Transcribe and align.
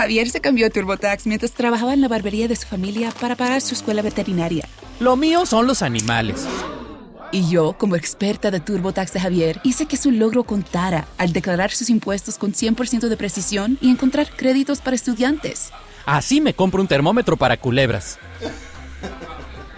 Javier 0.00 0.30
se 0.30 0.40
cambió 0.40 0.66
a 0.66 0.70
TurboTax 0.70 1.26
mientras 1.26 1.52
trabajaba 1.52 1.92
en 1.92 2.00
la 2.00 2.08
barbería 2.08 2.48
de 2.48 2.56
su 2.56 2.66
familia 2.66 3.10
para 3.20 3.36
pagar 3.36 3.60
su 3.60 3.74
escuela 3.74 4.00
veterinaria. 4.00 4.66
Lo 4.98 5.14
mío 5.14 5.44
son 5.44 5.66
los 5.66 5.82
animales. 5.82 6.46
Y 7.32 7.50
yo, 7.50 7.74
como 7.74 7.96
experta 7.96 8.50
de 8.50 8.60
TurboTax 8.60 9.12
de 9.12 9.20
Javier, 9.20 9.60
hice 9.62 9.84
que 9.84 9.98
su 9.98 10.10
logro 10.10 10.44
contara 10.44 11.06
al 11.18 11.34
declarar 11.34 11.70
sus 11.72 11.90
impuestos 11.90 12.38
con 12.38 12.52
100% 12.54 13.08
de 13.08 13.16
precisión 13.18 13.76
y 13.82 13.90
encontrar 13.90 14.34
créditos 14.34 14.80
para 14.80 14.96
estudiantes. 14.96 15.70
Así 16.06 16.40
me 16.40 16.54
compro 16.54 16.80
un 16.80 16.88
termómetro 16.88 17.36
para 17.36 17.58
culebras. 17.58 18.18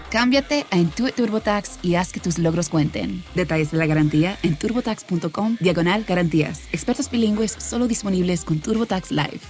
Cámbiate 0.09 0.65
a 0.71 0.77
Intuit 0.77 1.15
TurboTax 1.15 1.79
y 1.81 1.95
haz 1.95 2.13
que 2.13 2.21
tus 2.21 2.37
logros 2.37 2.69
cuenten. 2.69 3.25
Detalles 3.35 3.71
de 3.71 3.77
la 3.77 3.87
garantía 3.87 4.37
en 4.41 4.55
turbotax.com 4.55 5.57
diagonal 5.59 6.05
garantías. 6.07 6.61
Expertos 6.71 7.11
bilingües 7.11 7.51
solo 7.51 7.89
disponibles 7.89 8.45
con 8.45 8.59
TurboTax 8.59 9.11
Live. 9.11 9.41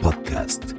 Podcast. 0.00 0.70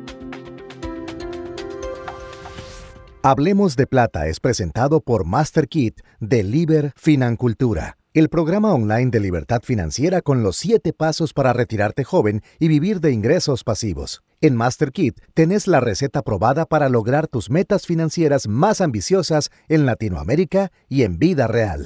Hablemos 3.21 3.75
de 3.75 3.87
Plata 3.87 4.27
es 4.27 4.39
presentado 4.39 5.01
por 5.01 5.25
MasterKit 5.25 5.99
de 6.21 6.43
Liber 6.43 6.93
Financultura, 6.95 7.97
el 8.13 8.29
programa 8.29 8.73
online 8.73 9.11
de 9.11 9.19
libertad 9.19 9.63
financiera 9.63 10.21
con 10.21 10.43
los 10.43 10.55
7 10.55 10.93
pasos 10.93 11.33
para 11.33 11.51
retirarte 11.51 12.05
joven 12.05 12.41
y 12.57 12.69
vivir 12.69 13.01
de 13.01 13.11
ingresos 13.11 13.65
pasivos. 13.65 14.23
En 14.39 14.55
MasterKit 14.55 15.19
tenés 15.33 15.67
la 15.67 15.81
receta 15.81 16.21
probada 16.21 16.65
para 16.65 16.87
lograr 16.87 17.27
tus 17.27 17.49
metas 17.49 17.85
financieras 17.85 18.47
más 18.47 18.79
ambiciosas 18.79 19.49
en 19.67 19.85
Latinoamérica 19.85 20.71
y 20.87 21.03
en 21.03 21.19
vida 21.19 21.47
real. 21.47 21.85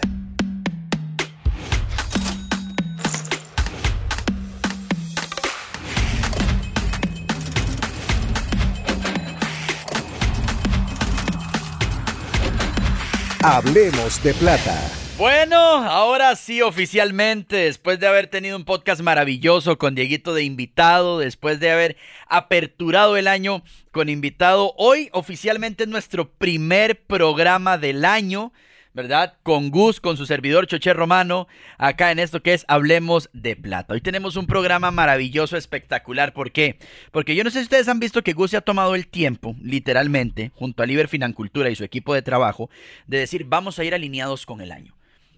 Hablemos 13.44 14.22
de 14.24 14.34
plata. 14.34 14.76
Bueno, 15.18 15.58
ahora 15.58 16.36
sí 16.36 16.62
oficialmente, 16.62 17.56
después 17.56 18.00
de 18.00 18.08
haber 18.08 18.28
tenido 18.28 18.58
un 18.58 18.66
podcast 18.66 19.02
maravilloso 19.02 19.78
con 19.78 19.94
Dieguito 19.94 20.34
de 20.34 20.44
invitado, 20.44 21.20
después 21.20 21.60
de 21.60 21.72
haber 21.72 21.98
aperturado 22.28 23.16
el 23.16 23.28
año 23.28 23.64
con 23.92 24.10
invitado, 24.10 24.74
hoy 24.78 25.10
oficialmente 25.12 25.84
es 25.84 25.90
nuestro 25.90 26.30
primer 26.30 27.00
programa 27.00 27.78
del 27.78 28.06
año. 28.06 28.52
¿Verdad? 28.98 29.36
Con 29.44 29.70
Gus, 29.70 30.02
con 30.02 30.18
su 30.18 30.26
servidor 30.26 30.66
Choché 30.66 30.92
Romano, 30.92 31.48
acá 31.78 32.10
en 32.10 32.18
esto 32.18 32.42
que 32.42 32.56
es 32.56 32.66
Hablemos 32.68 33.30
de 33.32 33.56
Plata. 33.56 33.94
Hoy 33.94 34.02
tenemos 34.02 34.36
un 34.38 34.48
programa 34.48 34.90
maravilloso, 34.90 35.56
espectacular. 35.56 36.34
¿Por 36.34 36.52
qué? 36.52 36.80
Porque 37.12 37.36
yo 37.36 37.44
no 37.44 37.52
sé 37.52 37.60
si 37.60 37.66
ustedes 37.66 37.90
han 37.90 38.00
visto 38.00 38.24
que 38.24 38.34
Gus 38.34 38.50
se 38.50 38.58
ha 38.58 38.62
tomado 38.62 38.96
el 38.96 39.08
tiempo, 39.08 39.56
literalmente, 39.62 40.52
junto 40.56 40.82
a 40.82 40.88
Liber 40.88 41.08
Financultura 41.10 41.70
y 41.70 41.76
su 41.76 41.84
equipo 41.84 42.16
de 42.16 42.24
trabajo, 42.24 42.72
de 43.06 43.20
decir, 43.20 43.46
vamos 43.46 43.78
a 43.78 43.84
ir 43.84 43.94
alineados 43.94 44.48
con 44.48 44.62
el 44.62 44.72
año. 44.72 44.96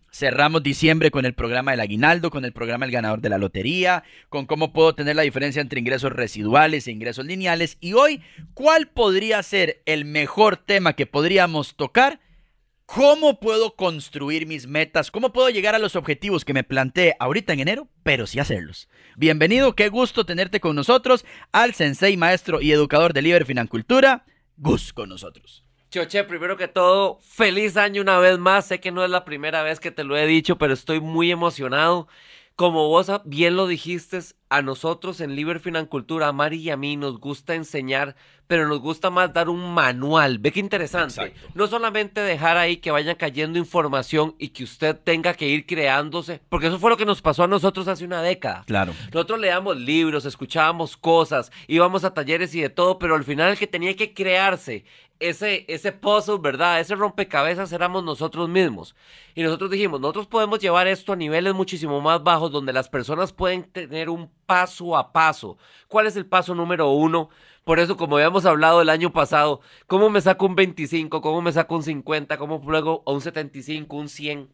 Cerramos 0.09 0.63
diciembre 0.63 1.11
con 1.11 1.25
el 1.25 1.33
programa 1.33 1.71
del 1.71 1.81
aguinaldo, 1.81 2.29
con 2.29 2.45
el 2.45 2.53
programa 2.53 2.85
El 2.85 2.91
ganador 2.91 3.19
de 3.19 3.27
la 3.27 3.37
lotería, 3.37 4.05
con 4.29 4.45
cómo 4.45 4.71
puedo 4.71 4.95
tener 4.95 5.17
la 5.17 5.23
diferencia 5.23 5.61
entre 5.61 5.81
ingresos 5.81 6.13
residuales 6.13 6.87
e 6.87 6.91
ingresos 6.91 7.25
lineales. 7.25 7.77
Y 7.81 7.91
hoy, 7.91 8.21
¿cuál 8.53 8.87
podría 8.87 9.43
ser 9.43 9.81
el 9.85 10.05
mejor 10.05 10.55
tema 10.55 10.93
que 10.93 11.05
podríamos 11.05 11.75
tocar? 11.75 12.21
¿Cómo 12.95 13.39
puedo 13.39 13.75
construir 13.75 14.47
mis 14.47 14.65
metas? 14.65 15.11
¿Cómo 15.11 15.31
puedo 15.31 15.51
llegar 15.51 15.75
a 15.75 15.79
los 15.79 15.95
objetivos 15.95 16.43
que 16.43 16.55
me 16.55 16.63
planteé 16.63 17.15
ahorita 17.19 17.53
en 17.53 17.59
enero, 17.59 17.87
pero 18.01 18.25
sí 18.25 18.39
hacerlos? 18.39 18.89
Bienvenido, 19.15 19.75
qué 19.75 19.89
gusto 19.89 20.25
tenerte 20.25 20.59
con 20.59 20.75
nosotros, 20.75 21.23
al 21.51 21.75
sensei, 21.75 22.17
maestro 22.17 22.61
y 22.61 22.71
educador 22.71 23.13
de 23.13 23.21
Liber 23.21 23.45
Financultura, 23.45 24.25
Gus 24.57 24.91
con 24.91 25.09
nosotros. 25.09 25.63
Choche, 25.91 26.23
primero 26.23 26.57
que 26.57 26.67
todo, 26.67 27.19
feliz 27.21 27.77
año 27.77 28.01
una 28.01 28.17
vez 28.17 28.39
más. 28.39 28.65
Sé 28.65 28.79
que 28.79 28.91
no 28.91 29.03
es 29.03 29.11
la 29.11 29.23
primera 29.23 29.61
vez 29.61 29.79
que 29.79 29.91
te 29.91 30.03
lo 30.03 30.17
he 30.17 30.25
dicho, 30.25 30.57
pero 30.57 30.73
estoy 30.73 30.99
muy 30.99 31.29
emocionado. 31.29 32.07
Como 32.59 32.89
vos 32.89 33.09
bien 33.23 33.55
lo 33.55 33.67
dijiste, 33.67 34.19
a 34.49 34.61
nosotros 34.61 35.21
en 35.21 35.33
Liber 35.33 35.61
Financultura, 35.61 36.27
a 36.27 36.33
Mari 36.33 36.57
y 36.57 36.71
a 36.71 36.75
mí, 36.75 36.97
nos 36.97 37.17
gusta 37.17 37.55
enseñar 37.55 38.17
pero 38.49 38.67
nos 38.67 38.79
gusta 38.79 39.11
más 39.11 39.31
dar 39.31 39.47
un 39.47 39.75
manual. 39.75 40.39
Ve 40.39 40.51
qué 40.51 40.59
interesante. 40.59 41.35
No 41.53 41.67
solamente 41.67 42.19
dejar 42.19 42.57
ahí 42.57 42.77
que 42.77 42.89
vaya 42.89 43.13
cayendo 43.13 43.59
información 43.59 44.33
y 44.39 44.47
que 44.47 44.63
usted 44.63 44.97
tenga 44.97 45.35
que 45.35 45.47
ir 45.47 45.67
creándose, 45.67 46.41
porque 46.49 46.65
eso 46.65 46.79
fue 46.79 46.89
lo 46.89 46.97
que 46.97 47.05
nos 47.05 47.21
pasó 47.21 47.43
a 47.43 47.47
nosotros 47.47 47.87
hace 47.87 48.05
una 48.05 48.23
década. 48.23 48.63
Claro. 48.65 48.95
Nosotros 49.13 49.39
leíamos 49.39 49.77
libros, 49.77 50.25
escuchábamos 50.25 50.97
cosas, 50.97 51.51
íbamos 51.67 52.03
a 52.03 52.15
talleres 52.15 52.55
y 52.55 52.61
de 52.61 52.69
todo, 52.69 52.97
pero 52.97 53.13
al 53.13 53.23
final 53.23 53.51
el 53.51 53.59
que 53.59 53.67
tenía 53.67 53.95
que 53.95 54.15
crearse 54.15 54.83
ese, 55.19 55.65
ese 55.67 55.91
puzzle, 55.91 56.37
¿verdad? 56.39 56.79
Ese 56.79 56.95
rompecabezas 56.95 57.71
éramos 57.73 58.03
nosotros 58.03 58.47
mismos. 58.47 58.95
Y 59.35 59.43
nosotros 59.43 59.69
dijimos, 59.69 59.99
nosotros 59.99 60.27
podemos 60.27 60.59
llevar 60.59 60.87
esto 60.87 61.13
a 61.13 61.15
niveles 61.15 61.53
muchísimo 61.53 61.99
más 62.01 62.23
bajos 62.23 62.51
donde 62.51 62.73
las 62.73 62.89
personas 62.89 63.33
pueden 63.33 63.63
tener 63.63 64.09
un 64.09 64.31
paso 64.45 64.97
a 64.97 65.11
paso. 65.11 65.57
¿Cuál 65.87 66.07
es 66.07 66.15
el 66.15 66.25
paso 66.25 66.55
número 66.55 66.89
uno? 66.91 67.29
Por 67.65 67.79
eso, 67.79 67.97
como 67.97 68.15
habíamos 68.15 68.45
hablado 68.45 68.81
el 68.81 68.89
año 68.89 69.11
pasado, 69.11 69.61
¿cómo 69.87 70.09
me 70.09 70.21
saco 70.21 70.45
un 70.45 70.55
25? 70.55 71.21
¿Cómo 71.21 71.41
me 71.41 71.51
saco 71.51 71.75
un 71.75 71.83
50? 71.83 72.37
¿Cómo 72.37 72.61
luego 72.65 73.03
un 73.05 73.21
75? 73.21 73.95
¿Un 73.95 74.09
100? 74.09 74.49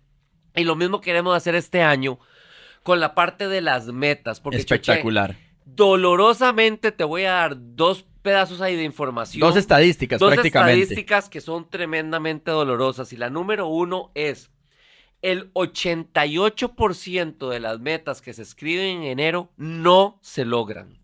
Y 0.55 0.63
lo 0.63 0.75
mismo 0.75 0.99
queremos 0.99 1.35
hacer 1.35 1.55
este 1.55 1.81
año 1.83 2.19
con 2.83 2.99
la 2.99 3.15
parte 3.15 3.47
de 3.47 3.61
las 3.61 3.87
metas. 3.87 4.39
Porque, 4.39 4.57
Espectacular. 4.57 5.35
Dolorosamente 5.65 6.91
te 6.91 7.03
voy 7.03 7.23
a 7.23 7.31
dar 7.31 7.57
dos 7.57 8.05
pedazos 8.21 8.61
ahí 8.61 8.75
de 8.75 8.83
información. 8.83 9.41
Dos 9.41 9.57
estadísticas, 9.57 10.19
dos 10.19 10.33
prácticamente. 10.33 10.81
estadísticas 10.81 11.29
que 11.29 11.41
son 11.41 11.69
tremendamente 11.69 12.51
dolorosas. 12.51 13.11
Y 13.13 13.17
la 13.17 13.29
número 13.29 13.67
uno 13.67 14.11
es 14.15 14.51
el 15.21 15.51
88% 15.53 17.49
de 17.49 17.59
las 17.59 17.79
metas 17.79 18.21
que 18.21 18.33
se 18.33 18.43
escriben 18.43 18.97
en 18.97 19.03
enero 19.03 19.51
no 19.57 20.19
se 20.21 20.45
logran. 20.45 20.99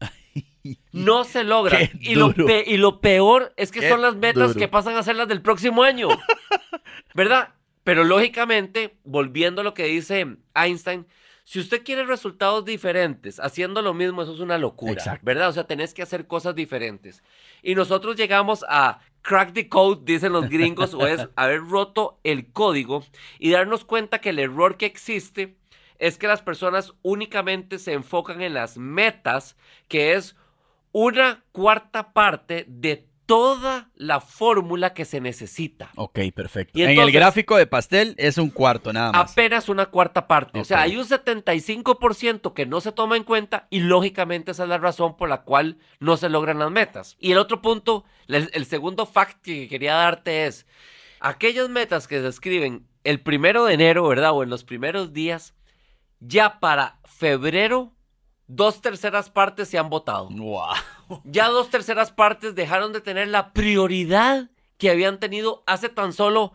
No 0.92 1.24
se 1.24 1.44
logra. 1.44 1.80
Y 2.00 2.14
lo, 2.14 2.34
y 2.66 2.78
lo, 2.78 3.02
peor 3.02 3.52
es 3.58 3.72
que 3.72 3.90
son 3.90 4.02
las 4.02 4.16
metas 4.16 4.56
que 4.56 4.68
pasan 4.68 4.96
a 4.96 5.02
ser 5.02 5.16
las 5.16 5.28
del 5.28 5.42
próximo 5.42 5.82
año. 5.82 6.08
¿Verdad? 7.16 7.56
Pero 7.84 8.04
lógicamente, 8.04 8.98
volviendo 9.04 9.62
a 9.62 9.64
lo 9.64 9.74
que 9.74 9.86
dice 9.86 10.38
Einstein, 10.54 11.08
si 11.52 11.60
usted 11.60 11.84
quiere 11.84 12.06
resultados 12.06 12.64
diferentes 12.64 13.38
haciendo 13.38 13.82
lo 13.82 13.94
mismo, 13.94 14.22
eso 14.22 14.34
es 14.34 14.40
una 14.40 14.58
locura, 14.58 15.20
¿verdad? 15.22 15.50
O 15.50 15.52
sea, 15.52 15.66
tenés 15.66 15.94
que 15.94 16.02
hacer 16.02 16.26
cosas 16.26 16.56
diferentes. 16.56 17.24
Y 17.62 17.76
nosotros 17.76 18.16
llegamos 18.16 18.64
a 18.70 19.02
crack 19.22 19.52
the 19.52 19.68
code, 19.68 20.04
dicen 20.06 20.32
los 20.32 20.48
gringos, 20.48 20.94
o 20.94 21.06
es 21.06 21.28
haber 21.36 21.60
roto 21.68 22.22
el 22.24 22.54
código 22.54 23.04
y 23.38 23.52
darnos 23.52 23.84
cuenta 23.84 24.22
que 24.22 24.30
el 24.30 24.40
error 24.40 24.78
que 24.78 24.86
existe 24.86 25.58
es 26.00 26.18
que 26.18 26.28
las 26.28 26.42
personas 26.42 26.94
únicamente 27.02 27.80
se 27.80 27.92
enfocan 27.92 28.42
en 28.42 28.54
las 28.54 28.78
metas, 28.78 29.58
que 29.90 30.14
es 30.14 30.38
una 30.94 31.44
cuarta 31.52 32.14
parte 32.14 32.64
de 32.70 33.10
toda 33.32 33.90
la 33.96 34.20
fórmula 34.20 34.94
que 34.94 35.06
se 35.06 35.22
necesita. 35.22 35.90
Ok, 35.96 36.20
perfecto. 36.36 36.78
en 36.78 37.00
el 37.00 37.14
gráfico 37.14 37.56
de 37.56 37.66
pastel 37.66 38.14
es 38.18 38.38
un 38.38 38.50
cuarto 38.50 38.92
nada 38.92 39.14
más. 39.14 39.32
Apenas 39.32 39.70
una 39.70 39.86
cuarta 39.86 40.28
parte. 40.28 40.60
O 40.60 40.66
sea, 40.66 40.82
hay 40.82 40.98
un 40.98 41.06
75% 41.06 42.54
que 42.54 42.66
no 42.66 42.82
se 42.82 42.92
toma 42.92 43.16
en 43.16 43.24
cuenta 43.24 43.68
y 43.70 43.80
lógicamente 43.80 44.52
esa 44.52 44.64
es 44.64 44.70
la 44.70 44.80
razón 44.80 45.16
por 45.16 45.30
la 45.30 45.44
cual 45.44 45.78
no 46.02 46.18
se 46.18 46.28
logran 46.28 46.60
las 46.60 46.72
metas. 46.72 47.16
Y 47.22 47.32
el 47.32 47.38
otro 47.38 47.62
punto, 47.62 48.04
el, 48.28 48.66
segundo 48.66 49.06
fact 49.06 49.42
que 49.42 49.70
quería 49.70 49.94
darte 49.94 50.46
es, 50.46 50.68
aquellas 51.22 51.70
metas 51.70 52.10
que 52.10 52.20
se 52.20 52.28
escriben 52.28 52.86
el 53.06 53.22
primero 53.22 53.64
de 53.64 53.76
enero, 53.76 54.10
¿verdad? 54.10 54.34
O 54.34 54.44
en 54.44 54.50
los 54.50 54.66
primeros 54.66 55.14
días, 55.14 55.56
ya 56.20 56.60
para 56.60 57.00
febrero 57.06 57.94
dos 58.56 58.82
terceras 58.82 59.30
partes 59.30 59.70
se 59.70 59.78
han 59.78 59.90
votado. 59.90 60.30
Ya 61.24 61.48
dos 61.50 61.70
terceras 61.70 62.12
partes 62.12 62.56
dejaron 62.56 62.94
de 62.94 63.02
tener 63.02 63.28
la 63.28 63.54
prioridad 63.54 64.50
que 64.78 64.90
habían 64.90 65.20
tenido 65.20 65.64
hace 65.68 65.90
tan 65.90 66.12
solo 66.12 66.54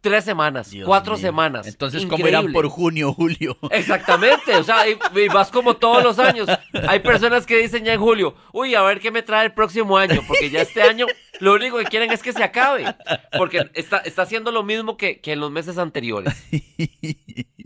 tres 0.00 0.24
semanas, 0.24 0.70
cuatro 0.84 1.16
semanas. 1.16 1.66
Entonces, 1.66 2.04
¿cómo 2.06 2.28
irán 2.28 2.52
por 2.52 2.68
junio, 2.68 3.12
julio? 3.14 3.56
Exactamente, 3.70 4.54
o 4.54 4.62
sea, 4.62 4.86
y, 4.86 4.98
vas 5.32 5.50
como 5.50 5.76
todos 5.76 6.04
los 6.04 6.18
años. 6.18 6.46
Hay 6.86 7.00
personas 7.00 7.46
que 7.46 7.56
dicen 7.56 7.84
ya 7.84 7.94
en 7.94 8.00
julio, 8.00 8.34
uy, 8.52 8.74
a 8.74 8.82
ver 8.82 9.00
qué 9.00 9.10
me 9.10 9.22
trae 9.22 9.46
el 9.46 9.54
próximo 9.54 9.96
año, 9.96 10.20
porque 10.28 10.50
ya 10.50 10.60
este 10.60 10.82
año 10.82 11.06
lo 11.40 11.54
único 11.54 11.78
que 11.78 11.84
quieren 11.84 12.12
es 12.12 12.22
que 12.22 12.34
se 12.34 12.44
acabe, 12.44 12.84
porque 13.38 13.70
está, 13.72 13.98
está 13.98 14.22
haciendo 14.22 14.52
lo 14.52 14.62
mismo 14.62 14.98
que, 14.98 15.20
que 15.20 15.32
en 15.32 15.40
los 15.40 15.50
meses 15.50 15.78
anteriores. 15.78 16.34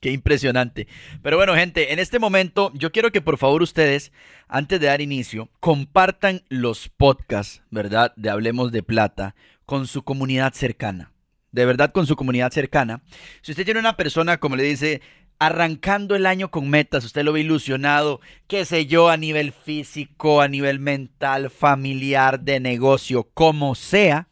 Qué 0.00 0.12
impresionante. 0.12 0.86
Pero 1.22 1.36
bueno, 1.36 1.54
gente, 1.54 1.92
en 1.92 1.98
este 1.98 2.18
momento 2.18 2.70
yo 2.74 2.92
quiero 2.92 3.10
que 3.10 3.20
por 3.20 3.36
favor 3.36 3.62
ustedes, 3.62 4.12
antes 4.46 4.80
de 4.80 4.86
dar 4.86 5.00
inicio, 5.00 5.48
compartan 5.60 6.42
los 6.48 6.88
podcasts, 6.88 7.62
¿verdad? 7.70 8.12
De 8.16 8.30
Hablemos 8.30 8.70
de 8.70 8.82
Plata 8.82 9.34
con 9.66 9.86
su 9.86 10.02
comunidad 10.02 10.52
cercana. 10.52 11.12
De 11.50 11.64
verdad, 11.64 11.92
con 11.92 12.06
su 12.06 12.14
comunidad 12.14 12.52
cercana. 12.52 13.02
Si 13.42 13.52
usted 13.52 13.64
tiene 13.64 13.80
una 13.80 13.96
persona, 13.96 14.38
como 14.38 14.54
le 14.54 14.62
dice, 14.64 15.00
arrancando 15.38 16.14
el 16.14 16.26
año 16.26 16.50
con 16.50 16.68
metas, 16.68 17.04
usted 17.04 17.22
lo 17.22 17.32
ve 17.32 17.40
ilusionado, 17.40 18.20
qué 18.46 18.64
sé 18.64 18.86
yo, 18.86 19.08
a 19.08 19.16
nivel 19.16 19.52
físico, 19.52 20.40
a 20.40 20.48
nivel 20.48 20.78
mental, 20.78 21.50
familiar, 21.50 22.40
de 22.40 22.60
negocio, 22.60 23.28
como 23.34 23.74
sea. 23.74 24.28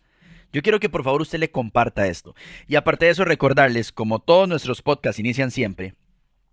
Yo 0.57 0.63
quiero 0.63 0.81
que 0.81 0.89
por 0.89 1.05
favor 1.05 1.21
usted 1.21 1.39
le 1.39 1.51
comparta 1.51 2.07
esto. 2.07 2.35
Y 2.67 2.77
aparte 2.77 3.05
de 3.05 3.11
eso, 3.11 3.27
recordarles, 3.27 3.93
como 3.93 4.21
todos 4.21 4.49
nuestros 4.49 4.81
podcasts 4.81 5.21
inician 5.21 5.51
siempre, 5.51 5.97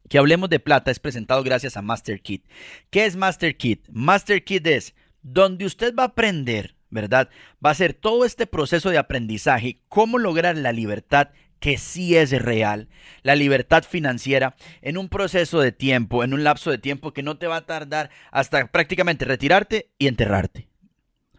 que 0.10 0.18
Hablemos 0.18 0.50
de 0.50 0.60
Plata 0.60 0.92
es 0.92 1.00
presentado 1.00 1.42
gracias 1.42 1.78
a 1.78 1.82
Master 1.82 2.22
Kit. 2.22 2.44
¿Qué 2.90 3.06
es 3.06 3.16
Master 3.16 3.56
Kit? 3.56 3.88
Master 3.90 4.44
Kit 4.44 4.68
es 4.68 4.94
donde 5.22 5.64
usted 5.64 5.96
va 5.96 6.04
a 6.04 6.08
aprender, 6.08 6.76
¿verdad? 6.90 7.30
Va 7.66 7.70
a 7.70 7.76
ser 7.76 7.94
todo 7.94 8.26
este 8.26 8.46
proceso 8.46 8.90
de 8.90 8.98
aprendizaje, 8.98 9.80
cómo 9.88 10.20
lograr 10.20 10.58
la 10.58 10.74
libertad 10.74 11.30
que 11.62 11.78
sí 11.78 12.18
es 12.18 12.32
real, 12.32 12.90
la 13.22 13.38
libertad 13.38 13.86
financiera 13.86 14.58
en 14.82 14.98
un 14.98 15.08
proceso 15.08 15.62
de 15.62 15.72
tiempo, 15.72 16.26
en 16.26 16.34
un 16.34 16.44
lapso 16.44 16.72
de 16.72 16.78
tiempo 16.78 17.14
que 17.14 17.24
no 17.24 17.38
te 17.38 17.48
va 17.48 17.56
a 17.56 17.66
tardar 17.66 18.10
hasta 18.32 18.68
prácticamente 18.68 19.24
retirarte 19.24 19.92
y 19.98 20.08
enterrarte. 20.08 20.73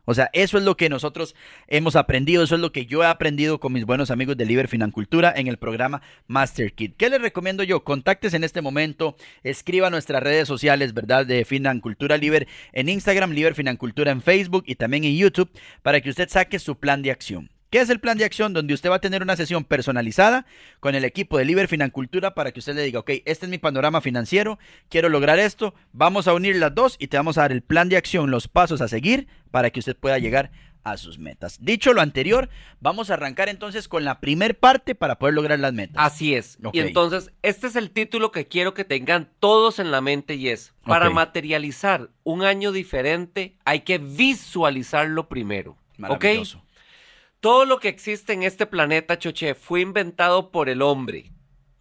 O 0.04 0.14
sea, 0.14 0.30
eso 0.32 0.58
es 0.58 0.64
lo 0.64 0.76
que 0.76 0.88
nosotros 0.88 1.34
hemos 1.66 1.96
aprendido, 1.96 2.44
eso 2.44 2.54
es 2.54 2.60
lo 2.60 2.72
que 2.72 2.86
yo 2.86 3.02
he 3.02 3.06
aprendido 3.06 3.60
con 3.60 3.72
mis 3.72 3.84
buenos 3.84 4.10
amigos 4.10 4.36
de 4.36 4.44
Liber 4.44 4.68
Financultura 4.68 5.32
en 5.34 5.46
el 5.46 5.56
programa 5.56 6.02
Master 6.26 6.72
Kit. 6.72 6.96
¿Qué 6.96 7.08
les 7.08 7.20
recomiendo 7.20 7.62
yo? 7.62 7.84
Contactes 7.84 8.34
en 8.34 8.44
este 8.44 8.60
momento, 8.60 9.16
escriba 9.42 9.90
nuestras 9.90 10.22
redes 10.22 10.48
sociales, 10.48 10.94
¿verdad? 10.94 11.26
De 11.26 11.44
Financultura 11.44 12.16
Liber 12.16 12.46
en 12.72 12.88
Instagram, 12.88 13.30
Liber 13.30 13.54
Financultura 13.54 14.10
en 14.10 14.22
Facebook 14.22 14.64
y 14.66 14.74
también 14.74 15.04
en 15.04 15.16
YouTube 15.16 15.50
para 15.82 16.00
que 16.00 16.10
usted 16.10 16.28
saque 16.28 16.58
su 16.58 16.76
plan 16.76 17.02
de 17.02 17.10
acción. 17.10 17.53
¿Qué 17.74 17.80
es 17.80 17.90
el 17.90 17.98
plan 17.98 18.16
de 18.16 18.24
acción? 18.24 18.52
Donde 18.52 18.72
usted 18.72 18.88
va 18.88 18.94
a 18.94 19.00
tener 19.00 19.20
una 19.20 19.34
sesión 19.34 19.64
personalizada 19.64 20.46
con 20.78 20.94
el 20.94 21.04
equipo 21.04 21.38
de 21.38 21.44
Liber 21.44 21.66
Financultura 21.66 22.32
para 22.32 22.52
que 22.52 22.60
usted 22.60 22.76
le 22.76 22.82
diga, 22.82 23.00
ok, 23.00 23.10
este 23.24 23.46
es 23.46 23.50
mi 23.50 23.58
panorama 23.58 24.00
financiero, 24.00 24.60
quiero 24.88 25.08
lograr 25.08 25.40
esto, 25.40 25.74
vamos 25.92 26.28
a 26.28 26.34
unir 26.34 26.54
las 26.54 26.72
dos 26.72 26.94
y 27.00 27.08
te 27.08 27.16
vamos 27.16 27.36
a 27.36 27.40
dar 27.40 27.50
el 27.50 27.62
plan 27.62 27.88
de 27.88 27.96
acción, 27.96 28.30
los 28.30 28.46
pasos 28.46 28.80
a 28.80 28.86
seguir 28.86 29.26
para 29.50 29.70
que 29.70 29.80
usted 29.80 29.96
pueda 29.96 30.20
llegar 30.20 30.52
a 30.84 30.96
sus 30.96 31.18
metas. 31.18 31.58
Dicho 31.64 31.92
lo 31.94 32.00
anterior, 32.00 32.48
vamos 32.78 33.10
a 33.10 33.14
arrancar 33.14 33.48
entonces 33.48 33.88
con 33.88 34.04
la 34.04 34.20
primer 34.20 34.56
parte 34.56 34.94
para 34.94 35.18
poder 35.18 35.34
lograr 35.34 35.58
las 35.58 35.72
metas. 35.72 35.96
Así 35.98 36.36
es. 36.36 36.58
Y 36.72 36.78
entonces, 36.78 37.32
este 37.42 37.66
es 37.66 37.74
el 37.74 37.90
título 37.90 38.30
que 38.30 38.46
quiero 38.46 38.72
que 38.72 38.84
tengan 38.84 39.30
todos 39.40 39.80
en 39.80 39.90
la 39.90 40.00
mente 40.00 40.36
y 40.36 40.48
es, 40.48 40.74
para 40.86 41.10
materializar 41.10 42.10
un 42.22 42.44
año 42.44 42.70
diferente 42.70 43.56
hay 43.64 43.80
que 43.80 43.98
visualizarlo 43.98 45.28
primero. 45.28 45.76
Maravilloso. 45.96 46.63
Todo 47.44 47.66
lo 47.66 47.78
que 47.78 47.88
existe 47.88 48.32
en 48.32 48.42
este 48.42 48.64
planeta, 48.64 49.18
Choche, 49.18 49.54
fue 49.54 49.82
inventado 49.82 50.50
por 50.50 50.70
el 50.70 50.80
hombre. 50.80 51.30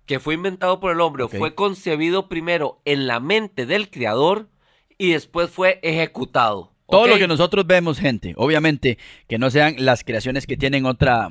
Que 0.05 0.19
fue 0.19 0.33
inventado 0.33 0.81
por 0.81 0.91
el 0.91 0.99
hombre, 0.99 1.25
fue 1.29 1.55
concebido 1.55 2.27
primero 2.27 2.81
en 2.83 3.07
la 3.07 3.21
mente 3.21 3.65
del 3.65 3.89
creador 3.89 4.49
y 4.97 5.13
después 5.13 5.49
fue 5.49 5.79
ejecutado. 5.81 6.73
Todo 6.89 7.07
lo 7.07 7.17
que 7.17 7.29
nosotros 7.29 7.65
vemos, 7.65 7.97
gente, 7.97 8.33
obviamente 8.35 8.97
que 9.29 9.37
no 9.37 9.49
sean 9.49 9.75
las 9.77 10.03
creaciones 10.03 10.47
que 10.47 10.57
tienen 10.57 10.85
otra, 10.85 11.29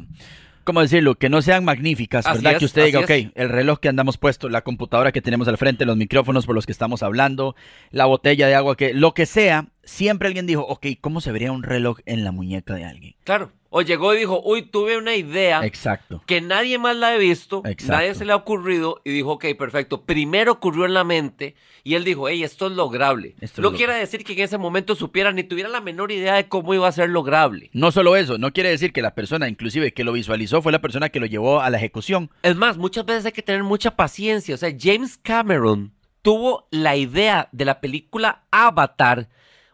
¿cómo 0.64 0.81
decirlo? 0.81 1.17
Que 1.17 1.29
no 1.29 1.43
sean 1.43 1.67
magníficas, 1.67 2.25
¿verdad? 2.25 2.56
que 2.56 2.64
usted 2.64 2.87
diga, 2.87 3.00
ok, 3.00 3.32
el 3.34 3.50
reloj 3.50 3.81
que 3.81 3.90
andamos 3.90 4.17
puesto, 4.17 4.49
la 4.49 4.62
computadora 4.62 5.12
que 5.12 5.20
tenemos 5.20 5.46
al 5.46 5.58
frente, 5.58 5.84
los 5.84 5.99
micrófonos 5.99 6.46
por 6.46 6.55
los 6.55 6.64
que 6.64 6.73
estamos 6.73 7.02
hablando, 7.02 7.55
la 7.90 8.06
botella 8.06 8.46
de 8.46 8.55
agua, 8.55 8.79
que 8.79 8.94
lo 8.94 9.12
que 9.12 9.26
sea, 9.26 9.69
siempre 9.84 10.29
alguien 10.29 10.46
dijo, 10.46 10.62
ok, 10.62 10.87
¿cómo 11.02 11.20
se 11.20 11.32
vería 11.32 11.52
un 11.52 11.64
reloj 11.64 11.99
en 12.06 12.25
la 12.25 12.32
muñeca 12.32 12.73
de 12.76 12.87
alguien? 12.87 13.14
Claro. 13.25 13.52
O 13.74 13.80
llegó 13.80 14.12
y 14.12 14.19
dijo, 14.19 14.42
uy, 14.44 14.62
tuve 14.62 14.98
una 14.98 15.16
idea. 15.16 15.64
Exacto. 15.64 16.22
Que 16.26 16.42
nadie 16.42 16.76
más 16.76 16.94
la 16.94 17.08
ha 17.08 17.16
visto, 17.16 17.62
nadie 17.86 18.14
se 18.14 18.26
le 18.26 18.32
ha 18.32 18.36
ocurrido 18.36 19.00
y 19.02 19.12
dijo, 19.12 19.32
ok, 19.32 19.46
perfecto. 19.58 20.02
Primero 20.02 20.52
ocurrió 20.52 20.84
en 20.84 20.92
la 20.92 21.04
mente 21.04 21.54
y 21.82 21.94
él 21.94 22.04
dijo, 22.04 22.28
hey, 22.28 22.44
esto 22.44 22.66
es 22.66 22.72
lograble. 22.72 23.34
no 23.56 23.72
quiere 23.72 23.94
decir 23.94 24.24
que 24.24 24.34
en 24.34 24.40
ese 24.40 24.58
momento 24.58 24.94
supiera 24.94 25.32
ni 25.32 25.42
tuviera 25.42 25.70
la 25.70 25.80
menor 25.80 26.12
idea 26.12 26.34
de 26.34 26.48
cómo 26.48 26.74
iba 26.74 26.86
a 26.86 26.92
ser 26.92 27.08
lograble. 27.08 27.70
No 27.72 27.92
solo 27.92 28.14
eso, 28.14 28.36
no 28.36 28.52
quiere 28.52 28.69
decir 28.69 28.92
que 28.92 29.00
la 29.00 29.14
persona, 29.14 29.48
inclusive 29.48 29.94
que 29.94 30.04
lo 30.04 30.12
visualizó, 30.12 30.60
fue 30.60 30.70
la 30.70 30.82
persona 30.82 31.08
que 31.08 31.20
lo 31.20 31.24
llevó 31.24 31.62
a 31.62 31.70
la 31.70 31.78
ejecución. 31.78 32.30
Es 32.42 32.56
más, 32.56 32.76
muchas 32.76 33.06
veces 33.06 33.24
hay 33.24 33.32
que 33.32 33.40
tener 33.40 33.62
mucha 33.62 33.96
paciencia. 33.96 34.54
O 34.54 34.58
sea, 34.58 34.70
James 34.78 35.16
Cameron 35.16 35.94
tuvo 36.20 36.69
la 36.70 36.96
idea 36.96 37.48
de 37.52 37.64
la 37.64 37.80
película 37.80 38.44
Avatar 38.50 39.30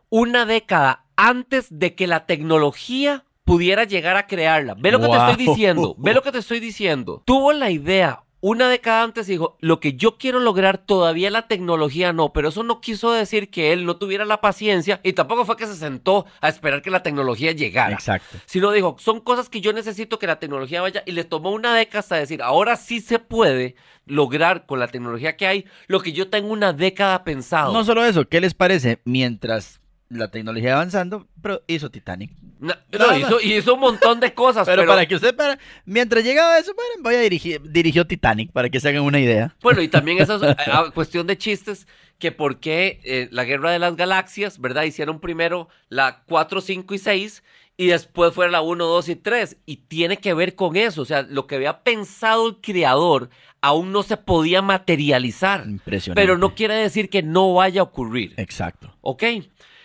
una 0.09 0.47
década 0.47 1.05
antes 1.17 1.67
de 1.71 1.97
que 1.97 2.07
la 2.07 2.27
tecnología 2.27 3.25
pudiera 3.49 3.85
llegar 3.85 4.17
a 4.17 4.27
crearla. 4.27 4.75
Ve 4.79 4.93
lo 4.93 5.01
que 5.01 5.09
te 5.09 5.17
estoy 5.17 5.47
diciendo, 5.47 5.95
ve 5.99 6.15
lo 6.15 6.23
que 6.23 6.33
te 6.33 6.39
estoy 6.39 6.61
diciendo. 6.61 7.23
Tuvo 7.25 7.53
la 7.53 7.71
idea 7.71 8.23
una 8.41 8.69
década 8.69 9.03
antes 9.03 9.27
dijo, 9.27 9.57
lo 9.61 9.81
que 9.81 9.95
yo 9.95 10.17
quiero 10.17 10.39
lograr 10.39 10.79
todavía 10.79 11.29
la 11.31 11.49
tecnología 11.49 12.13
no, 12.13 12.33
pero 12.33 12.51
eso 12.51 12.63
no 12.63 12.81
quiso 12.81 13.11
decir 13.11 13.51
que 13.51 13.73
él 13.73 13.85
no 13.85 13.97
tuviera 13.97 14.25
la 14.25 14.41
paciencia 14.41 15.01
y 15.03 15.13
tampoco 15.13 15.45
fue 15.45 15.57
que 15.57 15.67
se 15.67 15.75
sentó 15.75 16.25
a 16.41 16.49
esperar 16.49 16.81
que 16.81 16.91
la 16.91 17.03
tecnología 17.03 17.51
llegara. 17.51 17.95
Exacto. 17.95 18.39
Sino 18.47 18.71
dijo, 18.71 18.97
son 19.01 19.21
cosas 19.21 19.49
que 19.49 19.61
yo 19.61 19.73
necesito 19.73 20.21
que 20.21 20.29
la 20.29 20.39
tecnología 20.39 20.83
vaya 20.83 21.03
y 21.05 21.13
le 21.13 21.25
tomó 21.25 21.51
una 21.51 21.75
década 21.75 21.99
hasta 21.99 22.17
decir, 22.17 22.41
ahora 22.41 22.77
sí 22.77 23.01
se 23.01 23.19
puede 23.19 23.75
lograr 24.07 24.67
con 24.67 24.79
la 24.79 24.87
tecnología 24.87 25.37
que 25.37 25.47
hay 25.47 25.65
lo 25.89 26.01
que 26.01 26.13
yo 26.13 26.31
tengo 26.31 26.53
una 26.53 26.73
década 26.73 27.25
pensado. 27.25 27.73
No 27.73 27.85
solo 27.85 28.05
eso, 28.05 28.29
¿qué 28.29 28.41
les 28.41 28.55
parece? 28.55 29.01
Mientras 29.05 29.81
la 30.09 30.31
tecnología 30.31 30.75
avanzando, 30.75 31.27
pero 31.43 31.63
hizo 31.67 31.91
Titanic. 31.91 32.31
No, 32.61 32.75
hizo, 33.17 33.41
hizo, 33.41 33.75
un 33.75 33.81
montón 33.81 34.21
de 34.21 34.33
cosas. 34.35 34.67
pero, 34.67 34.87
para 34.87 35.07
que 35.07 35.15
usted, 35.15 35.35
para, 35.35 35.59
mientras 35.85 36.25
llegaba 36.25 36.59
eso, 36.59 36.73
bueno, 36.75 37.03
voy 37.03 37.15
a 37.15 37.21
dirigir, 37.21 37.61
dirigió 37.63 38.07
Titanic, 38.07 38.51
para 38.53 38.69
que 38.71 38.81
se 38.81 38.89
hagan 38.89 39.03
una 39.03 39.21
idea. 39.21 39.55
Bueno, 39.63 39.83
y 39.83 39.89
también 39.89 40.19
esa 40.19 40.37
es 40.37 40.93
cuestión 40.95 41.27
de 41.27 41.37
chistes, 41.37 41.87
que 42.19 42.33
por 42.33 42.59
qué 42.59 43.01
eh, 43.05 43.29
la 43.31 43.45
Guerra 43.45 43.71
de 43.71 43.79
las 43.79 43.97
Galaxias, 43.97 44.61
¿verdad? 44.61 44.83
Hicieron 44.85 45.21
primero 45.21 45.69
la 45.89 46.23
4, 46.27 46.61
5 46.61 46.95
y 46.95 46.99
6 46.99 47.43
y 47.77 47.87
después 47.87 48.35
fue 48.35 48.51
la 48.51 48.61
1, 48.61 48.85
2 48.85 49.09
y 49.11 49.17
3. 49.17 49.57
Y 49.67 49.77
tiene 49.77 50.17
que 50.17 50.35
ver 50.35 50.57
con 50.57 50.77
eso, 50.77 51.03
o 51.03 51.05
sea, 51.05 51.23
lo 51.23 51.47
que 51.47 51.55
había 51.55 51.81
pensado 51.83 52.49
el 52.49 52.57
creador 52.57 53.31
aún 53.61 53.93
no 53.93 54.03
se 54.03 54.17
podía 54.17 54.63
materializar. 54.63 55.65
Impresionante. 55.67 56.21
Pero 56.21 56.39
no 56.39 56.55
quiere 56.55 56.75
decir 56.75 57.09
que 57.09 57.23
no 57.23 57.55
vaya 57.55 57.81
a 57.81 57.85
ocurrir. 57.85 58.35
Exacto. 58.37 58.95
¿Ok? 59.01 59.25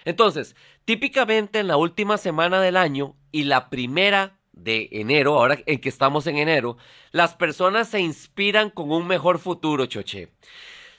Entonces, 0.05 0.55
típicamente 0.85 1.59
en 1.59 1.67
la 1.67 1.77
última 1.77 2.17
semana 2.17 2.61
del 2.61 2.77
año 2.77 3.15
y 3.31 3.43
la 3.43 3.69
primera 3.69 4.39
de 4.51 4.89
enero, 4.91 5.39
ahora 5.39 5.57
en 5.65 5.79
que 5.79 5.89
estamos 5.89 6.27
en 6.27 6.37
enero, 6.37 6.77
las 7.11 7.35
personas 7.35 7.89
se 7.89 7.99
inspiran 7.99 8.69
con 8.69 8.91
un 8.91 9.07
mejor 9.07 9.39
futuro, 9.39 9.85
Choche. 9.85 10.29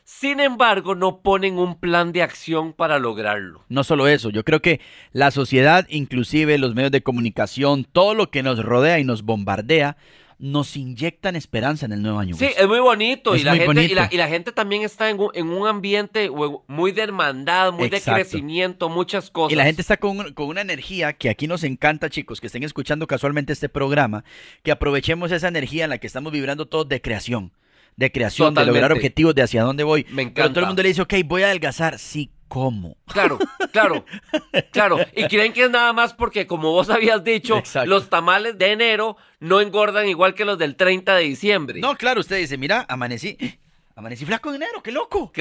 Sin 0.07 0.39
embargo, 0.39 0.95
no 0.95 1.23
ponen 1.23 1.59
un 1.59 1.81
plan 1.81 2.13
de 2.13 2.23
acción 2.23 2.75
para 2.75 2.99
lograrlo. 2.99 3.65
No 3.71 3.85
solo 3.85 4.07
eso, 4.07 4.29
yo 4.29 4.45
creo 4.45 4.61
que 4.61 4.81
la 5.13 5.31
sociedad, 5.31 5.87
inclusive 5.89 6.59
los 6.59 6.75
medios 6.75 6.93
de 6.93 7.03
comunicación, 7.03 7.85
todo 7.85 8.13
lo 8.13 8.31
que 8.31 8.43
nos 8.43 8.63
rodea 8.63 8.99
y 8.99 9.05
nos 9.05 9.23
bombardea, 9.23 9.97
nos 10.39 10.77
inyectan 10.77 11.37
esperanza 11.37 11.87
en 11.87 11.93
el 11.93 12.03
nuevo 12.03 12.19
año. 12.19 12.37
Sí, 12.37 12.49
es 12.57 12.67
muy 12.67 12.81
bonito. 12.81 13.37
y, 13.37 13.43
la 13.43 13.57
gente, 13.57 13.85
Y, 13.85 14.17
la, 14.17 14.29
gente 14.29 14.53
también 14.53 14.83
está 14.83 15.11
en 15.11 15.19
un, 15.21 15.67
ambiente 15.67 16.31
muy 16.67 16.93
de 16.93 17.03
hermandad, 17.03 17.73
muy 17.73 17.89
de 17.89 18.01
crecimiento, 18.01 18.89
muchas 18.89 19.31
cosas. 19.31 19.53
Y 19.53 19.57
la 19.57 19.65
gente 19.65 19.83
está 19.83 19.97
con, 19.97 20.35
una 20.37 20.61
energía 20.61 21.13
que 21.13 21.31
aquí 21.31 21.47
nos 21.47 21.65
encanta, 21.65 22.11
chicos, 22.11 22.41
que 22.41 22.49
estén 22.49 22.63
escuchando 22.63 23.07
casualmente 23.07 23.53
este 23.53 23.69
programa, 23.69 24.25
que 24.63 24.73
aprovechemos 24.73 25.33
esa 25.33 25.49
energía 25.49 25.85
en 25.85 25.91
la 25.91 25.99
que 25.99 26.07
estamos 26.07 26.33
vibrando 26.33 26.67
todos 26.67 26.89
de 26.89 27.01
creación. 27.01 27.53
De 27.97 28.11
creación, 28.11 28.55
de 28.55 28.67
lograr 28.67 28.91
objetivos, 28.91 29.37
de 29.37 29.43
hacia 29.43 29.63
dónde 29.63 29.85
voy. 29.85 30.05
Me 30.11 30.23
encanta. 30.23 30.43
Pero 30.43 30.49
todo 30.51 30.61
el 30.61 30.67
mundo 30.67 30.83
le 30.83 30.89
dice, 30.89 31.03
ok, 31.03 31.15
voy 31.27 31.43
a 31.43 31.47
adelgazar. 31.47 32.01
Sí, 32.01 32.29
¿Cómo? 32.49 32.97
Claro, 33.07 33.39
claro, 33.73 34.05
claro. 34.71 34.99
Y 35.17 35.25
creen 35.29 35.53
que 35.53 35.65
es 35.65 35.71
nada 35.71 35.93
más 35.93 36.15
porque, 36.15 36.47
como 36.47 36.71
vos 36.71 36.91
habías 36.91 37.25
dicho, 37.25 37.63
los 37.87 38.11
tamales 38.11 38.59
de 38.59 38.73
enero 38.73 39.17
no 39.41 39.61
engordan 39.61 40.09
igual 40.09 40.35
que 40.35 40.45
los 40.45 40.59
del 40.59 40.77
30 40.77 41.17
de 41.17 41.23
diciembre. 41.23 41.81
No, 41.81 41.97
claro, 41.97 42.21
usted 42.21 42.39
dice, 42.39 42.57
mira, 42.57 42.85
amanecí, 42.89 43.37
amanecí 43.97 44.25
flaco 44.25 44.51
en 44.51 44.57
enero, 44.57 44.83
qué 44.83 44.93
loco. 44.93 45.33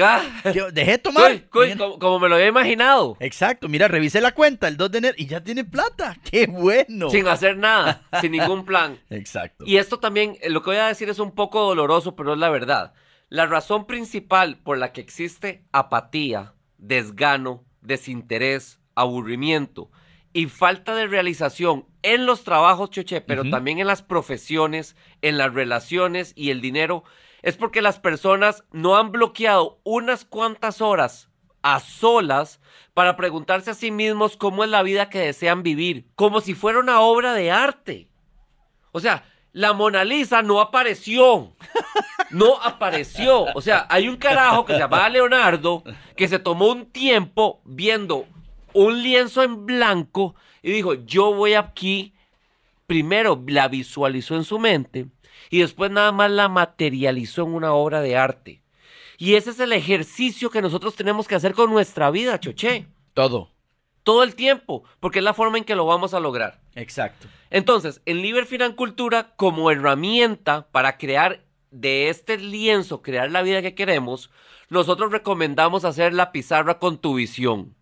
Dejé 0.72 0.98
tomar. 0.98 1.48
como, 1.48 2.18
me 2.18 2.28
lo 2.28 2.36
había 2.36 2.48
imaginado. 2.48 3.16
Exacto, 3.20 3.68
mira, 3.68 3.88
revisé 3.88 4.20
la 4.20 4.32
cuenta 4.32 4.68
el 4.68 4.76
2 4.76 4.90
de 4.90 4.98
enero 4.98 5.14
y 5.18 5.26
ya 5.26 5.42
tiene 5.42 5.64
plata. 5.64 6.16
Qué 6.30 6.46
bueno. 6.46 7.10
Sin 7.10 7.28
hacer 7.28 7.56
nada, 7.56 8.02
sin 8.20 8.32
ningún 8.32 8.64
plan. 8.64 8.98
Exacto. 9.10 9.64
Y 9.66 9.76
esto 9.76 9.98
también, 10.00 10.36
eh, 10.40 10.50
lo 10.50 10.62
que 10.62 10.70
voy 10.70 10.78
a 10.78 10.88
decir 10.88 11.08
es 11.08 11.18
un 11.18 11.32
poco 11.32 11.60
doloroso, 11.60 12.16
pero 12.16 12.32
es 12.32 12.38
la 12.38 12.50
verdad. 12.50 12.94
La 13.28 13.46
razón 13.46 13.86
principal 13.86 14.58
por 14.58 14.78
la 14.78 14.92
que 14.92 15.00
existe 15.00 15.64
apatía 15.72 16.53
desgano, 16.86 17.64
desinterés, 17.80 18.78
aburrimiento 18.94 19.90
y 20.32 20.46
falta 20.46 20.94
de 20.94 21.06
realización 21.06 21.86
en 22.02 22.26
los 22.26 22.44
trabajos, 22.44 22.90
Choche, 22.90 23.20
pero 23.20 23.48
también 23.48 23.78
en 23.78 23.86
las 23.86 24.02
profesiones, 24.02 24.96
en 25.22 25.38
las 25.38 25.54
relaciones 25.54 26.32
y 26.36 26.50
el 26.50 26.60
dinero, 26.60 27.04
es 27.42 27.56
porque 27.56 27.82
las 27.82 28.00
personas 28.00 28.64
no 28.72 28.96
han 28.96 29.12
bloqueado 29.12 29.80
unas 29.84 30.24
cuantas 30.24 30.80
horas 30.80 31.30
a 31.62 31.80
solas 31.80 32.60
para 32.92 33.16
preguntarse 33.16 33.70
a 33.70 33.74
sí 33.74 33.90
mismos 33.90 34.36
cómo 34.36 34.64
es 34.64 34.70
la 34.70 34.82
vida 34.82 35.08
que 35.08 35.20
desean 35.20 35.62
vivir, 35.62 36.06
como 36.14 36.40
si 36.40 36.54
fuera 36.54 36.80
una 36.80 37.00
obra 37.00 37.32
de 37.32 37.50
arte. 37.50 38.10
O 38.92 39.00
sea, 39.00 39.24
la 39.54 39.72
Mona 39.72 40.04
Lisa 40.04 40.42
no 40.42 40.60
apareció. 40.60 41.52
No 42.30 42.60
apareció. 42.60 43.44
O 43.54 43.60
sea, 43.60 43.86
hay 43.88 44.08
un 44.08 44.16
carajo 44.16 44.64
que 44.64 44.72
se 44.72 44.80
llamaba 44.80 45.08
Leonardo 45.08 45.84
que 46.16 46.26
se 46.26 46.40
tomó 46.40 46.66
un 46.66 46.86
tiempo 46.86 47.60
viendo 47.64 48.26
un 48.72 49.00
lienzo 49.00 49.44
en 49.44 49.64
blanco 49.64 50.34
y 50.60 50.72
dijo, 50.72 50.94
yo 50.94 51.32
voy 51.32 51.54
aquí. 51.54 52.12
Primero 52.88 53.40
la 53.46 53.68
visualizó 53.68 54.34
en 54.34 54.42
su 54.42 54.58
mente 54.58 55.06
y 55.50 55.60
después 55.60 55.90
nada 55.90 56.10
más 56.10 56.32
la 56.32 56.48
materializó 56.48 57.44
en 57.44 57.54
una 57.54 57.72
obra 57.72 58.00
de 58.00 58.16
arte. 58.16 58.60
Y 59.18 59.36
ese 59.36 59.50
es 59.50 59.60
el 59.60 59.72
ejercicio 59.72 60.50
que 60.50 60.62
nosotros 60.62 60.96
tenemos 60.96 61.28
que 61.28 61.36
hacer 61.36 61.54
con 61.54 61.70
nuestra 61.70 62.10
vida, 62.10 62.40
Choché. 62.40 62.88
Todo. 63.14 63.53
Todo 64.04 64.22
el 64.22 64.34
tiempo, 64.36 64.84
porque 65.00 65.18
es 65.18 65.24
la 65.24 65.34
forma 65.34 65.58
en 65.58 65.64
que 65.64 65.74
lo 65.74 65.86
vamos 65.86 66.14
a 66.14 66.20
lograr. 66.20 66.60
Exacto. 66.74 67.26
Entonces, 67.50 68.00
en 68.06 68.22
Liber 68.22 68.46
Financultura, 68.46 69.34
como 69.36 69.70
herramienta 69.70 70.66
para 70.70 70.96
crear 70.98 71.40
de 71.70 72.08
este 72.10 72.38
lienzo, 72.38 73.02
crear 73.02 73.30
la 73.30 73.42
vida 73.42 73.62
que 73.62 73.74
queremos, 73.74 74.30
nosotros 74.68 75.10
recomendamos 75.10 75.84
hacer 75.84 76.14
la 76.14 76.32
pizarra 76.32 76.78
con 76.78 76.98
tu 76.98 77.14
visión. 77.14 77.74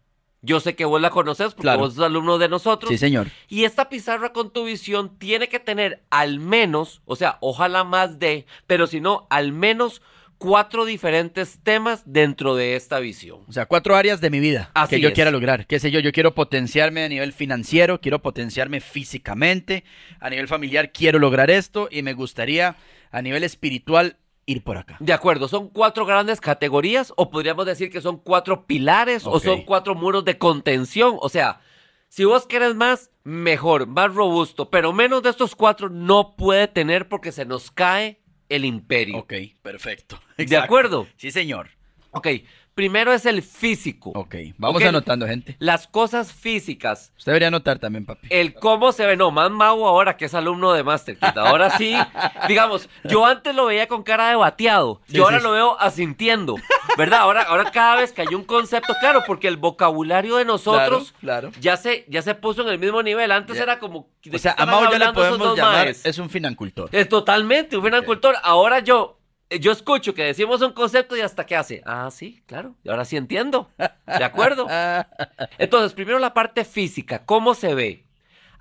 Yo 0.45 0.59
sé 0.61 0.75
que 0.75 0.85
vos 0.85 1.01
la 1.01 1.11
conoces 1.11 1.49
porque 1.55 1.63
Claro. 1.63 1.81
vos 1.81 1.95
sos 1.95 2.05
alumno 2.05 2.39
de 2.39 2.49
nosotros. 2.49 2.91
Sí, 2.91 2.99
señor. 2.99 3.29
Y 3.49 3.65
esta 3.65 3.89
pizarra 3.89 4.33
con 4.33 4.51
tu 4.51 4.65
visión 4.65 5.17
tiene 5.19 5.49
que 5.49 5.61
tener 5.61 6.03
al 6.11 6.41
menos, 6.41 7.01
o 7.05 7.15
sea, 7.15 7.39
ojalá 7.41 7.85
más 7.85 8.19
de, 8.19 8.47
pero 8.67 8.87
si 8.89 9.01
no, 9.01 9.27
al 9.31 9.53
menos 9.53 10.03
cuatro 10.43 10.85
diferentes 10.85 11.61
temas 11.63 12.03
dentro 12.05 12.57
de 12.57 12.75
esta 12.75 12.99
visión. 12.99 13.41
O 13.49 13.53
sea, 13.53 13.67
cuatro 13.67 13.95
áreas 13.95 14.21
de 14.21 14.29
mi 14.29 14.41
vida 14.41 14.71
Así 14.75 14.97
que 14.97 15.01
yo 15.01 15.09
es. 15.09 15.15
quiera 15.15 15.31
lograr. 15.31 15.67
¿Qué 15.69 15.79
sé 15.79 15.91
yo? 15.93 16.01
Yo 16.01 16.11
quiero 16.11 16.35
potenciarme 16.35 17.05
a 17.05 17.09
nivel 17.09 17.33
financiero, 17.33 18.01
quiero 18.01 18.21
potenciarme 18.21 18.81
físicamente, 18.81 19.85
a 20.19 20.31
nivel 20.31 20.49
familiar 20.49 20.91
quiero 20.91 21.19
lograr 21.21 21.51
esto 21.51 21.89
y 21.91 22.03
me 22.03 22.13
gustaría 22.15 22.77
a 23.13 23.23
nivel 23.23 23.45
espiritual 23.45 24.17
ir 24.47 24.65
por 24.65 24.77
acá. 24.79 24.97
De 24.99 25.13
acuerdo, 25.13 25.47
son 25.47 25.69
cuatro 25.69 26.05
grandes 26.07 26.41
categorías 26.41 27.13
o 27.17 27.31
podríamos 27.31 27.65
decir 27.67 27.91
que 27.91 28.01
son 28.01 28.19
cuatro 28.19 28.67
pilares 28.67 29.25
o 29.27 29.39
son 29.39 29.63
cuatro 29.63 29.95
muros 29.95 30.25
de 30.25 30.39
contención. 30.39 31.17
O 31.21 31.29
sea, 31.29 31.61
si 32.09 32.25
vos 32.25 32.47
querés 32.47 32.75
más, 32.75 33.11
mejor, 33.23 33.87
más 33.87 34.13
robusto, 34.13 34.71
pero 34.71 34.93
menos 34.93 35.23
de 35.23 35.31
estos 35.31 35.55
cuatro 35.55 35.89
no 35.89 36.35
puede 36.37 36.67
tener 36.67 37.09
porque 37.09 37.31
se 37.31 37.45
nos 37.45 37.71
cae 37.71 38.22
el 38.57 38.65
imperio. 38.65 39.19
Ok, 39.19 39.33
perfecto. 39.63 40.21
¿De 40.37 40.57
acuerdo? 40.57 41.09
Sí, 41.17 41.31
señor. 41.31 41.71
Ok, 42.11 42.29
primero 42.75 43.13
es 43.13 43.27
el 43.27 43.43
físico. 43.43 44.13
Ok, 44.15 44.35
vamos 44.59 44.83
anotando, 44.83 45.27
gente. 45.27 45.57
Las 45.59 45.87
cosas 45.87 46.33
físicas. 46.33 47.13
Usted 47.19 47.33
debería 47.33 47.49
anotar 47.49 47.79
también, 47.79 48.07
papi. 48.07 48.27
El 48.31 48.55
cómo 48.55 48.93
se 48.93 49.07
ve, 49.07 49.17
no, 49.17 49.31
más 49.31 49.51
mago 49.51 49.87
ahora 49.89 50.17
que 50.17 50.25
es 50.25 50.35
alumno 50.35 50.73
de 50.73 50.83
MasterKit. 50.83 51.37
Ahora 51.37 51.71
sí, 51.77 51.95
digamos, 52.49 52.89
yo 53.05 53.27
antes 53.27 53.55
lo 53.55 53.67
veía 53.67 53.87
con 53.89 54.03
cara 54.03 54.29
de 54.29 54.37
bateado, 54.37 55.01
Sí, 55.07 55.17
yo 55.17 55.25
ahora 55.25 55.39
sí. 55.39 55.45
lo 55.45 55.53
veo 55.53 55.81
asintiendo, 55.81 56.57
¿verdad? 56.97 57.21
Ahora, 57.21 57.43
ahora 57.43 57.71
cada 57.71 57.97
vez 57.97 58.13
que 58.13 58.23
hay 58.23 58.35
un 58.35 58.45
concepto, 58.45 58.95
claro, 59.01 59.23
porque 59.27 59.49
el 59.49 59.57
vocabulario 59.57 60.37
de 60.37 60.45
nosotros 60.45 61.13
Claro, 61.21 61.51
claro. 61.51 61.61
ya 61.61 61.77
se, 61.77 62.05
ya 62.09 62.23
se 62.23 62.35
puso 62.35 62.63
en 62.63 62.69
el 62.69 62.79
mismo 62.79 63.03
nivel. 63.03 63.31
Antes 63.33 63.57
Ya. 63.57 63.63
era 63.65 63.79
como. 63.79 64.09
¿de 64.25 64.37
O 64.37 64.39
sea, 64.39 64.55
a 64.57 64.67
Mau 64.67 64.91
ya 64.91 64.99
le 64.99 65.13
podemos 65.13 65.57
llamar, 65.57 65.89
es 65.89 66.19
un 66.19 66.31
financultor. 66.31 66.89
Es 66.93 67.09
totalmente 67.09 67.77
un 67.77 67.85
financultor. 67.85 68.37
Ahora 68.43 68.79
yo, 68.81 69.19
yo 69.61 69.73
escucho 69.73 70.15
que 70.15 70.25
decimos 70.25 70.63
un 70.63 70.73
concepto 70.73 71.17
y 71.17 71.21
hasta 71.21 71.47
qué 71.47 71.57
hace. 71.57 71.83
Ah, 71.85 72.11
sí, 72.11 72.43
claro. 72.47 72.77
Y 72.85 72.89
ahora 72.89 73.05
sí 73.05 73.17
entiendo. 73.17 73.71
De 73.79 74.25
acuerdo. 74.25 74.67
Entonces, 75.59 75.93
primero 75.93 76.19
la 76.19 76.35
parte 76.35 76.65
física, 76.65 77.25
¿cómo 77.25 77.55
se 77.55 77.75
ve? 77.75 78.07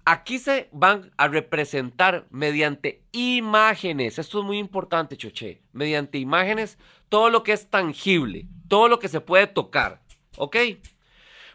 Aquí 0.03 0.39
se 0.39 0.67
van 0.71 1.11
a 1.17 1.27
representar 1.27 2.25
mediante 2.31 3.03
imágenes. 3.11 4.17
Esto 4.17 4.39
es 4.39 4.45
muy 4.45 4.57
importante, 4.57 5.15
Choche. 5.15 5.61
Mediante 5.73 6.17
imágenes, 6.17 6.79
todo 7.09 7.29
lo 7.29 7.43
que 7.43 7.53
es 7.53 7.69
tangible, 7.69 8.47
todo 8.67 8.87
lo 8.87 8.99
que 8.99 9.09
se 9.09 9.21
puede 9.21 9.47
tocar. 9.47 10.01
¿Ok? 10.37 10.57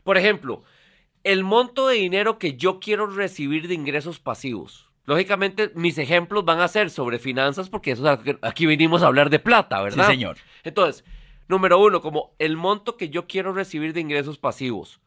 Por 0.05 0.17
ejemplo, 0.17 0.63
el 1.25 1.43
monto 1.43 1.89
de 1.89 1.97
dinero 1.97 2.39
que 2.39 2.57
yo 2.57 2.79
quiero 2.79 3.09
recibir 3.09 3.67
de 3.67 3.75
ingresos 3.75 4.21
pasivos. 4.21 4.86
Lógicamente, 5.07 5.71
mis 5.75 5.99
ejemplos 5.99 6.45
van 6.45 6.61
a 6.61 6.69
ser 6.69 6.91
sobre 6.91 7.19
finanzas 7.19 7.71
porque 7.71 7.93
eso 7.93 8.11
es 8.13 8.37
aquí- 8.43 8.67
vinimos 8.67 9.03
a 9.03 9.07
hablar 9.07 9.31
de 9.31 9.39
plata, 9.39 9.79
Sí, 9.79 9.85
¿verdad? 9.85 10.07
señor. 10.09 10.37
Entonces, 10.65 11.05
número 11.49 11.79
uno, 11.79 12.01
como 12.03 12.35
el 12.39 12.57
monto 12.57 12.97
que 12.97 13.09
yo 13.09 13.27
quiero 13.27 13.53
recibir 13.53 13.93
de 13.93 14.01
ingresos 14.01 14.37
pasivos, 14.39 15.01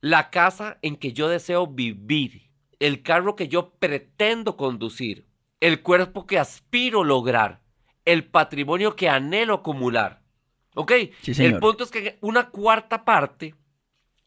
la 0.00 0.30
casa 0.30 0.78
en 0.82 0.96
que 0.96 1.12
yo 1.12 1.28
deseo 1.28 1.68
vivir, 1.68 2.50
el 2.80 3.02
carro 3.02 3.36
que 3.36 3.46
yo 3.46 3.70
pretendo 3.78 4.56
conducir, 4.56 5.26
el 5.60 5.82
cuerpo 5.82 6.26
que 6.26 6.40
aspiro 6.40 7.04
lograr, 7.04 7.60
el 8.04 8.24
patrimonio 8.24 8.96
que 8.96 9.08
anhelo 9.08 9.54
acumular. 9.54 10.20
¿Ok? 10.74 10.90
Sí, 11.20 11.34
señor. 11.34 11.52
El 11.54 11.58
punto 11.60 11.84
es 11.84 11.90
que 11.92 12.18
una 12.22 12.48
cuarta 12.50 13.04
parte, 13.04 13.54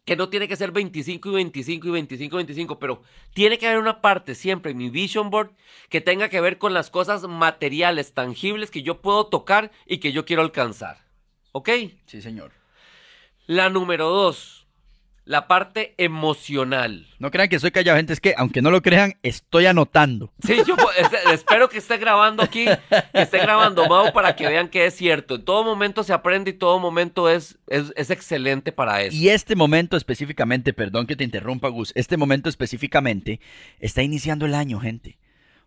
que 0.06 0.16
no 0.16 0.30
tiene 0.30 0.48
que 0.48 0.56
ser 0.56 0.72
25 0.72 1.30
y 1.30 1.34
25 1.34 1.88
y 1.88 1.92
25 1.92 2.36
y 2.36 2.38
25, 2.38 2.80
pero 2.80 3.02
tiene 3.34 3.58
que 3.58 3.66
haber 3.68 3.80
una 3.80 4.02
parte 4.02 4.36
siempre 4.36 4.72
en 4.72 4.78
mi 4.78 4.90
vision 4.90 5.32
board 5.32 5.52
que 5.90 6.00
tenga 6.00 6.30
que 6.30 6.42
ver 6.42 6.60
con 6.60 6.74
las 6.74 6.92
cosas 6.92 7.24
materiales, 7.24 8.14
tangibles 8.14 8.70
que 8.70 8.84
yo 8.84 9.02
puedo 9.02 9.26
tocar 9.26 9.72
y 9.88 9.98
que 9.98 10.12
yo 10.12 10.24
quiero 10.26 10.44
alcanzar. 10.44 11.04
¿Ok? 11.52 11.70
Sí, 12.06 12.22
señor. 12.22 12.52
La 13.48 13.70
número 13.70 14.10
dos, 14.10 14.65
la 15.26 15.48
parte 15.48 15.96
emocional. 15.98 17.08
No 17.20 17.32
crean 17.32 17.50
que 17.50 17.60
soy 17.60 17.72
callado, 17.72 17.98
gente. 17.98 18.14
Es 18.14 18.20
que, 18.22 18.36
aunque 18.38 18.62
no 18.62 18.70
lo 18.72 18.82
crean, 18.82 19.16
estoy 19.24 19.66
anotando. 19.66 20.32
Sí, 20.46 20.58
yo 20.68 20.76
es- 20.98 21.32
espero 21.34 21.68
que 21.68 21.80
esté 21.80 21.98
grabando 21.98 22.44
aquí, 22.44 22.66
que 22.66 23.22
esté 23.22 23.40
grabando 23.40 23.88
Mau 23.88 24.14
para 24.14 24.36
que 24.36 24.48
vean 24.48 24.70
que 24.70 24.86
es 24.86 24.96
cierto. 24.96 25.36
En 25.36 25.46
todo 25.46 25.64
momento 25.64 26.04
se 26.04 26.14
aprende 26.14 26.52
y 26.52 26.54
todo 26.54 26.78
momento 26.80 27.30
es, 27.30 27.58
es, 27.68 27.92
es 27.96 28.12
excelente 28.12 28.72
para 28.72 29.02
eso. 29.02 29.16
Y 29.18 29.30
este 29.30 29.56
momento 29.56 29.98
específicamente, 29.98 30.74
perdón 30.74 31.08
que 31.08 31.16
te 31.16 31.24
interrumpa, 31.24 31.70
Gus, 31.70 31.92
este 31.96 32.18
momento 32.18 32.48
específicamente 32.50 33.40
está 33.80 34.04
iniciando 34.04 34.46
el 34.46 34.54
año, 34.54 34.80
gente. 34.80 35.18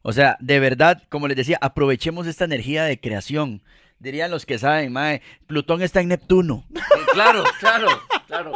O 0.02 0.12
sea, 0.12 0.36
de 0.38 0.60
verdad, 0.60 1.02
como 1.08 1.26
les 1.26 1.36
decía, 1.36 1.58
aprovechemos 1.60 2.26
esta 2.28 2.44
energía 2.44 2.84
de 2.84 3.00
creación. 3.00 3.62
Dirían 3.98 4.30
los 4.30 4.46
que 4.46 4.58
saben, 4.60 4.92
mae, 4.92 5.22
Plutón 5.48 5.82
está 5.82 6.00
en 6.00 6.08
Neptuno. 6.08 6.64
Eh, 6.74 6.78
Claro, 7.12 7.42
claro, 7.58 7.88
claro. 8.28 8.52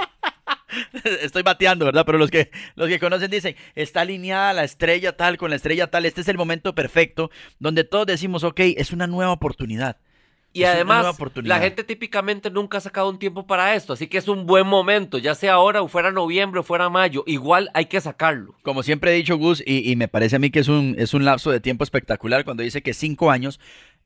Estoy 1.22 1.42
bateando, 1.42 1.84
¿verdad? 1.84 2.04
Pero 2.06 2.18
los 2.18 2.30
que, 2.30 2.50
los 2.74 2.88
que 2.88 2.98
conocen 2.98 3.30
dicen, 3.30 3.56
está 3.74 4.02
alineada 4.02 4.52
la 4.52 4.64
estrella 4.64 5.16
tal 5.16 5.36
con 5.36 5.50
la 5.50 5.56
estrella 5.56 5.88
tal. 5.88 6.06
Este 6.06 6.20
es 6.20 6.28
el 6.28 6.36
momento 6.36 6.74
perfecto 6.74 7.30
donde 7.58 7.84
todos 7.84 8.06
decimos, 8.06 8.44
ok, 8.44 8.60
es 8.76 8.92
una 8.92 9.06
nueva 9.06 9.32
oportunidad. 9.32 9.96
Y 10.54 10.64
Es 10.64 10.68
además, 10.68 11.16
la 11.36 11.60
gente 11.60 11.82
típicamente 11.82 12.50
nunca 12.50 12.76
ha 12.76 12.80
sacado 12.82 13.08
un 13.08 13.18
tiempo 13.18 13.46
para 13.46 13.74
esto, 13.74 13.94
así 13.94 14.06
que 14.06 14.18
es 14.18 14.28
un 14.28 14.44
buen 14.44 14.66
momento, 14.66 15.16
ya 15.16 15.34
sea 15.34 15.54
ahora 15.54 15.80
o 15.80 15.88
fuera 15.88 16.10
noviembre 16.10 16.60
o 16.60 16.62
fuera 16.62 16.90
mayo, 16.90 17.24
igual 17.26 17.70
hay 17.72 17.86
que 17.86 17.98
sacarlo. 18.02 18.54
Como 18.62 18.82
siempre 18.82 19.12
he 19.12 19.14
dicho, 19.14 19.38
Gus, 19.38 19.62
y, 19.64 19.90
y 19.90 19.96
me 19.96 20.08
parece 20.08 20.36
a 20.36 20.38
mí 20.38 20.50
que 20.50 20.60
es 20.60 20.68
un, 20.68 20.94
es 20.98 21.14
un 21.14 21.24
lapso 21.24 21.50
de 21.50 21.60
tiempo 21.60 21.84
espectacular 21.84 22.44
cuando 22.44 22.62
dice 22.62 22.82
que 22.82 22.92
cinco 22.92 23.30
años, 23.30 23.60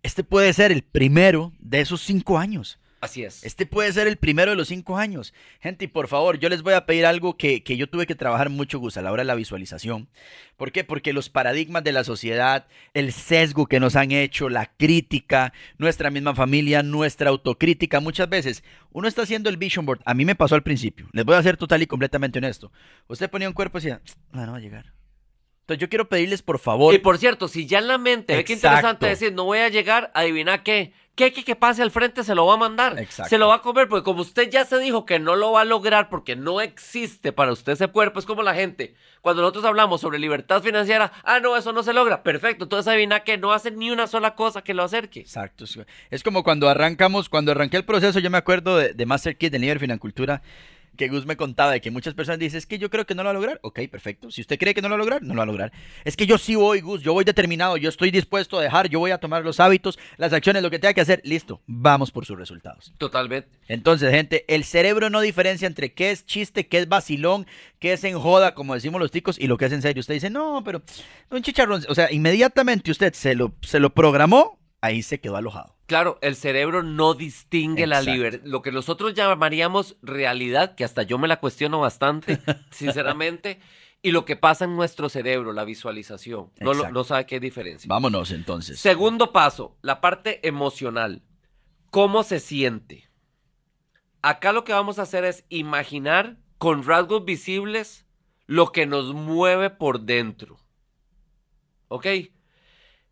este 0.05 0.23
puede 0.23 0.53
ser 0.53 0.71
el 0.71 0.83
primero 0.83 1.53
de 1.59 1.81
esos 1.81 2.01
cinco 2.03 2.39
años. 2.39 2.79
Así 3.01 3.23
es. 3.25 3.45
Este 3.45 3.67
puede 3.67 3.93
ser 3.93 4.07
el 4.07 4.17
primero 4.17 4.51
de 4.51 4.57
los 4.57 4.69
cinco 4.69 4.97
años. 4.97 5.35
Gente, 5.61 5.85
y 5.85 5.89
por 5.89 6.09
favor, 6.09 6.39
yo 6.39 6.49
les 6.49 6.63
voy 6.63 6.73
a 6.75 6.87
pedir 6.87 7.05
algo 7.05 7.37
que, 7.37 7.63
que 7.63 7.77
yo 7.77 7.89
tuve 7.89 8.07
que 8.07 8.15
trabajar 8.15 8.49
mucho, 8.49 8.79
Gus, 8.79 8.97
a 8.97 9.03
la 9.03 9.13
hora 9.13 9.21
de 9.23 9.27
la 9.27 9.35
visualización. 9.35 10.09
¿Por 10.57 10.73
qué? 10.73 10.83
Porque 10.83 11.13
los 11.13 11.29
paradigmas 11.29 11.85
de 11.85 11.93
la 11.93 12.05
sociedad, 12.05 12.67
el 12.95 13.13
sesgo 13.13 13.67
que 13.67 13.81
nos 13.81 13.97
han 13.97 14.13
hecho, 14.13 14.49
la 14.49 14.73
crítica, 14.77 15.53
nuestra 15.77 16.11
misma 16.11 16.35
familia, 16.35 16.83
nuestra 16.83 17.29
autocrítica, 17.29 18.01
muchas 18.01 18.29
veces 18.29 18.65
uno 18.93 19.09
está 19.09 19.23
haciendo 19.23 19.51
el 19.51 19.59
vision 19.59 19.85
board. 19.85 20.01
A 20.07 20.15
mí 20.15 20.25
me 20.25 20.35
pasó 20.35 20.55
al 20.55 20.63
principio. 20.63 21.07
Les 21.13 21.25
voy 21.25 21.37
a 21.37 21.43
ser 21.43 21.59
total 21.59 21.83
y 21.83 21.87
completamente 21.87 22.39
honesto. 22.39 22.73
Usted 23.09 23.29
ponía 23.31 23.49
un 23.49 23.55
cuerpo 23.55 23.79
y 23.79 23.83
decía, 23.83 24.01
no, 24.33 24.47
no 24.47 24.53
va 24.53 24.59
a 24.59 24.61
llegar. 24.63 24.93
Entonces 25.61 25.81
yo 25.81 25.89
quiero 25.89 26.09
pedirles, 26.09 26.43
por 26.43 26.61
favor, 26.61 26.95
Y 26.95 26.99
por 26.99 27.19
cierto, 27.19 27.49
si 27.49 27.67
ya 27.67 27.79
en 27.81 27.89
la 27.89 27.99
mente, 27.99 28.37
ve 28.37 28.45
qué 28.45 28.53
Exacto. 28.53 28.77
interesante 28.77 29.07
decir, 29.07 29.33
no 29.33 29.45
voy 29.45 29.59
a 29.59 29.69
llegar, 29.69 30.13
adivina 30.15 30.63
qué. 30.63 30.93
¿Qué 31.17 31.33
que, 31.33 31.45
que 31.45 31.57
pase 31.57 31.83
al 31.83 31.91
frente 31.91 32.23
se 32.23 32.35
lo 32.35 32.45
va 32.47 32.55
a 32.55 32.59
mandar? 32.59 32.99
Exacto. 32.99 33.31
Se 33.31 33.39
lo 33.39 33.49
va 33.49 33.57
a 33.57 33.63
comer, 33.63 33.89
porque 33.89 34.05
como 34.05 34.21
usted 34.21 34.51
ya 34.51 34.67
se 34.67 34.79
dijo 34.79 35.07
que 35.07 35.19
no 35.19 35.35
lo 35.35 35.53
va 35.53 35.63
a 35.63 35.65
lograr 35.65 36.11
porque 36.11 36.37
no 36.37 36.61
existe 36.61 37.33
para 37.33 37.53
usted 37.53 37.73
ese 37.73 37.89
cuerpo, 37.89 38.19
es 38.21 38.27
como 38.27 38.43
la 38.43 38.55
gente. 38.55 38.95
Cuando 39.23 39.41
nosotros 39.41 39.65
hablamos 39.65 40.03
sobre 40.03 40.19
libertad 40.19 40.63
financiera, 40.63 41.11
ah, 41.25 41.41
no, 41.41 41.57
eso 41.57 41.73
no 41.73 41.83
se 41.83 41.95
logra. 41.95 42.23
Perfecto, 42.23 42.65
entonces 42.65 42.87
adivina 42.87 43.21
que 43.21 43.39
no 43.39 43.53
hace 43.53 43.71
ni 43.71 43.91
una 43.91 44.07
sola 44.07 44.35
cosa 44.35 44.63
que 44.63 44.75
lo 44.75 44.83
acerque. 44.85 45.21
Exacto. 45.21 45.65
Es- 46.11 46.23
como 46.23 46.45
cuando 46.45 46.69
arrancamos, 46.69 47.29
cuando 47.31 47.51
arranqué 47.53 47.79
el 47.79 47.85
proceso, 47.87 48.19
yo 48.19 48.31
me 48.31 48.39
acuerdo 48.39 48.77
de, 48.77 48.93
de 48.93 49.07
Master 49.07 49.37
Kit, 49.39 49.51
de 49.53 49.59
Nivel 49.59 49.81
Financultura. 49.81 50.43
Que 50.97 51.09
Gus 51.09 51.27
me 51.27 51.37
contaba 51.37 51.73
de 51.73 51.81
que 51.81 51.91
muchas 51.91 52.15
personas 52.15 52.39
dicen, 52.39 52.59
es 52.59 52.67
que 52.67 52.79
yo 52.79 52.91
creo 52.91 53.07
que 53.07 53.15
no 53.15 53.23
lo 53.23 53.29
va 53.29 53.31
a 53.31 53.35
lograr. 53.35 53.61
Ok, 53.63 53.81
perfecto. 53.91 54.31
Si 54.31 54.41
usted 54.41 54.59
cree 54.59 54.75
que 54.75 54.83
no 54.83 54.89
lo 54.89 54.95
va 54.95 54.97
a 54.97 55.05
lograr, 55.05 55.23
no 55.23 55.35
lo 55.35 55.39
va 55.39 55.43
a 55.43 55.47
lograr. 55.47 55.73
Es 56.05 56.17
que 56.17 56.27
yo 56.27 56.39
sí 56.39 56.55
voy, 56.55 56.81
Gus, 56.81 57.03
yo 57.03 57.13
voy 57.13 57.25
determinado, 57.25 57.77
yo 57.77 57.89
estoy 57.89 58.11
dispuesto 58.11 58.59
a 58.59 58.63
dejar, 58.63 58.89
yo 58.89 58.99
voy 58.99 59.11
a 59.11 59.19
tomar 59.19 59.45
los 59.45 59.61
hábitos, 59.61 59.99
las 60.17 60.33
acciones, 60.33 60.63
lo 60.63 60.71
que 60.71 60.79
tenga 60.79 60.95
que 60.95 61.01
hacer. 61.01 61.21
Listo, 61.25 61.61
vamos 61.67 62.11
por 62.11 62.27
sus 62.27 62.39
resultados. 62.39 62.93
Totalmente. 62.99 63.49
Entonces, 63.69 64.11
gente, 64.11 64.45
el 64.49 64.65
cerebro 64.65 65.11
no 65.11 65.21
diferencia 65.21 65.67
entre 65.67 65.93
qué 65.93 66.11
es 66.11 66.27
chiste, 66.27 66.67
qué 66.67 66.79
es 66.79 66.89
vacilón, 66.89 67.47
qué 67.79 67.93
es 67.93 68.05
en 68.05 68.19
joda, 68.19 68.55
como 68.55 68.75
decimos 68.75 69.01
los 69.01 69.11
ticos, 69.11 69.39
y 69.39 69.47
lo 69.47 69.57
que 69.57 69.67
es 69.67 69.73
en 69.73 69.83
serio. 69.83 70.01
Usted 70.01 70.15
dice, 70.15 70.31
no, 70.31 70.63
pero 70.65 70.83
un 71.31 71.43
chicharrón. 71.43 71.83
O 71.89 71.95
sea, 71.95 72.11
inmediatamente 72.11 72.91
usted 72.91 73.13
se 73.13 73.35
lo, 73.35 73.55
se 73.63 73.81
lo 73.81 73.91
programó, 73.91 74.59
ahí 74.87 75.03
se 75.03 75.21
quedó 75.21 75.37
alojado. 75.37 75.75
Claro, 75.87 76.19
el 76.21 76.35
cerebro 76.35 76.83
no 76.83 77.15
distingue 77.15 77.87
la 77.87 78.01
libertad. 78.03 78.41
Lo 78.45 78.61
que 78.63 78.73
nosotros 78.73 79.15
llamaríamos 79.15 79.97
realidad, 80.03 80.75
que 80.75 80.85
hasta 80.85 81.03
yo 81.05 81.19
me 81.19 81.29
la 81.29 81.39
cuestiono 81.39 81.79
bastante, 81.81 82.39
sinceramente, 82.71 83.61
y 84.03 84.11
lo 84.11 84.25
que 84.25 84.35
pasa 84.37 84.65
en 84.65 84.75
nuestro 84.77 85.09
cerebro, 85.09 85.53
la 85.53 85.65
visualización. 85.65 86.51
No, 86.61 86.75
lo- 86.75 86.91
no 86.91 87.05
sabe 87.05 87.27
qué 87.27 87.39
diferencia. 87.41 87.89
Vámonos 87.89 88.31
entonces. 88.33 88.81
Segundo 88.81 89.33
paso, 89.33 89.77
la 89.83 90.01
parte 90.01 90.47
emocional. 90.47 91.23
¿Cómo 91.91 92.23
se 92.25 92.41
siente? 92.41 93.09
Acá 94.23 94.53
lo 94.53 94.65
que 94.65 94.73
vamos 94.73 94.99
a 94.99 95.03
hacer 95.03 95.25
es 95.25 95.45
imaginar 95.51 96.37
con 96.59 96.83
rasgos 96.85 97.25
visibles 97.25 98.07
lo 98.47 98.73
que 98.73 98.87
nos 98.87 99.15
mueve 99.15 99.71
por 99.71 100.01
dentro. 100.01 100.59
¿Ok? 101.89 102.07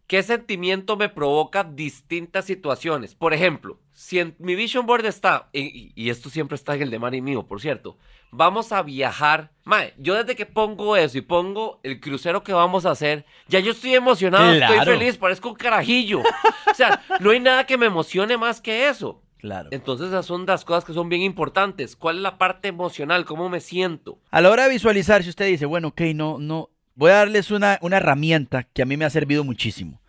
¿Qué 0.06 0.22
sentimiento 0.22 0.96
me 0.96 1.08
provoca 1.08 1.64
distintas 1.64 2.44
situaciones? 2.44 3.14
Por 3.14 3.32
ejemplo, 3.32 3.78
si 3.92 4.18
en 4.18 4.34
mi 4.38 4.54
vision 4.54 4.86
board 4.86 5.06
está, 5.06 5.48
y, 5.52 5.92
y 5.94 6.10
esto 6.10 6.28
siempre 6.28 6.56
está 6.56 6.74
en 6.74 6.82
el 6.82 6.90
de 6.90 6.98
Mari 6.98 7.22
mío, 7.22 7.46
por 7.46 7.60
cierto, 7.60 7.96
vamos 8.30 8.72
a 8.72 8.82
viajar. 8.82 9.50
Mae, 9.64 9.94
yo 9.96 10.14
desde 10.14 10.36
que 10.36 10.44
pongo 10.44 10.96
eso 10.96 11.16
y 11.16 11.22
pongo 11.22 11.80
el 11.82 12.00
crucero 12.00 12.42
que 12.42 12.52
vamos 12.52 12.84
a 12.84 12.90
hacer, 12.90 13.24
ya 13.48 13.60
yo 13.60 13.72
estoy 13.72 13.94
emocionado, 13.94 14.52
estoy 14.52 14.80
feliz, 14.84 15.16
parezco 15.16 15.48
un 15.48 15.54
carajillo. 15.54 16.20
O 16.20 16.74
sea, 16.74 17.02
no 17.20 17.30
hay 17.30 17.40
nada 17.40 17.64
que 17.64 17.78
me 17.78 17.86
emocione 17.86 18.36
más 18.36 18.60
que 18.60 18.88
eso. 18.88 19.22
Claro. 19.38 19.68
Entonces 19.72 20.08
esas 20.08 20.24
son 20.24 20.46
las 20.46 20.64
cosas 20.64 20.84
que 20.84 20.94
son 20.94 21.08
bien 21.08 21.20
importantes. 21.20 21.96
¿Cuál 21.96 22.16
es 22.16 22.22
la 22.22 22.38
parte 22.38 22.68
emocional? 22.68 23.26
¿Cómo 23.26 23.48
me 23.50 23.60
siento? 23.60 24.18
A 24.30 24.40
la 24.40 24.50
hora 24.50 24.64
de 24.64 24.70
visualizar, 24.70 25.22
si 25.22 25.28
usted 25.28 25.46
dice, 25.46 25.66
bueno, 25.66 25.88
ok, 25.88 26.00
no, 26.14 26.38
no, 26.38 26.70
voy 26.94 27.10
a 27.10 27.16
darles 27.16 27.50
una, 27.50 27.78
una 27.82 27.96
herramienta 27.98 28.64
que 28.64 28.82
a 28.82 28.86
mí 28.86 28.96
me 28.96 29.04
ha 29.04 29.10
servido 29.10 29.44
muchísimo. 29.44 30.00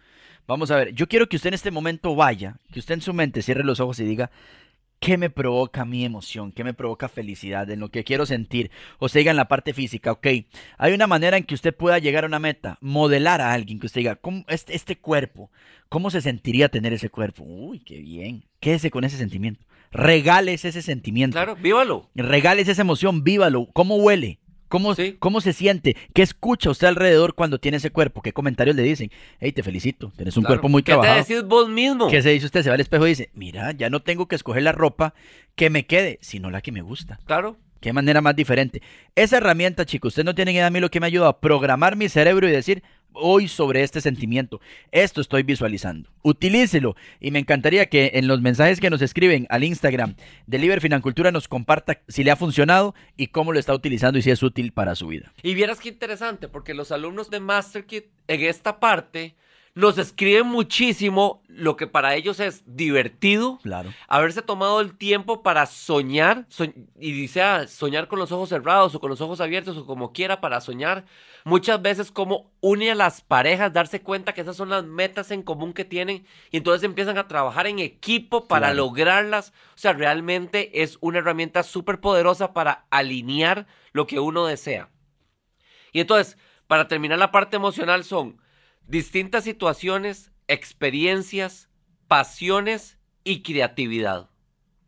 Vamos 0.48 0.70
a 0.70 0.78
ver, 0.78 0.94
yo 0.94 1.08
quiero 1.08 1.28
que 1.28 1.38
usted 1.38 1.48
en 1.50 1.54
este 1.56 1.72
momento 1.72 2.16
vaya, 2.16 2.58
que 2.72 2.80
usted 2.80 2.94
en 2.94 3.02
su 3.02 3.14
mente 3.14 3.42
cierre 3.42 3.64
los 3.64 3.80
ojos 3.80 4.00
y 4.00 4.06
diga, 4.06 4.30
¿qué 5.00 5.18
me 5.18 5.30
provoca 5.30 5.86
mi 5.86 6.06
emoción? 6.06 6.52
¿Qué 6.52 6.64
me 6.64 6.74
provoca 6.74 7.10
felicidad? 7.10 7.70
En 7.70 7.80
lo 7.80 7.90
que 7.90 8.04
quiero 8.04 8.26
sentir. 8.26 8.70
O 9.00 9.10
sea, 9.10 9.20
diga 9.20 9.32
en 9.32 9.38
la 9.38 9.48
parte 9.48 9.74
física, 9.74 10.12
ok, 10.12 10.28
hay 10.78 10.94
una 10.94 11.08
manera 11.08 11.38
en 11.38 11.44
que 11.44 11.56
usted 11.56 11.76
pueda 11.76 11.98
llegar 11.98 12.24
a 12.24 12.28
una 12.28 12.40
meta, 12.40 12.78
modelar 12.82 13.42
a 13.42 13.54
alguien, 13.54 13.80
que 13.80 13.88
usted 13.88 14.02
diga, 14.02 14.16
¿cómo, 14.16 14.46
este, 14.48 14.76
este 14.76 14.98
cuerpo, 14.98 15.50
¿cómo 15.90 16.12
se 16.12 16.22
sentiría 16.22 16.70
tener 16.70 16.94
ese 16.94 17.10
cuerpo? 17.10 17.44
Uy, 17.44 17.80
qué 17.80 17.98
bien. 17.98 18.44
Quédese 18.60 18.92
con 18.92 19.04
ese 19.04 19.18
sentimiento. 19.18 19.66
Regales 19.92 20.66
ese 20.66 20.82
sentimiento. 20.82 21.36
Claro, 21.36 21.56
vívalo. 21.56 22.10
Regales 22.16 22.68
esa 22.68 22.82
emoción, 22.82 23.24
vívalo. 23.24 23.68
¿Cómo 23.74 23.96
huele? 23.96 24.40
¿Cómo, 24.76 24.94
Sí. 24.94 25.16
¿Cómo 25.20 25.40
se 25.40 25.54
siente? 25.54 25.96
¿Qué 26.14 26.22
escucha 26.22 26.70
usted 26.70 26.88
alrededor 26.88 27.34
cuando 27.34 27.60
tiene 27.60 27.78
ese 27.78 27.92
cuerpo? 27.92 28.22
¿Qué 28.22 28.34
comentarios 28.34 28.76
le 28.76 28.84
dicen? 28.84 29.10
Hey, 29.40 29.54
te 29.54 29.64
felicito, 29.64 30.12
tienes 30.18 30.36
un 30.36 30.44
Claro. 30.44 30.56
cuerpo 30.56 30.68
muy 30.68 30.84
¿Qué 30.84 30.92
te 30.92 30.98
trabajado. 31.00 31.20
decís 31.26 31.44
vos 31.44 31.70
mismo? 31.70 32.10
¿Qué 32.10 32.22
se 32.22 32.32
dice 32.32 32.46
usted? 32.48 32.62
Se 32.62 32.68
va 32.70 32.76
al 32.76 32.82
espejo 32.82 33.06
y 33.06 33.12
dice, 33.12 33.30
mira, 33.34 33.72
ya 33.72 33.90
no 33.90 34.02
tengo 34.02 34.28
que 34.28 34.36
escoger 34.36 34.64
la 34.64 34.74
ropa 34.74 35.14
que 35.56 35.70
me 35.70 35.86
quede, 35.86 36.20
sino 36.22 36.52
la 36.52 36.60
que 36.60 36.74
me 36.74 36.82
gusta. 36.82 37.20
Claro. 37.26 37.56
Qué 37.86 37.94
manera 37.94 38.20
más 38.20 38.36
diferente. 38.36 38.82
Esa 39.14 39.38
herramienta, 39.38 39.86
chicos, 39.86 40.14
ustedes 40.14 40.26
no 40.26 40.34
tienen 40.34 40.56
idea 40.56 40.66
a 40.66 40.72
mí 40.72 40.80
lo 40.80 40.90
que 40.90 41.00
me 41.00 41.06
ayuda 41.06 41.28
a 41.28 41.40
programar 41.40 41.96
mi 41.96 42.10
cerebro 42.10 42.50
y 42.50 42.52
decir, 42.52 42.82
hoy 43.14 43.48
sobre 43.48 43.84
este 43.84 44.02
sentimiento, 44.02 44.60
esto 44.92 45.22
estoy 45.22 45.44
visualizando. 45.44 46.10
Utilícelo. 46.24 46.96
Y 47.20 47.30
me 47.30 47.38
encantaría 47.38 47.86
que 47.86 48.14
en 48.16 48.28
los 48.28 48.42
mensajes 48.42 48.80
que 48.80 48.90
nos 48.90 49.04
escriben 49.04 49.46
al 49.52 49.64
Instagram 49.64 50.16
de 50.48 50.58
Liber 50.58 50.82
Financultura 50.82 51.32
nos 51.32 51.48
comparta 51.48 52.02
si 52.08 52.24
le 52.24 52.32
ha 52.32 52.36
funcionado 52.36 52.96
y 53.18 53.28
cómo 53.28 53.54
lo 53.54 53.60
está 53.60 53.76
utilizando 53.76 54.18
y 54.18 54.24
si 54.24 54.32
es 54.32 54.42
útil 54.42 54.72
para 54.72 54.96
su 54.96 55.06
vida. 55.06 55.32
Y 55.44 55.54
vieras 55.54 55.80
qué 55.80 55.90
interesante, 55.90 56.48
porque 56.48 56.74
los 56.74 56.92
alumnos 56.92 57.30
de 57.30 57.40
MasterKit 57.40 58.06
en 58.28 58.42
esta 58.46 58.80
parte 58.80 59.36
nos 59.76 59.98
escriben 59.98 60.48
muchísimo 60.48 61.44
lo 61.50 61.76
que 61.76 61.86
para 61.86 62.16
ellos 62.16 62.40
es 62.40 62.64
divertido, 62.66 63.60
Claro. 63.62 63.94
haberse 64.08 64.42
tomado 64.42 64.80
el 64.80 64.98
tiempo 64.98 65.44
para 65.44 65.66
soñar, 65.66 66.46
so- 66.48 66.64
y 66.64 67.12
dice 67.12 67.42
ah, 67.42 67.68
soñar 67.68 68.08
con 68.08 68.18
los 68.20 68.32
ojos 68.32 68.48
cerrados 68.50 68.96
o 68.96 69.00
con 69.02 69.10
los 69.10 69.20
ojos 69.20 69.42
abiertos 69.42 69.76
o 69.78 69.86
como 69.86 70.14
quiera 70.14 70.40
para 70.40 70.62
soñar, 70.62 71.06
muchas 71.44 71.82
veces 71.82 72.10
como 72.10 72.52
une 72.62 72.90
a 72.92 72.96
las 72.96 73.20
parejas, 73.22 73.74
darse 73.74 74.02
cuenta 74.02 74.34
que 74.34 74.42
esas 74.42 74.56
son 74.56 74.70
las 74.70 74.86
metas 74.86 75.30
en 75.32 75.44
común 75.44 75.74
que 75.74 75.84
tienen 75.86 76.26
y 76.52 76.58
entonces 76.58 76.84
empiezan 76.84 77.18
a 77.18 77.28
trabajar 77.28 77.68
en 77.68 77.80
equipo 77.80 78.48
para 78.48 78.68
Claro. 78.68 78.78
lograrlas. 78.78 79.50
O 79.76 79.78
sea, 79.78 79.92
realmente 79.92 80.82
es 80.84 80.98
una 81.02 81.18
herramienta 81.20 81.64
súper 81.64 82.00
poderosa 82.00 82.54
para 82.54 82.86
alinear 82.92 83.68
lo 83.92 84.08
que 84.08 84.20
uno 84.22 84.46
desea. 84.46 84.90
Y 85.92 86.00
entonces, 86.00 86.38
para 86.68 86.88
terminar 86.88 87.20
la 87.20 87.32
parte 87.32 87.58
emocional 87.58 88.04
son 88.06 88.38
distintas 88.88 89.44
situaciones, 89.44 90.32
experiencias, 90.48 91.70
pasiones 92.08 92.98
y 93.24 93.42
creatividad. 93.42 94.30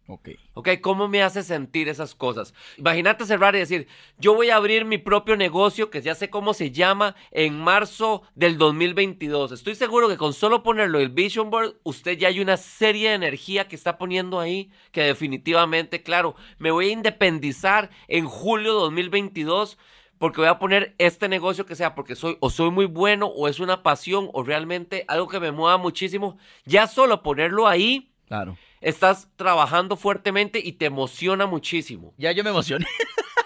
Ok. 0.10 0.30
¿Ok? 0.54 0.70
¿Cómo 0.82 1.10
me 1.10 1.22
hace 1.22 1.44
sentir 1.44 1.90
esas 1.90 2.16
cosas? 2.16 2.54
Imagínate 2.78 3.26
cerrar 3.26 3.56
y 3.56 3.60
decir, 3.60 3.88
yo 4.18 4.36
voy 4.36 4.50
a 4.50 4.56
abrir 4.56 4.86
mi 4.86 4.98
propio 4.98 5.36
negocio, 5.36 5.90
que 5.90 6.02
ya 6.02 6.16
sé 6.16 6.30
cómo 6.30 6.54
se 6.54 6.72
llama, 6.72 7.16
en 7.32 7.60
marzo 7.60 8.22
del 8.34 8.58
2022. 8.58 9.52
Estoy 9.52 9.76
seguro 9.76 10.08
que 10.08 10.16
con 10.16 10.34
solo 10.34 10.64
ponerlo 10.64 11.02
el 11.02 11.10
Vision 11.10 11.50
Board, 11.50 11.76
usted 11.84 12.18
ya 12.18 12.30
hay 12.30 12.40
una 12.40 12.56
serie 12.56 13.10
de 13.10 13.16
energía 13.16 13.68
que 13.68 13.76
está 13.76 13.98
poniendo 13.98 14.40
ahí, 14.40 14.72
que 14.94 15.04
definitivamente, 15.04 16.02
claro, 16.04 16.36
me 16.58 16.72
voy 16.72 16.88
a 16.88 16.94
independizar 16.94 17.90
en 18.08 18.28
julio 18.28 18.74
2022 18.76 19.78
porque 20.20 20.42
voy 20.42 20.50
a 20.50 20.60
poner 20.60 20.96
este 20.98 21.28
negocio 21.30 21.66
que 21.66 21.76
sea 21.76 21.96
porque 21.96 22.16
soy 22.16 22.38
o 22.40 22.50
soy 22.50 22.72
muy 22.72 22.86
bueno 22.86 23.28
o 23.28 23.48
es 23.48 23.60
una 23.60 23.84
pasión 23.84 24.30
o 24.34 24.44
realmente 24.44 25.06
algo 25.08 25.28
que 25.28 25.40
me 25.40 25.52
mueva 25.52 25.78
muchísimo. 25.78 26.38
Ya 26.66 26.88
solo 26.88 27.22
ponerlo 27.24 27.68
ahí 27.68 28.12
Claro. 28.28 28.58
estás 28.82 29.30
trabajando 29.36 29.96
fuertemente 29.96 30.60
y 30.64 30.74
te 30.74 30.86
emociona 30.86 31.46
muchísimo. 31.46 32.14
Ya 32.18 32.32
yo 32.32 32.44
me 32.44 32.50
emocioné. 32.50 32.86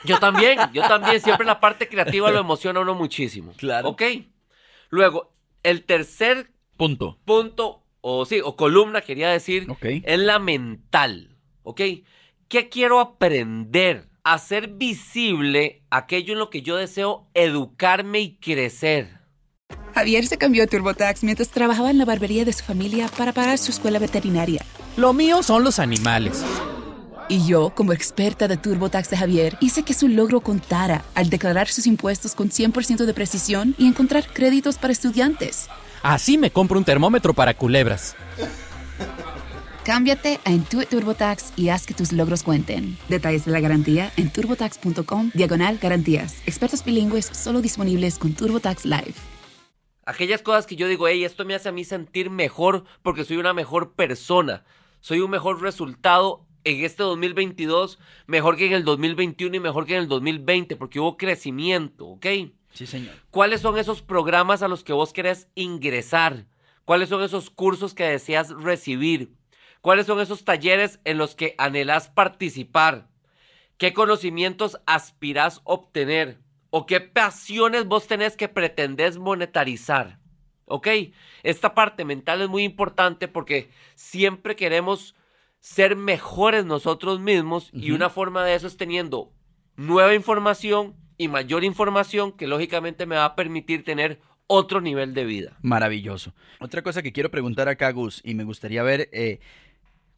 Yo 0.03 0.17
también, 0.17 0.57
yo 0.73 0.81
también, 0.87 1.21
siempre 1.21 1.45
la 1.45 1.59
parte 1.59 1.87
creativa 1.87 2.31
lo 2.31 2.39
emociona 2.47 2.79
a 2.79 2.81
uno 2.81 2.95
muchísimo. 2.95 3.53
Claro. 3.55 3.89
Ok. 3.89 4.01
Luego, 4.89 5.31
el 5.61 5.83
tercer 5.83 6.49
Punto. 6.75 7.19
punto, 7.23 7.83
o 8.01 8.25
sí, 8.25 8.41
o 8.43 8.55
columna, 8.55 9.01
quería 9.01 9.29
decir, 9.29 9.69
Ok. 9.69 9.85
es 10.03 10.19
la 10.19 10.39
mental. 10.39 11.37
¿Ok? 11.61 11.81
¿Qué 12.47 12.67
quiero 12.69 12.99
aprender? 12.99 14.07
Hacer 14.23 14.67
visible 14.67 15.81
aquello 15.89 16.33
en 16.33 16.39
lo 16.39 16.51
que 16.51 16.61
yo 16.61 16.75
deseo 16.75 17.27
educarme 17.33 18.19
y 18.19 18.35
crecer. 18.35 19.19
Javier 19.95 20.27
se 20.27 20.37
cambió 20.37 20.63
a 20.63 20.67
TurboTax 20.67 21.23
mientras 21.23 21.49
trabajaba 21.49 21.89
en 21.89 21.97
la 21.97 22.05
barbería 22.05 22.45
de 22.45 22.53
su 22.53 22.63
familia 22.63 23.07
para 23.17 23.33
pagar 23.33 23.57
su 23.57 23.71
escuela 23.71 23.97
veterinaria. 23.97 24.63
Lo 24.95 25.13
mío 25.13 25.41
son 25.41 25.63
los 25.63 25.79
animales. 25.79 26.43
Y 27.29 27.47
yo, 27.47 27.71
como 27.73 27.93
experta 27.93 28.47
de 28.47 28.57
TurboTax 28.57 29.09
de 29.09 29.17
Javier, 29.17 29.57
hice 29.59 29.81
que 29.81 29.95
su 29.95 30.07
logro 30.07 30.41
contara 30.41 31.03
al 31.15 31.31
declarar 31.31 31.67
sus 31.69 31.87
impuestos 31.87 32.35
con 32.35 32.49
100% 32.49 33.05
de 33.05 33.13
precisión 33.15 33.73
y 33.79 33.87
encontrar 33.87 34.27
créditos 34.31 34.77
para 34.77 34.93
estudiantes. 34.93 35.67
Así 36.03 36.37
me 36.37 36.51
compro 36.51 36.77
un 36.77 36.85
termómetro 36.85 37.33
para 37.33 37.55
culebras. 37.55 38.15
Cámbiate 39.83 40.39
a 40.45 40.51
Intuit 40.51 40.89
TurboTax 40.89 41.53
y 41.57 41.69
haz 41.69 41.87
que 41.87 41.95
tus 41.95 42.11
logros 42.11 42.43
cuenten. 42.43 42.99
Detalles 43.09 43.45
de 43.45 43.51
la 43.51 43.59
garantía 43.59 44.11
en 44.15 44.31
turbotax.com 44.31 45.31
diagonal 45.33 45.79
garantías. 45.81 46.43
Expertos 46.45 46.85
bilingües 46.85 47.25
solo 47.25 47.63
disponibles 47.63 48.19
con 48.19 48.33
TurboTax 48.33 48.85
Live. 48.85 49.15
Aquellas 50.05 50.43
cosas 50.43 50.67
que 50.67 50.75
yo 50.75 50.87
digo, 50.87 51.07
hey, 51.07 51.23
esto 51.23 51.45
me 51.45 51.55
hace 51.55 51.69
a 51.69 51.71
mí 51.71 51.83
sentir 51.83 52.29
mejor 52.29 52.83
porque 53.01 53.23
soy 53.23 53.37
una 53.37 53.53
mejor 53.53 53.93
persona. 53.93 54.65
Soy 54.99 55.19
un 55.19 55.31
mejor 55.31 55.63
resultado 55.63 56.45
en 56.63 56.85
este 56.85 57.01
2022, 57.01 57.97
mejor 58.27 58.57
que 58.57 58.67
en 58.67 58.73
el 58.73 58.83
2021 58.83 59.55
y 59.55 59.59
mejor 59.59 59.87
que 59.87 59.95
en 59.95 60.03
el 60.03 60.07
2020, 60.07 60.75
porque 60.75 60.99
hubo 60.99 61.17
crecimiento, 61.17 62.05
¿ok? 62.05 62.27
Sí, 62.71 62.85
señor. 62.85 63.15
¿Cuáles 63.31 63.61
son 63.61 63.79
esos 63.79 64.03
programas 64.03 64.61
a 64.61 64.67
los 64.67 64.83
que 64.83 64.93
vos 64.93 65.11
querés 65.11 65.47
ingresar? 65.55 66.45
¿Cuáles 66.85 67.09
son 67.09 67.23
esos 67.23 67.49
cursos 67.49 67.95
que 67.95 68.03
deseas 68.03 68.49
recibir? 68.49 69.40
¿Cuáles 69.81 70.05
son 70.05 70.19
esos 70.19 70.45
talleres 70.45 70.99
en 71.05 71.17
los 71.17 71.33
que 71.33 71.55
anhelás 71.57 72.07
participar? 72.07 73.09
¿Qué 73.77 73.93
conocimientos 73.93 74.79
aspirás 74.85 75.61
obtener? 75.63 76.39
¿O 76.69 76.85
qué 76.85 77.01
pasiones 77.01 77.85
vos 77.85 78.05
tenés 78.05 78.37
que 78.37 78.47
pretendés 78.47 79.17
monetarizar? 79.17 80.19
¿Ok? 80.65 80.87
Esta 81.41 81.73
parte 81.73 82.05
mental 82.05 82.41
es 82.41 82.47
muy 82.47 82.63
importante 82.63 83.27
porque 83.27 83.71
siempre 83.95 84.55
queremos 84.55 85.15
ser 85.59 85.95
mejores 85.95 86.63
nosotros 86.63 87.19
mismos 87.19 87.71
y 87.73 87.91
una 87.91 88.09
forma 88.09 88.45
de 88.45 88.53
eso 88.53 88.67
es 88.67 88.77
teniendo 88.77 89.33
nueva 89.75 90.13
información 90.13 90.95
y 91.17 91.27
mayor 91.27 91.63
información 91.63 92.31
que 92.33 92.47
lógicamente 92.47 93.07
me 93.07 93.15
va 93.15 93.25
a 93.25 93.35
permitir 93.35 93.83
tener 93.83 94.19
otro 94.45 94.79
nivel 94.79 95.13
de 95.13 95.25
vida. 95.25 95.57
Maravilloso. 95.61 96.33
Otra 96.59 96.83
cosa 96.83 97.01
que 97.01 97.11
quiero 97.11 97.31
preguntar 97.31 97.67
acá, 97.67 97.91
Gus, 97.91 98.21
y 98.23 98.35
me 98.35 98.43
gustaría 98.43 98.83
ver 98.83 99.09
eh, 99.11 99.39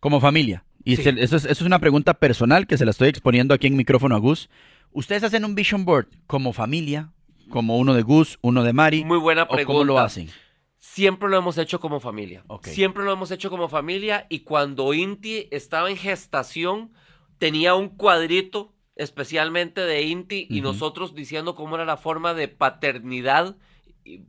como 0.03 0.19
familia, 0.19 0.65
y 0.83 0.97
Sí. 0.97 1.03
se- 1.03 1.09
eso, 1.23 1.37
es, 1.37 1.45
eso 1.45 1.51
es 1.51 1.61
una 1.61 1.79
pregunta 1.79 2.13
personal 2.15 2.67
que 2.67 2.77
se 2.77 2.83
la 2.85 2.91
estoy 2.91 3.07
exponiendo 3.09 3.53
aquí 3.53 3.67
en 3.67 3.77
micrófono 3.77 4.15
a 4.15 4.19
Gus. 4.19 4.49
¿Ustedes 4.91 5.23
hacen 5.23 5.45
un 5.45 5.55
vision 5.55 5.85
board 5.85 6.07
como 6.27 6.51
familia, 6.53 7.11
como 7.49 7.77
uno 7.77 7.93
de 7.93 8.01
Gus, 8.03 8.37
uno 8.41 8.63
de 8.63 8.73
Mari? 8.73 9.05
Muy 9.05 9.17
buena 9.17 9.43
¿O 9.43 9.47
pregunta. 9.47 9.65
cómo 9.65 9.83
lo 9.85 9.97
hacen? 9.99 10.29
Siempre 10.77 11.29
lo 11.29 11.37
hemos 11.37 11.57
hecho 11.57 11.79
como 11.79 11.99
familia. 12.01 12.43
Ok. 12.47 12.67
Siempre 12.67 13.03
lo 13.05 13.13
hemos 13.13 13.31
hecho 13.31 13.49
como 13.49 13.69
familia 13.69 14.27
y 14.29 14.39
cuando 14.39 14.93
Inti 14.93 15.47
estaba 15.51 15.89
en 15.89 15.95
gestación 15.97 16.91
tenía 17.37 17.73
un 17.75 17.87
cuadrito 17.89 18.73
especialmente 18.97 19.81
de 19.81 20.01
Inti 20.03 20.47
y 20.49 20.59
nosotros 20.61 21.15
diciendo 21.15 21.55
cómo 21.55 21.75
era 21.75 21.85
la 21.85 21.95
forma 21.97 22.33
de 22.33 22.49
paternidad. 22.49 23.55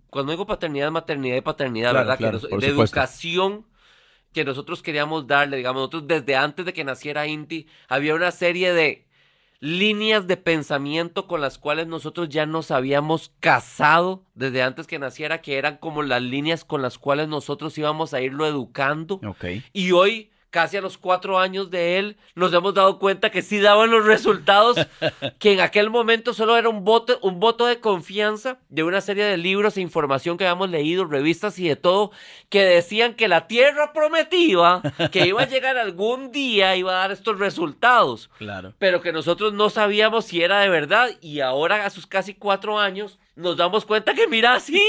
Cuando 0.08 0.30
digo 0.32 0.46
paternidad, 0.46 0.92
maternidad 0.92 1.36
y 1.36 1.40
paternidad, 1.40 1.90
Claro, 1.90 1.98
¿verdad? 2.06 2.14
Que 2.18 2.22
claro, 2.22 2.32
nos- 2.34 2.42
de 2.42 2.48
supuesto. 2.48 2.74
educación 2.74 3.66
que 4.34 4.44
nosotros 4.44 4.82
queríamos 4.82 5.26
darle, 5.26 5.56
digamos, 5.56 5.80
nosotros 5.80 6.06
desde 6.06 6.36
antes 6.36 6.66
de 6.66 6.74
que 6.74 6.84
naciera 6.84 7.26
Inti 7.26 7.66
había 7.88 8.14
una 8.14 8.32
serie 8.32 8.74
de 8.74 9.06
líneas 9.60 10.26
de 10.26 10.36
pensamiento 10.36 11.26
con 11.26 11.40
las 11.40 11.56
cuales 11.56 11.86
nosotros 11.86 12.28
ya 12.28 12.44
nos 12.44 12.70
habíamos 12.70 13.32
casado 13.40 14.24
desde 14.34 14.62
antes 14.62 14.86
que 14.86 14.98
naciera, 14.98 15.40
que 15.40 15.56
eran 15.56 15.78
como 15.78 16.02
las 16.02 16.20
líneas 16.20 16.64
con 16.64 16.82
las 16.82 16.98
cuales 16.98 17.28
nosotros 17.28 17.78
íbamos 17.78 18.12
a 18.12 18.20
irlo 18.20 18.44
educando. 18.46 19.20
Y 19.72 19.92
hoy, 19.92 20.30
casi 20.54 20.76
a 20.76 20.80
los 20.80 20.98
cuatro 20.98 21.36
años 21.40 21.68
de 21.68 21.98
él, 21.98 22.16
nos 22.36 22.52
hemos 22.52 22.74
dado 22.74 23.00
cuenta 23.00 23.30
que 23.30 23.42
sí 23.42 23.58
daban 23.58 23.90
los 23.90 24.04
resultados, 24.04 24.76
que 25.40 25.52
en 25.52 25.58
aquel 25.60 25.90
momento 25.90 26.32
solo 26.32 26.56
era 26.56 26.68
un 26.68 26.84
voto, 26.84 27.18
un 27.22 27.40
voto 27.40 27.66
de 27.66 27.80
confianza 27.80 28.58
de 28.68 28.84
una 28.84 29.00
serie 29.00 29.24
de 29.24 29.36
libros 29.36 29.76
e 29.76 29.80
información 29.80 30.38
que 30.38 30.46
habíamos 30.46 30.70
leído, 30.70 31.06
revistas 31.06 31.58
y 31.58 31.66
de 31.66 31.74
todo, 31.74 32.12
que 32.50 32.62
decían 32.62 33.14
que 33.14 33.26
la 33.26 33.48
tierra 33.48 33.92
prometida, 33.92 34.80
que 35.10 35.26
iba 35.26 35.42
a 35.42 35.48
llegar 35.48 35.76
algún 35.76 36.30
día, 36.30 36.76
iba 36.76 36.92
a 36.92 36.98
dar 37.00 37.10
estos 37.10 37.36
resultados 37.40 38.30
Claro. 38.38 38.74
pero 38.78 39.00
que 39.00 39.12
nosotros 39.12 39.54
no 39.54 39.70
sabíamos 39.70 40.26
si 40.26 40.40
era 40.40 40.60
de 40.60 40.68
verdad 40.68 41.10
y 41.20 41.40
ahora 41.40 41.84
a 41.84 41.90
sus 41.90 42.06
casi 42.06 42.32
cuatro 42.34 42.78
años 42.78 43.18
nos 43.34 43.56
damos 43.56 43.84
cuenta 43.84 44.14
que 44.14 44.28
mira, 44.28 44.60
sí, 44.60 44.80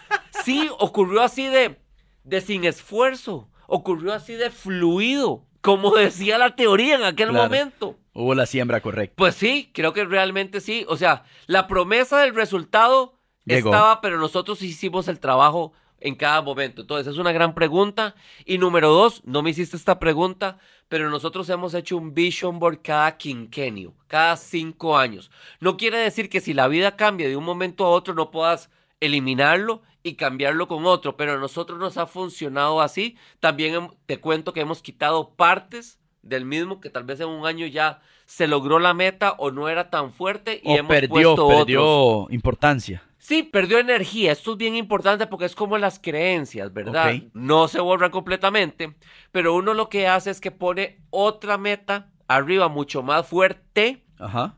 sí, 0.44 0.70
ocurrió 0.78 1.20
así 1.20 1.46
de, 1.46 1.76
de 2.24 2.40
sin 2.40 2.64
esfuerzo, 2.64 3.49
ocurrió 3.70 4.12
así 4.12 4.34
de 4.34 4.50
fluido, 4.50 5.44
como 5.60 5.90
decía 5.96 6.38
la 6.38 6.54
teoría 6.56 6.96
en 6.96 7.04
aquel 7.04 7.30
Claro. 7.30 7.44
momento. 7.44 7.96
Hubo 8.12 8.34
la 8.34 8.46
siembra 8.46 8.80
correcta. 8.80 9.14
Pues 9.16 9.34
sí, 9.36 9.70
creo 9.72 9.92
que 9.92 10.04
realmente 10.04 10.60
sí, 10.60 10.84
o 10.88 10.96
sea, 10.96 11.24
la 11.46 11.66
promesa 11.68 12.18
del 12.20 12.34
resultado 12.34 13.14
Llegó. 13.44 13.70
estaba, 13.70 14.00
pero 14.00 14.18
nosotros 14.18 14.60
hicimos 14.62 15.06
el 15.08 15.20
trabajo 15.20 15.72
en 16.00 16.14
cada 16.16 16.42
momento. 16.42 16.80
Entonces, 16.82 17.12
es 17.12 17.18
una 17.18 17.30
gran 17.32 17.54
pregunta. 17.54 18.14
Y 18.44 18.58
número 18.58 18.90
dos, 18.90 19.22
no 19.24 19.42
me 19.42 19.50
hiciste 19.50 19.76
esta 19.76 19.98
pregunta, 20.00 20.58
pero 20.88 21.08
nosotros 21.08 21.48
hemos 21.50 21.72
hecho 21.74 21.96
un 21.96 22.12
vision 22.14 22.58
board 22.58 22.80
cada 22.82 23.16
quinquenio, 23.16 23.94
cada 24.08 24.36
cinco 24.36 24.98
años. 24.98 25.30
No 25.60 25.76
quiere 25.76 25.98
decir 25.98 26.28
que 26.28 26.40
si 26.40 26.52
la 26.52 26.68
vida 26.68 26.96
cambia 26.96 27.28
de 27.28 27.36
un 27.36 27.44
momento 27.44 27.84
a 27.84 27.90
otro 27.90 28.14
no 28.14 28.30
puedas 28.30 28.70
eliminarlo 29.00 29.82
y 30.02 30.14
cambiarlo 30.14 30.68
con 30.68 30.86
otro, 30.86 31.16
pero 31.16 31.32
a 31.32 31.36
nosotros 31.38 31.78
nos 31.78 31.96
ha 31.98 32.06
funcionado 32.06 32.80
así. 32.80 33.16
También 33.40 33.88
te 34.06 34.20
cuento 34.20 34.52
que 34.52 34.60
hemos 34.60 34.82
quitado 34.82 35.30
partes 35.30 35.98
del 36.22 36.44
mismo 36.44 36.80
que 36.80 36.90
tal 36.90 37.04
vez 37.04 37.20
en 37.20 37.28
un 37.28 37.46
año 37.46 37.66
ya 37.66 38.00
se 38.26 38.46
logró 38.46 38.78
la 38.78 38.94
meta 38.94 39.32
o 39.38 39.50
no 39.50 39.68
era 39.68 39.90
tan 39.90 40.12
fuerte 40.12 40.60
y 40.62 40.70
O 40.70 40.76
hemos 40.76 40.88
perdió, 40.90 41.08
puesto 41.10 41.46
otros. 41.46 41.58
perdió 41.58 42.26
importancia. 42.30 43.02
Sí, 43.18 43.42
perdió 43.42 43.78
energía. 43.78 44.32
Esto 44.32 44.52
es 44.52 44.56
bien 44.58 44.76
importante 44.76 45.26
porque 45.26 45.44
es 45.44 45.54
como 45.54 45.76
las 45.76 45.98
creencias, 45.98 46.72
¿verdad? 46.72 47.14
No 47.34 47.68
se 47.68 47.80
borran 47.80 48.10
completamente, 48.10 48.94
pero 49.32 49.54
uno 49.54 49.74
lo 49.74 49.88
que 49.88 50.08
hace 50.08 50.30
es 50.30 50.40
que 50.40 50.50
pone 50.50 51.00
otra 51.10 51.58
meta 51.58 52.10
arriba 52.28 52.68
mucho 52.68 53.02
más 53.02 53.26
fuerte 53.26 54.04
Ajá. 54.18 54.54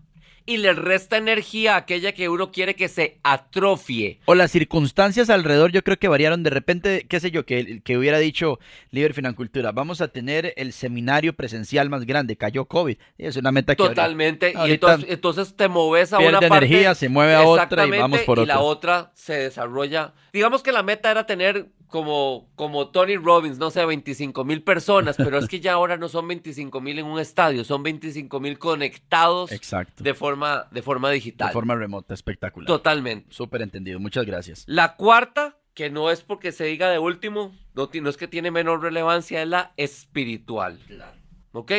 Y 0.46 0.56
le 0.58 0.72
resta 0.72 1.16
energía 1.16 1.74
a 1.74 1.78
aquella 1.78 2.12
que 2.12 2.28
uno 2.28 2.50
quiere 2.52 2.74
que 2.74 2.88
se 2.88 3.18
atrofie. 3.22 4.20
O 4.26 4.34
las 4.34 4.50
circunstancias 4.50 5.30
alrededor 5.30 5.72
yo 5.72 5.82
creo 5.82 5.98
que 5.98 6.08
variaron 6.08 6.42
de 6.42 6.50
repente, 6.50 7.06
qué 7.08 7.20
sé 7.20 7.30
yo, 7.30 7.44
que, 7.46 7.80
que 7.82 7.96
hubiera 7.96 8.18
dicho 8.18 8.58
Liber 8.90 9.14
Financultura, 9.14 9.72
vamos 9.72 10.00
a 10.00 10.08
tener 10.08 10.54
el 10.56 10.72
seminario 10.72 11.34
presencial 11.34 11.90
más 11.90 12.04
grande, 12.06 12.36
cayó 12.36 12.64
COVID. 12.64 12.96
Es 13.18 13.36
una 13.36 13.52
meta 13.52 13.74
que 13.76 13.82
ahorita- 13.82 14.02
Totalmente. 14.02 14.52
y 14.66 14.70
entonces, 14.72 15.10
entonces 15.10 15.54
te 15.56 15.68
moves 15.68 16.12
a 16.12 16.18
una 16.18 16.40
parte. 16.40 16.46
energía, 16.66 16.94
se 16.94 17.08
mueve 17.08 17.34
a 17.34 17.42
otra 17.42 17.86
y 17.86 17.90
vamos 17.90 18.20
por 18.22 18.38
Y 18.38 18.46
la 18.46 18.60
otra. 18.60 19.00
otra 19.02 19.12
se 19.14 19.34
desarrolla. 19.34 20.14
Digamos 20.32 20.62
que 20.62 20.72
la 20.72 20.82
meta 20.82 21.10
era 21.10 21.26
tener 21.26 21.68
como, 21.92 22.50
como 22.56 22.88
Tony 22.88 23.16
Robbins, 23.16 23.58
no 23.58 23.70
sé, 23.70 23.84
25 23.84 24.44
mil 24.44 24.62
personas, 24.62 25.16
pero 25.16 25.38
es 25.38 25.46
que 25.46 25.60
ya 25.60 25.74
ahora 25.74 25.98
no 25.98 26.08
son 26.08 26.26
25 26.26 26.80
mil 26.80 26.98
en 26.98 27.04
un 27.04 27.20
estadio, 27.20 27.62
son 27.62 27.82
25 27.82 28.40
mil 28.40 28.58
conectados 28.58 29.52
Exacto. 29.52 30.02
de 30.02 30.14
forma, 30.14 30.66
de 30.72 30.82
forma 30.82 31.10
digital. 31.10 31.48
De 31.48 31.52
forma 31.52 31.76
remota, 31.76 32.14
espectacular. 32.14 32.66
Totalmente. 32.66 33.32
Súper 33.32 33.62
entendido, 33.62 34.00
muchas 34.00 34.24
gracias. 34.24 34.64
La 34.66 34.96
cuarta, 34.96 35.58
que 35.74 35.90
no 35.90 36.10
es 36.10 36.22
porque 36.22 36.50
se 36.50 36.64
diga 36.64 36.88
de 36.88 36.98
último, 36.98 37.54
no, 37.74 37.90
no 37.92 38.10
es 38.10 38.16
que 38.16 38.26
tiene 38.26 38.50
menor 38.50 38.80
relevancia, 38.80 39.42
es 39.42 39.48
la 39.48 39.74
espiritual. 39.76 40.80
¿Ok? 41.52 41.72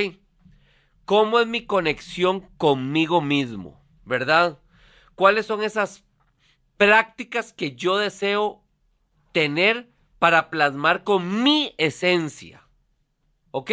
¿Cómo 1.06 1.40
es 1.40 1.48
mi 1.48 1.66
conexión 1.66 2.42
conmigo 2.58 3.20
mismo? 3.20 3.84
¿Verdad? 4.06 4.60
¿Cuáles 5.16 5.48
son 5.48 5.64
esas 5.64 6.06
prácticas 6.78 7.52
que 7.52 7.76
yo 7.76 7.98
deseo 7.98 8.64
tener 9.32 9.93
para 10.24 10.50
plasmar 10.50 11.04
con 11.04 11.44
mi 11.44 11.76
esencia? 11.78 12.66
¿Ok? 13.52 13.72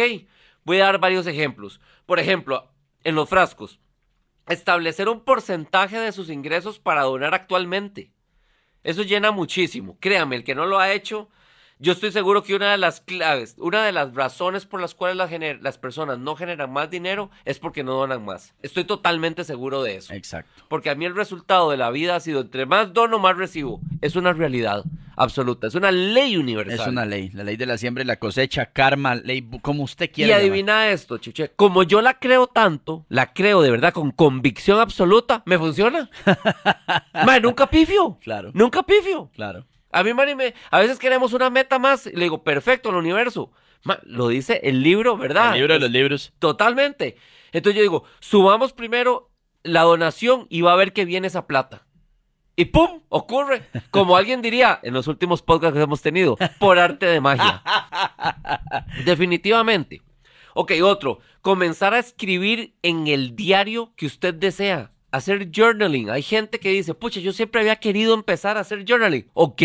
Voy 0.65 0.81
a 0.81 0.87
dar 0.87 0.99
varios 0.99 1.25
ejemplos. 1.25 1.79
Por 2.05 2.19
ejemplo, 2.19 2.69
en 3.05 3.15
los 3.15 3.29
frascos, 3.29 3.79
establecer 4.49 5.07
un 5.07 5.23
porcentaje 5.23 5.97
de 5.97 6.11
sus 6.11 6.29
ingresos 6.29 6.77
para 6.77 7.03
donar 7.03 7.33
actualmente. 7.33 8.11
Eso 8.83 9.03
llena 9.03 9.31
muchísimo. 9.31 9.97
Créame, 10.01 10.35
el 10.35 10.43
que 10.43 10.53
no 10.53 10.65
lo 10.65 10.77
ha 10.77 10.91
hecho, 10.91 11.29
yo 11.81 11.91
estoy 11.93 12.11
seguro 12.11 12.43
que 12.43 12.55
una 12.55 12.71
de 12.71 12.77
las 12.77 13.01
claves, 13.01 13.55
una 13.57 13.83
de 13.83 13.91
las 13.91 14.13
razones 14.13 14.65
por 14.65 14.79
las 14.79 14.93
cuales 14.95 15.17
las, 15.17 15.31
las 15.61 15.77
personas 15.77 16.19
no 16.19 16.35
generan 16.35 16.71
más 16.71 16.89
dinero 16.89 17.29
es 17.43 17.59
porque 17.59 17.83
no 17.83 17.93
donan 17.95 18.23
más. 18.23 18.53
Estoy 18.61 18.83
totalmente 18.85 19.43
seguro 19.43 19.81
de 19.83 19.95
eso. 19.97 20.13
Exacto. 20.13 20.63
Porque 20.69 20.89
a 20.91 20.95
mí 20.95 21.05
el 21.05 21.15
resultado 21.15 21.71
de 21.71 21.77
la 21.77 21.89
vida 21.91 22.15
ha 22.15 22.19
sido 22.19 22.41
entre 22.41 22.65
más 22.65 22.93
dono, 22.93 23.17
más 23.19 23.35
recibo. 23.35 23.81
Es 24.01 24.15
una 24.15 24.31
realidad 24.31 24.83
absoluta. 25.17 25.67
Es 25.67 25.75
una 25.75 25.91
ley 25.91 26.37
universal. 26.37 26.79
Es 26.79 26.87
una 26.87 27.05
ley, 27.05 27.29
la 27.33 27.43
ley 27.43 27.57
de 27.57 27.65
la 27.65 27.77
siembra 27.77 28.03
y 28.03 28.07
la 28.07 28.17
cosecha, 28.17 28.67
karma, 28.67 29.15
ley, 29.15 29.41
como 29.61 29.83
usted 29.83 30.05
Y 30.05 30.09
quiera. 30.09 30.29
llamar. 30.37 30.41
adivina 30.41 30.89
esto, 30.89 31.17
Chuche. 31.17 31.51
Como 31.55 31.83
yo 31.83 32.01
la 32.01 32.13
creo 32.19 32.47
tanto, 32.47 33.05
la 33.09 33.33
creo 33.33 33.61
de 33.61 33.71
verdad 33.71 33.91
con 33.93 34.11
convicción 34.11 34.79
absoluta, 34.79 35.41
me 35.45 35.57
funciona. 35.57 36.09
Mae, 37.25 37.41
nunca 37.41 37.67
pifio. 37.69 38.17
Claro, 38.21 38.51
Nunca 38.53 38.83
pifio. 38.83 39.29
claro. 39.33 39.65
A 39.91 40.03
mí, 40.03 40.13
Mari, 40.13 40.35
me- 40.35 40.53
a 40.69 40.79
veces 40.79 40.99
queremos 40.99 41.33
una 41.33 41.49
meta 41.49 41.79
más. 41.79 42.07
Y 42.07 42.11
le 42.11 42.23
digo, 42.23 42.43
perfecto, 42.43 42.89
el 42.89 42.95
universo. 42.95 43.51
Ma, 43.83 43.99
lo 44.03 44.27
dice 44.27 44.61
el 44.63 44.83
libro, 44.83 45.17
¿verdad? 45.17 45.49
El 45.53 45.59
libro 45.59 45.73
de 45.73 45.79
los 45.79 45.91
libros. 45.91 46.33
Totalmente. 46.39 47.17
Entonces 47.51 47.75
yo 47.77 47.81
digo, 47.81 48.03
subamos 48.19 48.73
primero 48.73 49.29
la 49.63 49.81
donación 49.81 50.47
y 50.49 50.61
va 50.61 50.73
a 50.73 50.75
ver 50.75 50.93
que 50.93 51.05
viene 51.05 51.27
esa 51.27 51.47
plata. 51.47 51.85
Y 52.55 52.65
¡pum! 52.65 53.01
Ocurre. 53.09 53.63
Como 53.91 54.15
alguien 54.17 54.41
diría 54.41 54.79
en 54.83 54.93
los 54.93 55.07
últimos 55.07 55.41
podcasts 55.41 55.75
que 55.75 55.81
hemos 55.83 56.01
tenido, 56.01 56.37
por 56.59 56.77
arte 56.79 57.05
de 57.07 57.19
magia. 57.21 57.63
Definitivamente. 59.05 60.01
Ok, 60.53 60.73
otro. 60.83 61.19
Comenzar 61.41 61.93
a 61.93 61.99
escribir 61.99 62.75
en 62.83 63.07
el 63.07 63.35
diario 63.35 63.93
que 63.95 64.05
usted 64.05 64.33
desea. 64.33 64.91
Hacer 65.11 65.49
journaling. 65.51 66.09
Hay 66.09 66.21
gente 66.21 66.59
que 66.59 66.69
dice, 66.69 66.93
pucha, 66.93 67.19
yo 67.19 67.33
siempre 67.33 67.61
había 67.61 67.75
querido 67.75 68.13
empezar 68.13 68.57
a 68.57 68.61
hacer 68.61 68.85
journaling. 68.87 69.29
Ok, 69.33 69.61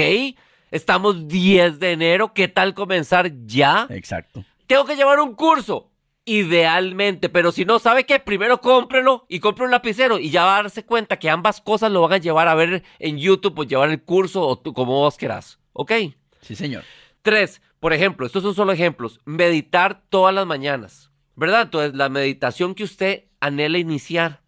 estamos 0.70 1.28
10 1.28 1.78
de 1.78 1.92
enero. 1.92 2.34
¿Qué 2.34 2.48
tal 2.48 2.74
comenzar 2.74 3.30
ya? 3.46 3.86
Exacto. 3.90 4.44
tengo 4.66 4.84
que 4.84 4.96
llevar 4.96 5.20
un 5.20 5.34
curso. 5.34 5.90
Idealmente, 6.28 7.28
pero 7.28 7.52
si 7.52 7.64
no, 7.64 7.78
¿sabe 7.78 8.04
qué? 8.04 8.18
Primero 8.18 8.60
cómprelo 8.60 9.26
y 9.28 9.38
compre 9.38 9.64
un 9.64 9.70
lapicero 9.70 10.18
y 10.18 10.30
ya 10.30 10.44
va 10.44 10.58
a 10.58 10.62
darse 10.64 10.84
cuenta 10.84 11.20
que 11.20 11.30
ambas 11.30 11.60
cosas 11.60 11.92
lo 11.92 12.00
van 12.02 12.14
a 12.14 12.18
llevar 12.18 12.48
a 12.48 12.56
ver 12.56 12.82
en 12.98 13.16
YouTube 13.16 13.60
o 13.60 13.62
llevar 13.62 13.90
el 13.90 14.02
curso 14.02 14.42
o 14.42 14.58
tú, 14.58 14.72
como 14.74 14.94
vos 14.94 15.16
querás. 15.16 15.60
¿Ok? 15.72 15.92
Sí, 16.40 16.56
señor. 16.56 16.82
Tres, 17.22 17.62
por 17.78 17.92
ejemplo, 17.92 18.26
estos 18.26 18.42
son 18.42 18.56
solo 18.56 18.72
ejemplos. 18.72 19.20
Meditar 19.24 20.02
todas 20.08 20.34
las 20.34 20.46
mañanas, 20.46 21.12
¿verdad? 21.36 21.62
Entonces, 21.62 21.94
la 21.94 22.08
meditación 22.08 22.74
que 22.74 22.82
usted 22.82 23.26
anhela 23.38 23.78
iniciar. 23.78 24.42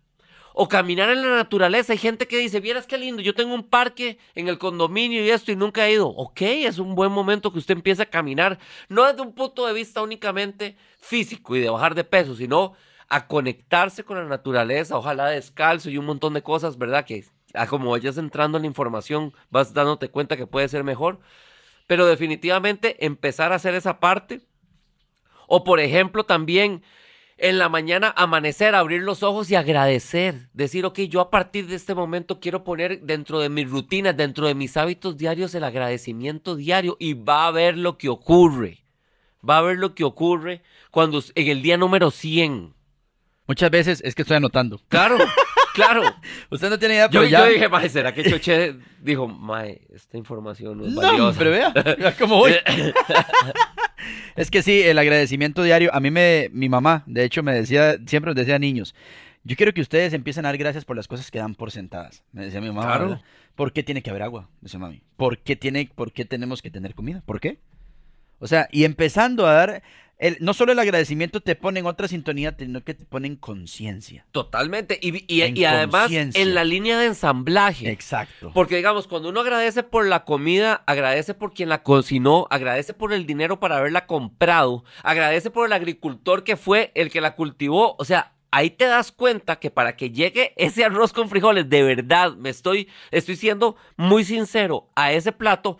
O 0.60 0.68
caminar 0.68 1.08
en 1.10 1.22
la 1.22 1.36
naturaleza. 1.36 1.92
Hay 1.92 2.00
gente 2.00 2.26
que 2.26 2.36
dice, 2.36 2.58
vieras 2.58 2.88
qué 2.88 2.98
lindo, 2.98 3.22
yo 3.22 3.32
tengo 3.32 3.54
un 3.54 3.62
parque 3.62 4.18
en 4.34 4.48
el 4.48 4.58
condominio 4.58 5.24
y 5.24 5.30
esto 5.30 5.52
y 5.52 5.56
nunca 5.56 5.86
he 5.86 5.92
ido. 5.92 6.08
Ok, 6.08 6.40
es 6.42 6.80
un 6.80 6.96
buen 6.96 7.12
momento 7.12 7.52
que 7.52 7.60
usted 7.60 7.76
empiece 7.76 8.02
a 8.02 8.10
caminar. 8.10 8.58
No 8.88 9.04
desde 9.04 9.22
un 9.22 9.36
punto 9.36 9.68
de 9.68 9.72
vista 9.72 10.02
únicamente 10.02 10.76
físico 10.98 11.54
y 11.54 11.60
de 11.60 11.70
bajar 11.70 11.94
de 11.94 12.02
peso, 12.02 12.34
sino 12.34 12.72
a 13.08 13.28
conectarse 13.28 14.02
con 14.02 14.16
la 14.16 14.24
naturaleza, 14.24 14.98
ojalá 14.98 15.28
descalzo 15.28 15.90
y 15.90 15.96
un 15.96 16.06
montón 16.06 16.34
de 16.34 16.42
cosas, 16.42 16.76
¿verdad? 16.76 17.04
Que 17.04 17.24
a 17.54 17.68
como 17.68 17.92
vayas 17.92 18.18
entrando 18.18 18.58
en 18.58 18.62
la 18.62 18.68
información 18.68 19.32
vas 19.50 19.72
dándote 19.72 20.08
cuenta 20.08 20.36
que 20.36 20.48
puede 20.48 20.66
ser 20.66 20.82
mejor. 20.82 21.20
Pero 21.86 22.04
definitivamente 22.04 23.06
empezar 23.06 23.52
a 23.52 23.54
hacer 23.54 23.76
esa 23.76 24.00
parte. 24.00 24.40
O 25.46 25.62
por 25.62 25.78
ejemplo 25.78 26.24
también 26.24 26.82
en 27.38 27.58
la 27.58 27.68
mañana 27.68 28.12
amanecer, 28.16 28.74
abrir 28.74 29.02
los 29.02 29.22
ojos 29.22 29.50
y 29.50 29.54
agradecer. 29.54 30.48
Decir, 30.52 30.84
ok, 30.84 31.00
yo 31.02 31.20
a 31.20 31.30
partir 31.30 31.66
de 31.66 31.76
este 31.76 31.94
momento 31.94 32.40
quiero 32.40 32.64
poner 32.64 33.00
dentro 33.02 33.38
de 33.40 33.48
mis 33.48 33.70
rutinas, 33.70 34.16
dentro 34.16 34.46
de 34.46 34.54
mis 34.54 34.76
hábitos 34.76 35.16
diarios, 35.16 35.54
el 35.54 35.64
agradecimiento 35.64 36.56
diario 36.56 36.96
y 36.98 37.14
va 37.14 37.46
a 37.46 37.50
ver 37.50 37.78
lo 37.78 37.96
que 37.96 38.08
ocurre. 38.08 38.84
Va 39.48 39.58
a 39.58 39.62
ver 39.62 39.78
lo 39.78 39.94
que 39.94 40.04
ocurre 40.04 40.62
cuando 40.90 41.22
en 41.34 41.48
el 41.48 41.62
día 41.62 41.76
número 41.76 42.10
100. 42.10 42.74
Muchas 43.46 43.70
veces 43.70 44.02
es 44.04 44.14
que 44.14 44.22
estoy 44.22 44.36
anotando. 44.36 44.80
Claro, 44.88 45.16
claro. 45.74 46.02
Usted 46.50 46.70
no 46.70 46.78
tiene 46.78 46.94
idea, 46.94 47.10
Yo, 47.10 47.24
ya... 47.24 47.40
yo 47.46 47.52
dije, 47.52 47.68
mae, 47.68 47.88
¿será 47.88 48.12
que 48.14 48.28
Choche 48.30 48.74
dijo, 49.00 49.26
mae, 49.28 49.80
esta 49.94 50.16
información 50.16 50.78
no 50.78 50.86
es 50.86 50.92
No, 50.92 51.00
valiosa? 51.02 51.38
pero 51.38 51.50
vea, 51.50 51.70
vea 51.70 52.16
cómo 52.16 52.36
voy. 52.36 52.52
es 54.36 54.50
que 54.50 54.62
sí, 54.62 54.82
el 54.82 54.98
agradecimiento 54.98 55.62
diario. 55.62 55.90
A 55.94 56.00
mí 56.00 56.10
me, 56.10 56.48
mi 56.52 56.68
mamá, 56.68 57.02
de 57.06 57.24
hecho, 57.24 57.42
me 57.42 57.54
decía, 57.54 57.96
siempre 58.06 58.30
nos 58.30 58.36
decía 58.36 58.56
a 58.56 58.58
niños, 58.58 58.94
yo 59.44 59.56
quiero 59.56 59.72
que 59.72 59.80
ustedes 59.80 60.12
empiecen 60.12 60.44
a 60.44 60.48
dar 60.48 60.58
gracias 60.58 60.84
por 60.84 60.96
las 60.96 61.08
cosas 61.08 61.30
que 61.30 61.38
dan 61.38 61.54
por 61.54 61.70
sentadas. 61.70 62.22
Me 62.32 62.44
decía 62.44 62.60
mi 62.60 62.68
mamá, 62.68 62.82
Claro. 62.82 63.08
¿verdad? 63.08 63.22
¿por 63.54 63.72
qué 63.72 63.82
tiene 63.82 64.02
que 64.02 64.10
haber 64.10 64.22
agua? 64.22 64.48
Dice 64.60 64.78
mami. 64.78 65.02
¿Por 65.16 65.38
qué, 65.38 65.56
tiene, 65.56 65.90
¿Por 65.94 66.12
qué 66.12 66.24
tenemos 66.24 66.62
que 66.62 66.70
tener 66.70 66.94
comida? 66.94 67.22
¿Por 67.26 67.40
qué? 67.40 67.58
O 68.38 68.46
sea, 68.46 68.68
y 68.70 68.84
empezando 68.84 69.46
a 69.48 69.52
dar, 69.52 69.82
el, 70.18 70.36
no 70.40 70.52
solo 70.52 70.72
el 70.72 70.78
agradecimiento 70.80 71.40
te 71.40 71.54
pone 71.54 71.80
en 71.80 71.86
otra 71.86 72.08
sintonía, 72.08 72.54
sino 72.58 72.82
que 72.82 72.94
te 72.94 73.04
pone 73.04 73.28
en 73.28 73.36
conciencia. 73.36 74.26
Totalmente. 74.32 74.98
Y, 75.00 75.24
y- 75.32 75.42
En 75.42 75.56
y 75.56 75.64
además 75.64 76.10
en 76.12 76.54
la 76.54 76.64
línea 76.64 76.98
de 76.98 77.06
ensamblaje. 77.06 77.90
Exacto. 77.90 78.50
Porque 78.52 78.76
digamos, 78.76 79.06
cuando 79.06 79.28
uno 79.28 79.40
agradece 79.40 79.82
por 79.82 80.06
la 80.06 80.24
comida, 80.24 80.82
agradece 80.86 81.34
por 81.34 81.52
quien 81.54 81.68
la 81.68 81.82
cocinó, 81.82 82.46
agradece 82.50 82.94
por 82.94 83.12
el 83.12 83.26
dinero 83.26 83.60
para 83.60 83.76
haberla 83.78 84.06
comprado, 84.06 84.84
agradece 85.02 85.50
por 85.50 85.66
el 85.66 85.72
agricultor 85.72 86.42
que 86.44 86.56
fue 86.56 86.90
el 86.94 87.10
que 87.10 87.20
la 87.20 87.34
cultivó. 87.36 87.94
O 87.98 88.04
sea, 88.04 88.32
ahí 88.50 88.70
te 88.70 88.86
das 88.86 89.12
cuenta 89.12 89.56
que 89.60 89.70
para 89.70 89.94
que 89.96 90.10
llegue 90.10 90.52
ese 90.56 90.84
arroz 90.84 91.12
con 91.12 91.28
frijoles, 91.28 91.68
de 91.68 91.82
verdad, 91.82 92.34
me 92.34 92.48
estoy, 92.50 92.88
estoy 93.10 93.36
siendo 93.36 93.76
muy 93.96 94.24
sincero, 94.24 94.88
a 94.96 95.12
ese 95.12 95.32
plato, 95.32 95.78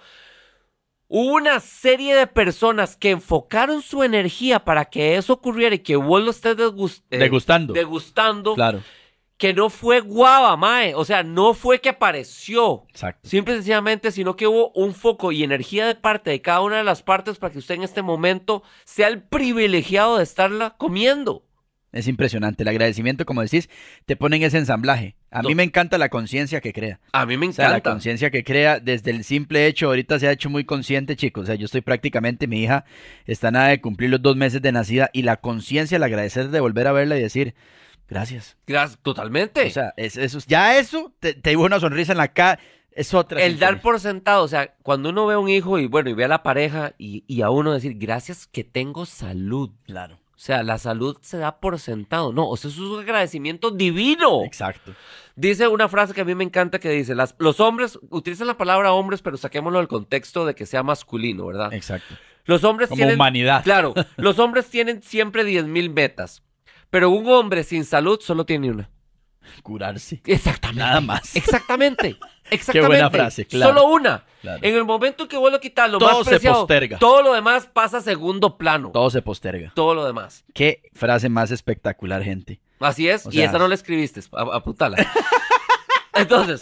hubo 1.08 1.34
una 1.34 1.58
serie 1.60 2.14
de 2.14 2.26
personas 2.26 2.96
que 2.96 3.10
enfocaron 3.10 3.82
su 3.82 4.02
energía 4.02 4.64
para 4.64 4.84
que 4.84 5.16
eso 5.16 5.32
ocurriera 5.32 5.74
y 5.74 5.80
que 5.80 5.96
vos 5.96 6.22
lo 6.22 6.30
estés 6.30 6.56
eh, 6.58 7.18
Degustando. 7.18 7.72
degustando 7.72 8.54
Claro. 8.54 8.82
que 9.38 9.54
no 9.54 9.70
fue 9.70 10.00
guava, 10.00 10.56
mae. 10.56 10.94
O 10.94 11.04
sea, 11.04 11.22
no 11.22 11.54
fue 11.54 11.80
que 11.80 11.88
apareció. 11.88 12.84
Exacto. 12.90 13.28
Simple 13.28 13.54
y 13.54 13.56
sencillamente, 13.58 14.10
sino 14.12 14.36
que 14.36 14.46
hubo 14.46 14.70
un 14.72 14.94
foco 14.94 15.32
y 15.32 15.42
energía 15.44 15.86
de 15.86 15.94
parte 15.94 16.30
de 16.30 16.42
cada 16.42 16.60
una 16.60 16.76
de 16.76 16.84
las 16.84 17.02
partes 17.02 17.38
para 17.38 17.52
que 17.52 17.58
usted 17.58 17.76
en 17.76 17.82
este 17.84 18.02
momento 18.02 18.62
sea 18.84 19.08
el 19.08 19.22
privilegiado 19.22 20.18
de 20.18 20.24
estarla 20.24 20.76
comiendo. 20.76 21.44
Es 21.92 22.06
impresionante. 22.06 22.64
El 22.64 22.68
agradecimiento, 22.68 23.24
como 23.24 23.40
decís, 23.42 23.70
te 24.04 24.14
pone 24.14 24.36
en 24.36 24.42
ese 24.42 24.58
ensamblaje. 24.58 25.16
A 25.30 25.42
No. 25.42 25.48
mí 25.48 25.54
me 25.54 25.62
encanta 25.62 25.98
la 25.98 26.08
conciencia 26.08 26.60
que 26.60 26.72
crea. 26.72 27.00
A 27.12 27.26
mí 27.26 27.36
me 27.36 27.48
O 27.48 27.52
sea, 27.52 27.66
la 27.68 27.76
encanta. 27.76 27.90
conciencia 27.90 28.30
que 28.30 28.44
crea 28.44 28.80
desde 28.80 29.10
el 29.10 29.24
simple 29.24 29.66
hecho, 29.66 29.86
ahorita 29.88 30.18
se 30.18 30.26
ha 30.28 30.32
hecho 30.32 30.48
muy 30.50 30.64
consciente, 30.64 31.16
chicos. 31.16 31.42
O 31.44 31.46
sea, 31.46 31.54
yo 31.54 31.66
estoy 31.66 31.82
prácticamente, 31.82 32.46
mi 32.46 32.62
hija 32.62 32.84
está 33.26 33.50
nada 33.50 33.68
de 33.68 33.80
cumplir 33.80 34.10
los 34.10 34.22
dos 34.22 34.36
meses 34.36 34.62
de 34.62 34.72
nacida 34.72 35.10
y 35.12 35.22
la 35.22 35.36
conciencia, 35.36 35.96
el 35.96 36.02
agradecer 36.02 36.48
de 36.48 36.60
volver 36.60 36.86
a 36.86 36.92
verla 36.92 37.18
y 37.18 37.22
decir, 37.22 37.54
gracias. 38.08 38.56
Gracias, 38.66 38.98
totalmente. 39.02 39.66
O 39.66 39.70
sea, 39.70 39.92
es, 39.96 40.16
eso, 40.16 40.38
ya 40.46 40.78
eso 40.78 41.12
te, 41.20 41.34
te 41.34 41.50
dibuja 41.50 41.66
una 41.66 41.80
sonrisa 41.80 42.12
en 42.12 42.18
la 42.18 42.28
cara, 42.28 42.58
es 42.92 43.12
otra. 43.14 43.40
el 43.44 43.58
dar 43.58 43.80
por 43.82 44.00
sentado, 44.00 44.42
o 44.42 44.48
sea, 44.48 44.74
cuando 44.82 45.10
uno 45.10 45.26
ve 45.26 45.34
a 45.34 45.38
un 45.38 45.48
hijo 45.50 45.78
y 45.78 45.86
bueno, 45.86 46.10
y 46.10 46.14
ve 46.14 46.24
a 46.24 46.28
la 46.28 46.42
pareja 46.42 46.94
y, 46.98 47.22
y 47.28 47.42
a 47.42 47.50
uno 47.50 47.72
decir, 47.74 47.94
gracias 47.98 48.46
que 48.46 48.64
tengo 48.64 49.04
salud. 49.06 49.70
Claro, 49.84 50.18
O 50.38 50.40
sea, 50.40 50.62
la 50.62 50.78
salud 50.78 51.18
se 51.20 51.36
da 51.36 51.58
por 51.58 51.80
sentado. 51.80 52.32
No, 52.32 52.48
o 52.48 52.56
sea, 52.56 52.70
eso 52.70 52.80
es 52.84 52.88
un 52.88 53.00
agradecimiento 53.00 53.72
divino. 53.72 54.44
exacto. 54.44 54.94
Dice 55.34 55.66
una 55.66 55.88
frase 55.88 56.14
que 56.14 56.20
a 56.20 56.24
mí 56.24 56.32
me 56.36 56.44
encanta 56.44 56.78
que 56.78 56.90
dice, 56.90 57.16
las, 57.16 57.34
los 57.38 57.58
hombres, 57.58 57.98
utilizan 58.10 58.46
la 58.46 58.56
palabra 58.56 58.92
hombres, 58.92 59.20
pero 59.20 59.36
saquémoslo 59.36 59.78
del 59.80 59.88
contexto 59.88 60.46
de 60.46 60.54
que 60.54 60.64
sea 60.64 60.84
masculino, 60.84 61.46
¿verdad? 61.46 61.74
Exacto. 61.74 62.14
Los 62.44 62.62
hombres 62.62 62.88
Como 62.88 62.98
tienen... 62.98 63.16
humanidad. 63.16 63.64
Claro, 63.64 63.94
los 64.16 64.38
hombres 64.38 64.68
tienen 64.68 65.02
siempre 65.02 65.44
10.000 65.44 65.92
metas, 65.92 66.44
pero 66.88 67.10
un 67.10 67.26
hombre 67.26 67.64
sin 67.64 67.84
salud 67.84 68.20
solo 68.20 68.46
tiene 68.46 68.70
una. 68.70 68.90
Curarse. 69.62 70.20
Exactamente. 70.24 70.80
Nada 70.82 71.00
más. 71.00 71.34
Exactamente. 71.36 72.16
Exactamente. 72.50 72.72
Qué 72.72 72.80
buena 72.80 73.10
frase, 73.10 73.46
claro. 73.46 73.72
Solo 73.74 73.88
una. 73.92 74.24
Claro. 74.40 74.60
En 74.62 74.74
el 74.74 74.84
momento 74.84 75.24
en 75.24 75.28
que 75.28 75.36
vos 75.36 75.50
lo 75.52 75.60
quitas, 75.60 75.90
lo 75.90 75.98
Todo 75.98 76.08
más 76.18 76.24
se 76.24 76.30
preciado, 76.30 76.58
posterga. 76.60 76.98
todo 76.98 77.22
lo 77.22 77.32
demás 77.34 77.66
pasa 77.66 77.98
a 77.98 78.00
segundo 78.00 78.56
plano. 78.56 78.90
Todo 78.92 79.10
se 79.10 79.20
posterga. 79.22 79.72
Todo 79.74 79.94
lo 79.94 80.04
demás. 80.06 80.44
Qué 80.54 80.82
frase 80.94 81.28
más 81.28 81.50
espectacular, 81.50 82.22
gente. 82.22 82.60
Así 82.80 83.08
es, 83.08 83.26
O 83.26 83.30
y 83.32 83.40
esa 83.42 83.58
no 83.58 83.66
la 83.68 83.74
escribiste, 83.74 84.20
a- 84.32 84.56
apuntala. 84.56 84.96
Entonces, 86.14 86.60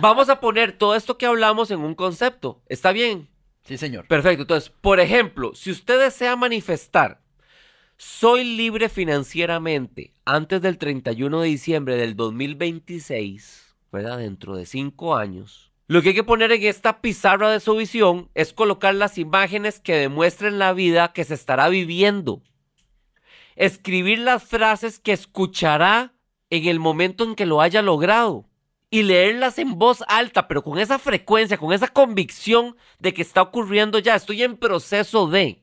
vamos 0.00 0.28
a 0.28 0.40
poner 0.40 0.72
todo 0.72 0.94
esto 0.94 1.16
que 1.18 1.26
hablamos 1.26 1.70
en 1.70 1.80
un 1.80 1.94
concepto. 1.94 2.60
¿Está 2.68 2.92
bien? 2.92 3.28
Sí, 3.64 3.78
señor. 3.78 4.06
Perfecto. 4.08 4.42
Entonces, 4.42 4.70
por 4.80 5.00
ejemplo, 5.00 5.54
si 5.54 5.70
usted 5.70 5.98
desea 6.00 6.36
manifestar, 6.36 7.20
soy 8.02 8.42
libre 8.42 8.88
financieramente 8.88 10.12
antes 10.24 10.60
del 10.60 10.76
31 10.76 11.40
de 11.40 11.46
diciembre 11.46 11.96
del 11.96 12.16
2026, 12.16 13.76
¿verdad? 13.92 14.18
Dentro 14.18 14.56
de 14.56 14.66
cinco 14.66 15.14
años. 15.14 15.70
Lo 15.86 16.02
que 16.02 16.08
hay 16.08 16.14
que 16.16 16.24
poner 16.24 16.50
en 16.50 16.64
esta 16.64 17.00
pizarra 17.00 17.52
de 17.52 17.60
su 17.60 17.76
visión 17.76 18.28
es 18.34 18.52
colocar 18.52 18.96
las 18.96 19.18
imágenes 19.18 19.78
que 19.78 19.94
demuestren 19.94 20.58
la 20.58 20.72
vida 20.72 21.12
que 21.12 21.22
se 21.22 21.34
estará 21.34 21.68
viviendo. 21.68 22.42
Escribir 23.54 24.18
las 24.18 24.42
frases 24.42 24.98
que 24.98 25.12
escuchará 25.12 26.12
en 26.50 26.66
el 26.66 26.80
momento 26.80 27.22
en 27.22 27.36
que 27.36 27.46
lo 27.46 27.60
haya 27.60 27.82
logrado. 27.82 28.48
Y 28.90 29.04
leerlas 29.04 29.58
en 29.58 29.78
voz 29.78 30.02
alta, 30.08 30.48
pero 30.48 30.64
con 30.64 30.80
esa 30.80 30.98
frecuencia, 30.98 31.56
con 31.56 31.72
esa 31.72 31.86
convicción 31.86 32.76
de 32.98 33.14
que 33.14 33.22
está 33.22 33.42
ocurriendo 33.42 34.00
ya, 34.00 34.16
estoy 34.16 34.42
en 34.42 34.56
proceso 34.56 35.28
de. 35.28 35.61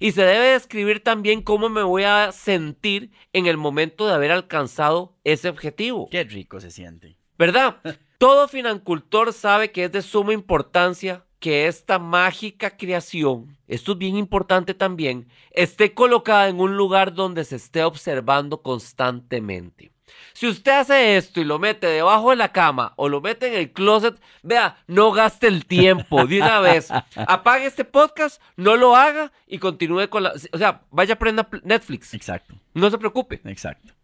Y 0.00 0.12
se 0.12 0.24
debe 0.24 0.52
describir 0.52 1.02
también 1.02 1.42
cómo 1.42 1.68
me 1.68 1.82
voy 1.82 2.04
a 2.04 2.32
sentir 2.32 3.10
en 3.32 3.46
el 3.46 3.56
momento 3.56 4.06
de 4.06 4.14
haber 4.14 4.32
alcanzado 4.32 5.14
ese 5.24 5.48
objetivo. 5.48 6.08
Qué 6.10 6.24
rico 6.24 6.60
se 6.60 6.70
siente. 6.70 7.16
¿Verdad? 7.38 7.76
Todo 8.18 8.48
financultor 8.48 9.32
sabe 9.32 9.72
que 9.72 9.84
es 9.84 9.92
de 9.92 10.02
suma 10.02 10.32
importancia 10.32 11.24
que 11.44 11.66
esta 11.66 11.98
mágica 11.98 12.74
creación, 12.74 13.58
esto 13.68 13.92
es 13.92 13.98
bien 13.98 14.16
importante 14.16 14.72
también, 14.72 15.28
esté 15.50 15.92
colocada 15.92 16.48
en 16.48 16.58
un 16.58 16.76
lugar 16.76 17.12
donde 17.12 17.44
se 17.44 17.56
esté 17.56 17.84
observando 17.84 18.62
constantemente. 18.62 19.93
Si 20.32 20.48
usted 20.48 20.72
hace 20.72 21.16
esto 21.16 21.40
y 21.40 21.44
lo 21.44 21.58
mete 21.58 21.86
debajo 21.86 22.30
de 22.30 22.36
la 22.36 22.52
cama 22.52 22.92
o 22.96 23.08
lo 23.08 23.20
mete 23.20 23.46
en 23.48 23.54
el 23.54 23.72
closet, 23.72 24.20
vea, 24.42 24.76
no 24.86 25.12
gaste 25.12 25.46
el 25.46 25.64
tiempo 25.66 26.26
de 26.26 26.40
una 26.40 26.60
vez. 26.60 26.90
Apague 27.28 27.66
este 27.66 27.84
podcast, 27.84 28.42
no 28.56 28.76
lo 28.76 28.96
haga 28.96 29.32
y 29.46 29.58
continúe 29.58 30.08
con 30.08 30.24
la... 30.24 30.32
O 30.52 30.58
sea, 30.58 30.82
vaya 30.90 31.18
prenda 31.18 31.48
Netflix. 31.62 32.14
Exacto, 32.14 32.54
No 32.74 32.90
se 32.90 32.98
preocupe. 32.98 33.40
exacto. 33.44 33.94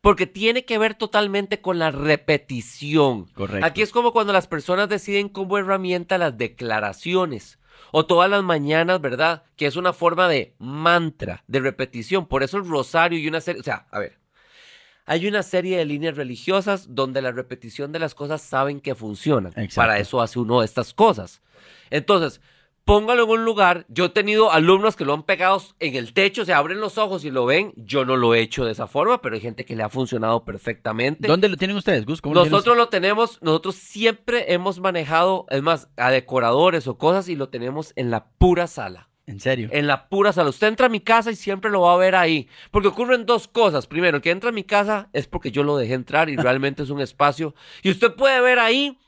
Porque 0.00 0.26
tiene 0.26 0.64
que 0.64 0.78
ver 0.78 0.94
totalmente 0.94 1.60
con 1.60 1.78
la 1.78 1.90
repetición. 1.90 3.26
Correcto. 3.34 3.66
Aquí 3.66 3.82
es 3.82 3.90
como 3.90 4.12
cuando 4.12 4.32
las 4.32 4.46
personas 4.46 4.88
deciden 4.88 5.28
como 5.28 5.58
herramienta 5.58 6.18
las 6.18 6.38
declaraciones. 6.38 7.58
O 7.90 8.06
todas 8.06 8.30
las 8.30 8.42
mañanas, 8.42 9.00
¿verdad? 9.00 9.42
Que 9.56 9.66
es 9.66 9.76
una 9.76 9.92
forma 9.92 10.28
de 10.28 10.54
mantra, 10.58 11.42
de 11.46 11.60
repetición. 11.60 12.26
Por 12.26 12.42
eso 12.42 12.58
el 12.58 12.68
rosario 12.68 13.18
y 13.18 13.26
una 13.28 13.40
serie... 13.40 13.60
O 13.60 13.64
sea, 13.64 13.86
a 13.90 13.98
ver. 13.98 14.17
Hay 15.10 15.26
una 15.26 15.42
serie 15.42 15.78
de 15.78 15.86
líneas 15.86 16.16
religiosas 16.16 16.94
donde 16.94 17.22
la 17.22 17.32
repetición 17.32 17.92
de 17.92 17.98
las 17.98 18.14
cosas 18.14 18.42
saben 18.42 18.78
que 18.78 18.94
funcionan. 18.94 19.52
Exacto. 19.52 19.76
Para 19.76 19.98
eso 19.98 20.20
hace 20.20 20.38
uno 20.38 20.62
estas 20.62 20.92
cosas. 20.92 21.40
Entonces, 21.88 22.42
póngalo 22.84 23.24
en 23.24 23.30
un 23.30 23.44
lugar. 23.46 23.86
Yo 23.88 24.04
he 24.04 24.08
tenido 24.10 24.52
alumnos 24.52 24.96
que 24.96 25.06
lo 25.06 25.14
han 25.14 25.22
pegado 25.22 25.62
en 25.80 25.94
el 25.94 26.12
techo, 26.12 26.44
se 26.44 26.52
abren 26.52 26.78
los 26.78 26.98
ojos 26.98 27.24
y 27.24 27.30
lo 27.30 27.46
ven. 27.46 27.72
Yo 27.76 28.04
no 28.04 28.16
lo 28.16 28.34
he 28.34 28.40
hecho 28.42 28.66
de 28.66 28.72
esa 28.72 28.86
forma, 28.86 29.22
pero 29.22 29.34
hay 29.34 29.40
gente 29.40 29.64
que 29.64 29.74
le 29.74 29.82
ha 29.82 29.88
funcionado 29.88 30.44
perfectamente. 30.44 31.26
¿Dónde 31.26 31.48
lo 31.48 31.56
tienen 31.56 31.78
ustedes, 31.78 32.04
Gus? 32.04 32.20
¿Cómo 32.20 32.34
lo 32.34 32.44
Nosotros 32.44 32.76
lo 32.76 32.90
tenemos, 32.90 33.40
nosotros 33.40 33.76
siempre 33.76 34.52
hemos 34.52 34.78
manejado, 34.78 35.46
es 35.48 35.62
más, 35.62 35.88
a 35.96 36.10
decoradores 36.10 36.86
o 36.86 36.98
cosas 36.98 37.30
y 37.30 37.34
lo 37.34 37.48
tenemos 37.48 37.94
en 37.96 38.10
la 38.10 38.26
pura 38.36 38.66
sala. 38.66 39.07
En 39.28 39.40
serio. 39.40 39.68
En 39.72 39.86
la 39.86 40.08
pura 40.08 40.32
sala. 40.32 40.48
Usted 40.48 40.68
entra 40.68 40.86
a 40.86 40.88
mi 40.88 41.00
casa 41.00 41.30
y 41.30 41.36
siempre 41.36 41.70
lo 41.70 41.82
va 41.82 41.92
a 41.92 41.98
ver 41.98 42.14
ahí. 42.14 42.48
Porque 42.70 42.88
ocurren 42.88 43.26
dos 43.26 43.46
cosas. 43.46 43.86
Primero, 43.86 44.16
el 44.16 44.22
que 44.22 44.30
entra 44.30 44.48
a 44.48 44.54
mi 44.54 44.64
casa 44.64 45.10
es 45.12 45.26
porque 45.26 45.50
yo 45.50 45.62
lo 45.64 45.76
dejé 45.76 45.92
entrar 45.92 46.30
y 46.30 46.36
realmente 46.36 46.82
es 46.82 46.88
un 46.88 47.02
espacio. 47.02 47.54
Y 47.82 47.90
usted 47.90 48.14
puede 48.14 48.40
ver 48.40 48.58
ahí 48.58 48.98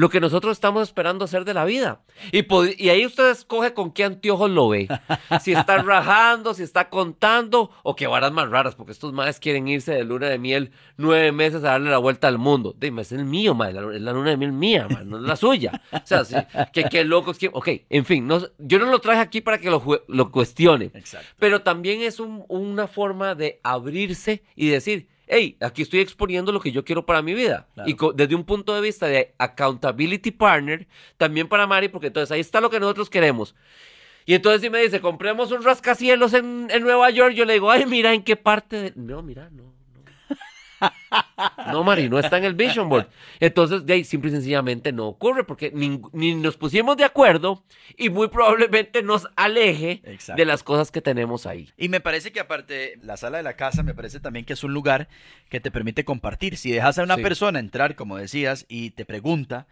lo 0.00 0.08
que 0.08 0.18
nosotros 0.18 0.52
estamos 0.52 0.82
esperando 0.82 1.26
hacer 1.26 1.44
de 1.44 1.52
la 1.52 1.66
vida. 1.66 2.00
Y, 2.32 2.46
y 2.82 2.88
ahí 2.88 3.04
usted 3.04 3.28
escoge 3.28 3.74
con 3.74 3.92
qué 3.92 4.04
anteojos 4.04 4.50
lo 4.50 4.70
ve. 4.70 4.88
Si 5.42 5.52
está 5.52 5.78
rajando, 5.78 6.54
si 6.54 6.62
está 6.62 6.88
contando, 6.88 7.70
o 7.82 7.94
qué 7.94 8.06
varas 8.06 8.32
más 8.32 8.48
raras, 8.48 8.74
porque 8.74 8.92
estos 8.92 9.12
madres 9.12 9.38
quieren 9.38 9.68
irse 9.68 9.92
de 9.92 10.04
luna 10.04 10.28
de 10.28 10.38
miel 10.38 10.72
nueve 10.96 11.32
meses 11.32 11.62
a 11.64 11.72
darle 11.72 11.90
la 11.90 11.98
vuelta 11.98 12.28
al 12.28 12.38
mundo. 12.38 12.74
Dime, 12.78 13.02
es 13.02 13.12
el 13.12 13.24
mío, 13.24 13.54
madre, 13.54 13.96
es 13.96 14.02
la 14.02 14.12
luna 14.12 14.30
de 14.30 14.36
miel 14.36 14.52
mía, 14.52 14.88
no 15.04 15.18
es 15.18 15.22
la 15.22 15.36
suya. 15.36 15.82
O 15.92 16.24
sea, 16.24 16.24
que 16.72 16.84
qué 16.84 17.04
locos. 17.04 17.38
Que, 17.38 17.50
ok, 17.52 17.68
en 17.88 18.04
fin, 18.04 18.26
no, 18.26 18.40
yo 18.58 18.78
no 18.78 18.86
lo 18.86 19.00
traje 19.00 19.20
aquí 19.20 19.40
para 19.40 19.58
que 19.58 19.70
lo, 19.70 19.82
lo 20.08 20.30
cuestione, 20.30 20.90
pero 21.38 21.62
también 21.62 22.00
es 22.00 22.20
una 22.20 22.86
forma 22.86 23.34
de 23.34 23.60
abrirse 23.62 24.42
y 24.56 24.68
decir, 24.68 25.08
hey, 25.30 25.56
aquí 25.60 25.82
estoy 25.82 26.00
exponiendo 26.00 26.52
lo 26.52 26.60
que 26.60 26.72
yo 26.72 26.84
quiero 26.84 27.06
para 27.06 27.22
mi 27.22 27.34
vida. 27.34 27.68
Y 27.86 27.96
desde 28.14 28.34
un 28.34 28.44
punto 28.44 28.74
de 28.74 28.80
vista 28.80 29.06
de 29.06 29.32
accountability 29.38 30.32
partner, 30.32 30.86
también 31.16 31.48
para 31.48 31.66
Mari, 31.66 31.88
porque 31.88 32.08
entonces 32.08 32.32
ahí 32.32 32.40
está 32.40 32.60
lo 32.60 32.68
que 32.68 32.80
nosotros 32.80 33.08
queremos. 33.08 33.54
Y 34.26 34.34
entonces 34.34 34.60
si 34.60 34.70
me 34.70 34.82
dice, 34.82 35.00
compremos 35.00 35.50
un 35.52 35.62
rascacielos 35.62 36.34
en, 36.34 36.68
en 36.70 36.82
Nueva 36.82 37.10
York, 37.10 37.34
yo 37.34 37.44
le 37.44 37.54
digo, 37.54 37.70
ay, 37.70 37.86
mira, 37.86 38.12
¿en 38.12 38.22
qué 38.22 38.36
parte? 38.36 38.82
De... 38.82 38.92
No, 38.96 39.22
mira, 39.22 39.48
no. 39.50 39.72
No, 41.72 41.84
Mari, 41.84 42.08
no 42.08 42.18
está 42.18 42.38
en 42.38 42.44
el 42.44 42.54
Vision 42.54 42.88
Board. 42.88 43.08
Entonces, 43.38 43.86
de 43.86 43.94
ahí, 43.94 44.04
simple 44.04 44.30
y 44.30 44.34
sencillamente 44.34 44.92
no 44.92 45.06
ocurre 45.08 45.44
porque 45.44 45.70
ni, 45.72 46.34
nos 46.34 46.56
pusimos 46.56 46.96
de 46.96 47.04
acuerdo 47.04 47.64
y 47.96 48.10
muy 48.10 48.28
probablemente 48.28 49.02
nos 49.02 49.28
aleje 49.36 50.02
de 50.36 50.44
las 50.44 50.62
cosas 50.62 50.90
que 50.90 51.00
tenemos 51.00 51.46
ahí. 51.46 51.70
Y 51.76 51.88
me 51.88 52.00
parece 52.00 52.32
que 52.32 52.40
aparte, 52.40 52.98
la 53.02 53.16
sala 53.16 53.38
de 53.38 53.42
la 53.42 53.54
casa 53.54 53.82
me 53.82 53.94
parece 53.94 54.20
también 54.20 54.44
que 54.44 54.54
es 54.54 54.64
un 54.64 54.74
lugar 54.74 55.08
que 55.48 55.60
te 55.60 55.70
permite 55.70 56.04
compartir. 56.04 56.56
Si 56.56 56.70
dejas 56.70 56.98
a 56.98 57.02
una 57.02 57.16
persona 57.16 57.58
entrar, 57.58 57.94
como 57.94 58.16
decías, 58.16 58.66
y 58.68 58.90
te 58.90 59.04
pregunta, 59.04 59.66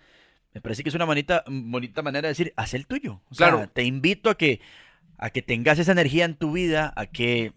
me 0.55 0.61
parece 0.61 0.83
que 0.83 0.88
es 0.88 0.94
una 0.94 1.05
bonita, 1.05 1.44
bonita 1.47 2.03
manera 2.03 2.23
de 2.23 2.33
decir, 2.33 2.53
haz 2.57 2.75
el 2.75 2.87
tuyo. 2.87 3.21
O 3.31 3.35
sea, 3.35 3.51
claro. 3.51 3.68
te 3.68 3.85
invito 3.85 4.31
a 4.31 4.37
que, 4.37 4.61
a 5.16 5.31
que 5.31 5.42
tengas 5.42 5.79
esa 5.79 5.92
energía 5.92 6.25
en 6.25 6.35
tu 6.35 6.53
vida, 6.53 6.92
a 6.97 7.07
que 7.07 7.53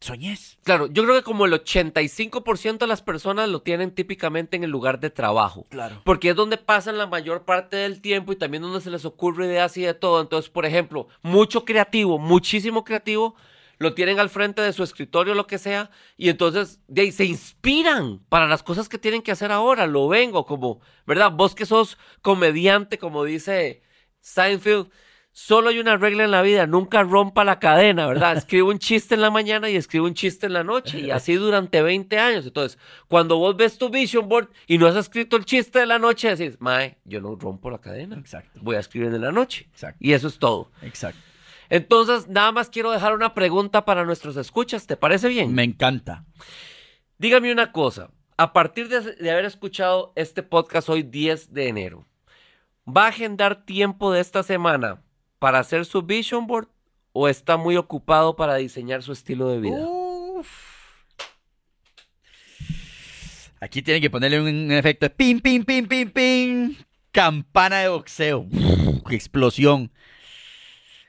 soñés. 0.00 0.58
Claro, 0.64 0.86
yo 0.86 1.04
creo 1.04 1.14
que 1.16 1.22
como 1.22 1.46
el 1.46 1.52
85% 1.52 2.78
de 2.78 2.86
las 2.86 3.02
personas 3.02 3.48
lo 3.48 3.62
tienen 3.62 3.94
típicamente 3.94 4.56
en 4.56 4.64
el 4.64 4.70
lugar 4.70 4.98
de 4.98 5.10
trabajo. 5.10 5.66
Claro. 5.68 6.00
Porque 6.04 6.30
es 6.30 6.36
donde 6.36 6.56
pasan 6.56 6.98
la 6.98 7.06
mayor 7.06 7.44
parte 7.44 7.76
del 7.76 8.00
tiempo 8.00 8.32
y 8.32 8.36
también 8.36 8.62
donde 8.62 8.80
se 8.80 8.90
les 8.90 9.04
ocurre 9.04 9.46
ideas 9.46 9.76
y 9.76 9.82
de 9.82 9.94
todo. 9.94 10.20
Entonces, 10.20 10.50
por 10.50 10.64
ejemplo, 10.64 11.08
mucho 11.22 11.64
creativo, 11.64 12.18
muchísimo 12.18 12.84
creativo, 12.84 13.34
lo 13.78 13.94
tienen 13.94 14.18
al 14.18 14.30
frente 14.30 14.62
de 14.62 14.72
su 14.72 14.82
escritorio, 14.82 15.34
lo 15.34 15.46
que 15.46 15.58
sea, 15.58 15.90
y 16.16 16.28
entonces 16.28 16.80
de 16.86 17.02
ahí 17.02 17.12
se 17.12 17.24
inspiran 17.24 18.20
para 18.28 18.46
las 18.46 18.62
cosas 18.62 18.88
que 18.88 18.98
tienen 18.98 19.22
que 19.22 19.32
hacer 19.32 19.52
ahora. 19.52 19.86
Lo 19.86 20.08
vengo 20.08 20.44
como, 20.44 20.80
¿verdad? 21.06 21.32
Vos 21.32 21.54
que 21.54 21.66
sos 21.66 21.96
comediante, 22.20 22.98
como 22.98 23.24
dice 23.24 23.82
Seinfeld 24.20 24.90
Solo 25.32 25.68
hay 25.68 25.78
una 25.78 25.96
regla 25.96 26.24
en 26.24 26.32
la 26.32 26.42
vida, 26.42 26.66
nunca 26.66 27.04
rompa 27.04 27.44
la 27.44 27.60
cadena, 27.60 28.06
¿verdad? 28.06 28.36
Escribe 28.36 28.64
un 28.64 28.80
chiste 28.80 29.14
en 29.14 29.20
la 29.20 29.30
mañana 29.30 29.70
y 29.70 29.76
escribe 29.76 30.06
un 30.06 30.14
chiste 30.14 30.46
en 30.46 30.52
la 30.52 30.64
noche 30.64 30.98
y 31.00 31.10
así 31.10 31.34
durante 31.34 31.82
20 31.82 32.18
años. 32.18 32.46
Entonces, 32.46 32.78
cuando 33.06 33.38
vos 33.38 33.56
ves 33.56 33.78
tu 33.78 33.90
vision 33.90 34.28
board 34.28 34.48
y 34.66 34.78
no 34.78 34.88
has 34.88 34.96
escrito 34.96 35.36
el 35.36 35.44
chiste 35.44 35.78
de 35.78 35.86
la 35.86 36.00
noche, 36.00 36.34
decís, 36.34 36.60
mae, 36.60 36.98
yo 37.04 37.20
no 37.20 37.36
rompo 37.36 37.70
la 37.70 37.78
cadena. 37.78 38.18
Exacto. 38.18 38.58
Voy 38.60 38.74
a 38.74 38.80
escribir 38.80 39.14
en 39.14 39.20
la 39.20 39.30
noche. 39.30 39.68
Exacto. 39.70 39.98
Y 40.00 40.12
eso 40.12 40.26
es 40.26 40.38
todo. 40.38 40.72
Exacto. 40.82 41.20
Entonces, 41.68 42.26
nada 42.26 42.50
más 42.50 42.68
quiero 42.68 42.90
dejar 42.90 43.14
una 43.14 43.32
pregunta 43.32 43.84
para 43.84 44.04
nuestros 44.04 44.36
escuchas. 44.36 44.88
¿Te 44.88 44.96
parece 44.96 45.28
bien? 45.28 45.54
Me 45.54 45.62
encanta. 45.62 46.24
Dígame 47.18 47.52
una 47.52 47.70
cosa. 47.70 48.10
A 48.36 48.52
partir 48.52 48.88
de, 48.88 49.00
de 49.14 49.30
haber 49.30 49.44
escuchado 49.44 50.12
este 50.16 50.42
podcast 50.42 50.88
hoy 50.88 51.04
10 51.04 51.52
de 51.52 51.68
enero, 51.68 52.06
¿va 52.84 53.04
a 53.04 53.08
agendar 53.08 53.64
tiempo 53.64 54.12
de 54.12 54.20
esta 54.20 54.42
semana 54.42 55.02
para 55.40 55.58
hacer 55.58 55.84
su 55.84 56.02
vision 56.02 56.46
board 56.46 56.68
o 57.12 57.26
está 57.26 57.56
muy 57.56 57.76
ocupado 57.76 58.36
para 58.36 58.54
diseñar 58.54 59.02
su 59.02 59.10
estilo 59.10 59.48
de 59.48 59.58
vida? 59.58 59.84
Aquí 63.60 63.82
tiene 63.82 64.00
que 64.00 64.08
ponerle 64.08 64.40
un 64.40 64.70
efecto 64.70 65.06
de 65.06 65.10
pim, 65.10 65.40
pim, 65.40 65.64
pim, 65.64 65.86
pim, 65.86 66.10
pim. 66.10 66.76
Campana 67.10 67.80
de 67.80 67.88
boxeo. 67.88 68.46
explosión. 69.10 69.90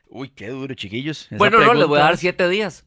Uy, 0.09 0.29
qué 0.29 0.47
duro, 0.47 0.73
chiquillos. 0.73 1.27
bueno, 1.31 1.59
no, 1.59 1.73
le 1.73 1.85
voy 1.85 1.99
a 1.99 2.03
dar 2.03 2.17
siete 2.17 2.49
días. 2.49 2.85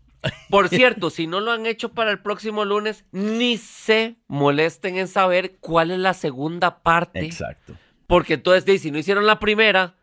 Por 0.51 0.69
cierto, 0.71 1.09
si 1.11 1.27
no 1.27 1.41
lo 1.41 1.53
han 1.53 1.67
hecho 1.67 1.93
para 1.93 2.11
el 2.11 2.19
próximo 2.19 2.65
lunes, 2.65 3.05
ni 3.13 3.57
se 3.57 4.17
molesten 4.27 4.99
en 4.99 5.09
saber 5.09 5.57
cuál 5.61 5.91
es 5.91 5.99
la 5.99 6.15
segunda 6.15 6.83
parte. 6.83 7.21
Exacto. 7.21 7.75
Porque 8.07 8.35
entonces, 8.35 8.83
si 8.83 8.91
no 8.91 8.99
hicieron 8.99 9.27
la 9.27 9.39
primera, 9.39 9.95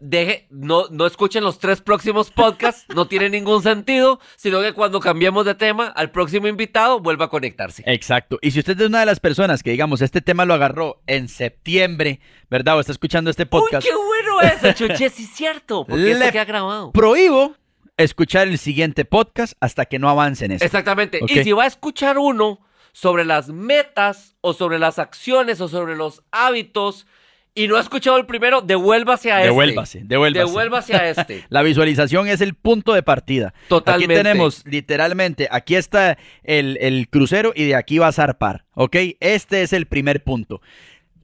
Deje, 0.00 0.46
no, 0.50 0.84
no 0.90 1.06
escuchen 1.06 1.42
los 1.44 1.58
tres 1.58 1.80
próximos 1.80 2.30
podcasts, 2.30 2.84
no 2.94 3.06
tiene 3.06 3.30
ningún 3.30 3.62
sentido, 3.62 4.20
sino 4.36 4.60
que 4.60 4.72
cuando 4.72 5.00
cambiemos 5.00 5.46
de 5.46 5.54
tema, 5.54 5.86
al 5.86 6.10
próximo 6.10 6.46
invitado 6.46 7.00
vuelva 7.00 7.26
a 7.26 7.28
conectarse. 7.28 7.82
Exacto. 7.86 8.38
Y 8.42 8.50
si 8.50 8.58
usted 8.58 8.80
es 8.80 8.86
una 8.86 9.00
de 9.00 9.06
las 9.06 9.20
personas 9.20 9.62
que, 9.62 9.70
digamos, 9.70 10.02
este 10.02 10.20
tema 10.20 10.44
lo 10.44 10.54
agarró 10.54 11.00
en 11.06 11.28
septiembre, 11.28 12.20
¿verdad? 12.50 12.76
O 12.76 12.80
está 12.80 12.92
escuchando 12.92 13.30
este 13.30 13.46
podcast. 13.46 13.86
¡Uy, 13.86 13.90
qué 13.90 13.96
bueno 13.96 14.40
eso, 14.42 14.72
Chuche! 14.72 15.10
Sí, 15.10 15.24
es 15.24 15.30
cierto, 15.30 15.86
porque 15.86 16.10
eso 16.10 16.30
queda 16.30 16.44
grabado. 16.44 16.92
Prohíbo 16.92 17.54
escuchar 17.96 18.48
el 18.48 18.58
siguiente 18.58 19.04
podcast 19.04 19.54
hasta 19.60 19.86
que 19.86 19.98
no 19.98 20.08
avance 20.08 20.44
en 20.44 20.52
eso. 20.52 20.64
Exactamente. 20.64 21.20
Y 21.26 21.42
si 21.42 21.52
va 21.52 21.64
a 21.64 21.66
escuchar 21.66 22.18
uno 22.18 22.60
sobre 22.92 23.24
las 23.24 23.48
metas 23.48 24.36
o 24.40 24.52
sobre 24.52 24.78
las 24.78 24.98
acciones 24.98 25.60
o 25.60 25.68
sobre 25.68 25.96
los 25.96 26.22
hábitos 26.30 27.06
y 27.54 27.68
no 27.68 27.76
ha 27.76 27.80
escuchado 27.80 28.16
el 28.16 28.26
primero, 28.26 28.60
devuélvase 28.60 29.30
a 29.30 29.38
este. 29.38 29.48
Devuélvase, 29.48 30.00
devuélvase. 30.04 30.46
Devuélvase 30.46 30.96
a 30.96 31.08
este. 31.10 31.44
La 31.48 31.62
visualización 31.62 32.26
es 32.26 32.40
el 32.40 32.54
punto 32.54 32.94
de 32.94 33.02
partida. 33.02 33.54
Totalmente. 33.68 34.12
Aquí 34.12 34.22
tenemos, 34.22 34.64
literalmente, 34.66 35.48
aquí 35.50 35.76
está 35.76 36.18
el, 36.42 36.76
el 36.80 37.08
crucero 37.08 37.52
y 37.54 37.64
de 37.64 37.76
aquí 37.76 37.98
va 37.98 38.08
a 38.08 38.12
zarpar, 38.12 38.64
¿ok? 38.74 38.96
Este 39.20 39.62
es 39.62 39.72
el 39.72 39.86
primer 39.86 40.24
punto. 40.24 40.60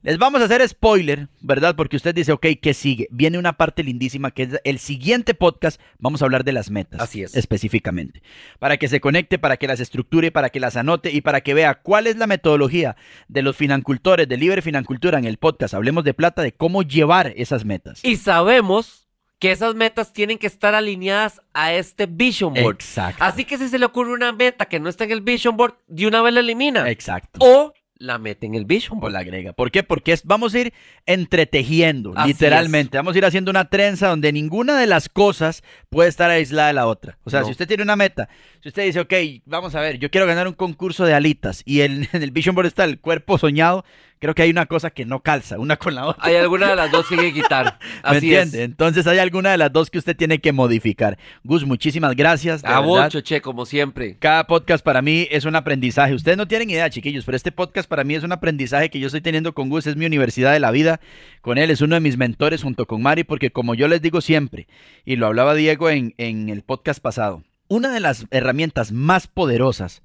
Les 0.02 0.16
vamos 0.16 0.40
a 0.40 0.46
hacer 0.46 0.66
spoiler, 0.66 1.28
¿verdad? 1.42 1.76
Porque 1.76 1.96
usted 1.96 2.14
dice, 2.14 2.32
ok, 2.32 2.46
¿qué 2.62 2.72
sigue? 2.72 3.06
Viene 3.10 3.36
una 3.36 3.58
parte 3.58 3.84
lindísima 3.84 4.30
que 4.30 4.44
es 4.44 4.60
el 4.64 4.78
siguiente 4.78 5.34
podcast. 5.34 5.78
Vamos 5.98 6.22
a 6.22 6.24
hablar 6.24 6.42
de 6.42 6.52
las 6.52 6.70
metas. 6.70 7.02
Así 7.02 7.22
es. 7.22 7.36
Específicamente. 7.36 8.22
Para 8.58 8.78
que 8.78 8.88
se 8.88 8.98
conecte, 9.00 9.38
para 9.38 9.58
que 9.58 9.66
las 9.66 9.78
estructure, 9.78 10.32
para 10.32 10.48
que 10.48 10.58
las 10.58 10.78
anote 10.78 11.10
y 11.10 11.20
para 11.20 11.42
que 11.42 11.52
vea 11.52 11.74
cuál 11.74 12.06
es 12.06 12.16
la 12.16 12.26
metodología 12.26 12.96
de 13.28 13.42
los 13.42 13.56
financultores, 13.56 14.26
de 14.26 14.38
Libre 14.38 14.62
Financultura 14.62 15.18
en 15.18 15.26
el 15.26 15.36
podcast. 15.36 15.74
Hablemos 15.74 16.02
de 16.04 16.14
plata, 16.14 16.40
de 16.40 16.52
cómo 16.52 16.82
llevar 16.82 17.34
esas 17.36 17.66
metas. 17.66 18.02
Y 18.02 18.16
sabemos 18.16 19.06
que 19.38 19.52
esas 19.52 19.74
metas 19.74 20.14
tienen 20.14 20.38
que 20.38 20.46
estar 20.46 20.74
alineadas 20.74 21.42
a 21.52 21.74
este 21.74 22.06
Vision 22.06 22.54
Board. 22.54 22.76
Exacto. 22.76 23.22
Así 23.22 23.44
que 23.44 23.58
si 23.58 23.68
se 23.68 23.78
le 23.78 23.84
ocurre 23.84 24.14
una 24.14 24.32
meta 24.32 24.64
que 24.64 24.80
no 24.80 24.88
está 24.88 25.04
en 25.04 25.12
el 25.12 25.20
Vision 25.20 25.58
Board, 25.58 25.76
de 25.88 26.06
una 26.06 26.22
vez 26.22 26.32
la 26.32 26.40
elimina. 26.40 26.88
Exacto. 26.88 27.38
O 27.42 27.74
la 28.00 28.18
mete 28.18 28.46
en 28.46 28.54
el 28.54 28.64
Vision 28.64 28.98
O 29.02 29.08
la 29.08 29.20
agrega. 29.20 29.52
¿Por 29.52 29.70
qué? 29.70 29.82
Porque 29.82 30.18
vamos 30.24 30.54
a 30.54 30.58
ir 30.58 30.72
entretejiendo, 31.06 32.14
literalmente. 32.26 32.96
Vamos 32.96 33.14
a 33.14 33.18
ir 33.18 33.24
haciendo 33.24 33.50
una 33.50 33.66
trenza 33.66 34.08
donde 34.08 34.32
ninguna 34.32 34.80
de 34.80 34.86
las 34.86 35.08
cosas 35.08 35.62
puede 35.90 36.08
estar 36.08 36.30
aislada 36.30 36.68
de 36.68 36.74
la 36.74 36.86
otra. 36.86 37.18
O 37.24 37.30
sea, 37.30 37.44
si 37.44 37.50
usted 37.50 37.68
tiene 37.68 37.82
una 37.82 37.96
meta, 37.96 38.28
si 38.62 38.70
usted 38.70 38.84
dice, 38.84 39.00
ok, 39.00 39.12
vamos 39.44 39.74
a 39.74 39.80
ver, 39.80 39.98
yo 39.98 40.10
quiero 40.10 40.26
ganar 40.26 40.48
un 40.48 40.54
concurso 40.54 41.04
de 41.04 41.14
alitas 41.14 41.62
y 41.66 41.80
en 41.82 42.08
el 42.12 42.30
Vision 42.30 42.54
Board 42.54 42.66
está 42.66 42.84
el 42.84 42.98
cuerpo 42.98 43.38
soñado, 43.38 43.84
creo 44.20 44.34
que 44.34 44.42
hay 44.42 44.50
una 44.50 44.66
cosa 44.66 44.90
que 44.90 45.06
no 45.06 45.20
calza, 45.20 45.58
una 45.58 45.76
con 45.76 45.94
la 45.94 46.06
otra. 46.06 46.22
Hay 46.24 46.36
alguna 46.36 46.68
de 46.68 46.76
las 46.76 46.92
dos 46.92 47.08
que 47.08 47.14
hay 47.14 47.32
que 47.32 47.42
quitar. 47.42 47.78
¿Me 48.08 48.18
entiende? 48.18 48.62
Entonces 48.62 49.06
hay 49.06 49.18
alguna 49.18 49.50
de 49.50 49.56
las 49.56 49.72
dos 49.72 49.90
que 49.90 49.98
usted 49.98 50.14
tiene 50.14 50.40
que 50.40 50.52
modificar. 50.52 51.18
Gus, 51.42 51.64
muchísimas 51.64 52.14
gracias. 52.14 52.62
A 52.64 52.80
vos, 52.80 53.08
Choche, 53.08 53.40
como 53.40 53.64
siempre. 53.64 54.16
Cada 54.18 54.46
podcast 54.46 54.84
para 54.84 55.00
mí 55.02 55.26
es 55.30 55.46
un 55.46 55.56
aprendizaje. 55.56 56.14
Ustedes 56.14 56.36
no 56.36 56.46
tienen 56.46 56.70
idea, 56.70 56.90
chiquillos, 56.90 57.24
pero 57.24 57.36
este 57.36 57.50
podcast 57.50 57.88
para 57.88 58.04
mí 58.04 58.14
es 58.14 58.22
un 58.22 58.32
aprendizaje 58.32 58.90
que 58.90 59.00
yo 59.00 59.06
estoy 59.06 59.22
teniendo 59.22 59.54
con 59.54 59.70
Gus. 59.70 59.86
Es 59.86 59.96
mi 59.96 60.04
universidad 60.04 60.52
de 60.52 60.60
la 60.60 60.70
vida. 60.70 61.00
Con 61.40 61.56
él 61.56 61.70
es 61.70 61.80
uno 61.80 61.94
de 61.94 62.00
mis 62.00 62.18
mentores 62.18 62.62
junto 62.62 62.86
con 62.86 63.00
Mari, 63.02 63.24
porque 63.24 63.50
como 63.50 63.74
yo 63.74 63.88
les 63.88 64.02
digo 64.02 64.20
siempre, 64.20 64.68
y 65.06 65.16
lo 65.16 65.26
hablaba 65.26 65.54
Diego 65.54 65.88
en, 65.88 66.14
en 66.18 66.50
el 66.50 66.62
podcast 66.62 67.00
pasado, 67.00 67.42
una 67.68 67.90
de 67.90 68.00
las 68.00 68.26
herramientas 68.30 68.92
más 68.92 69.26
poderosas 69.28 70.02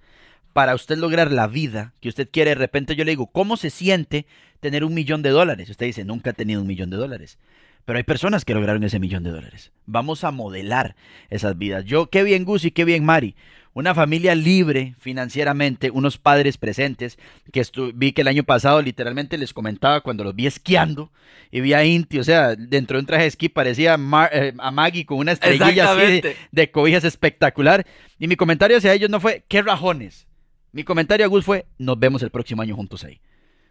para 0.55 0.73
usted 0.73 0.97
lograr 0.97 1.33
la 1.33 1.47
vida 1.47 1.91
que 1.99 2.07
usted 2.07 2.29
quiere, 2.31 2.51
de 2.51 2.55
repente 2.55 2.95
yo 2.95 3.03
le 3.03 3.11
digo, 3.11 3.27
¿cómo 3.27 3.57
se 3.57 3.69
siente 3.69 4.25
tener 4.61 4.85
un 4.85 4.93
millón 4.93 5.21
de 5.21 5.31
dólares? 5.31 5.69
Usted 5.69 5.85
dice, 5.85 6.05
nunca 6.05 6.29
he 6.29 6.33
tenido 6.33 6.61
un 6.61 6.67
millón 6.67 6.89
de 6.89 6.95
dólares. 6.95 7.37
Pero 7.83 7.97
hay 7.97 8.03
personas 8.03 8.45
que 8.45 8.53
lograron 8.53 8.81
ese 8.85 8.97
millón 8.97 9.23
de 9.23 9.31
dólares. 9.31 9.73
Vamos 9.85 10.23
a 10.23 10.31
modelar 10.31 10.95
esas 11.29 11.57
vidas. 11.57 11.83
Yo, 11.83 12.09
qué 12.09 12.23
bien 12.23 12.45
Gus 12.45 12.63
y 12.63 12.71
qué 12.71 12.85
bien 12.85 13.03
Mari. 13.03 13.35
Una 13.73 13.93
familia 13.93 14.33
libre 14.33 14.95
financieramente, 14.97 15.91
unos 15.91 16.17
padres 16.17 16.57
presentes, 16.57 17.19
que 17.51 17.61
vi 17.93 18.13
que 18.13 18.21
el 18.21 18.29
año 18.29 18.45
pasado 18.45 18.81
literalmente 18.81 19.37
les 19.37 19.51
comentaba 19.51 19.99
cuando 19.99 20.23
los 20.23 20.37
vi 20.37 20.47
esquiando 20.47 21.11
y 21.51 21.59
vi 21.59 21.73
a 21.73 21.83
Inti, 21.83 22.19
o 22.19 22.23
sea, 22.23 22.55
dentro 22.55 22.95
de 22.95 23.01
un 23.01 23.07
traje 23.07 23.23
de 23.23 23.27
esquí 23.27 23.49
parecía 23.49 23.99
eh, 24.31 24.53
a 24.57 24.71
Maggie 24.71 25.05
con 25.05 25.17
una 25.17 25.33
estrellilla 25.33 25.91
así 25.91 26.21
de, 26.21 26.37
de 26.49 26.71
cobijas 26.71 27.03
espectacular. 27.03 27.85
Y 28.17 28.29
mi 28.29 28.37
comentario 28.37 28.77
hacia 28.77 28.93
ellos 28.93 29.09
no 29.09 29.19
fue, 29.19 29.43
¿qué 29.49 29.61
rajones? 29.61 30.27
Mi 30.75 30.83
comentario 30.83 31.25
a 31.25 31.29
Gus 31.29 31.45
fue, 31.45 31.67
nos 31.77 31.97
vemos 31.97 32.21
el 32.21 32.31
próximo 32.31 32.61
año 32.61 32.75
juntos 32.75 33.05
ahí. 33.05 33.21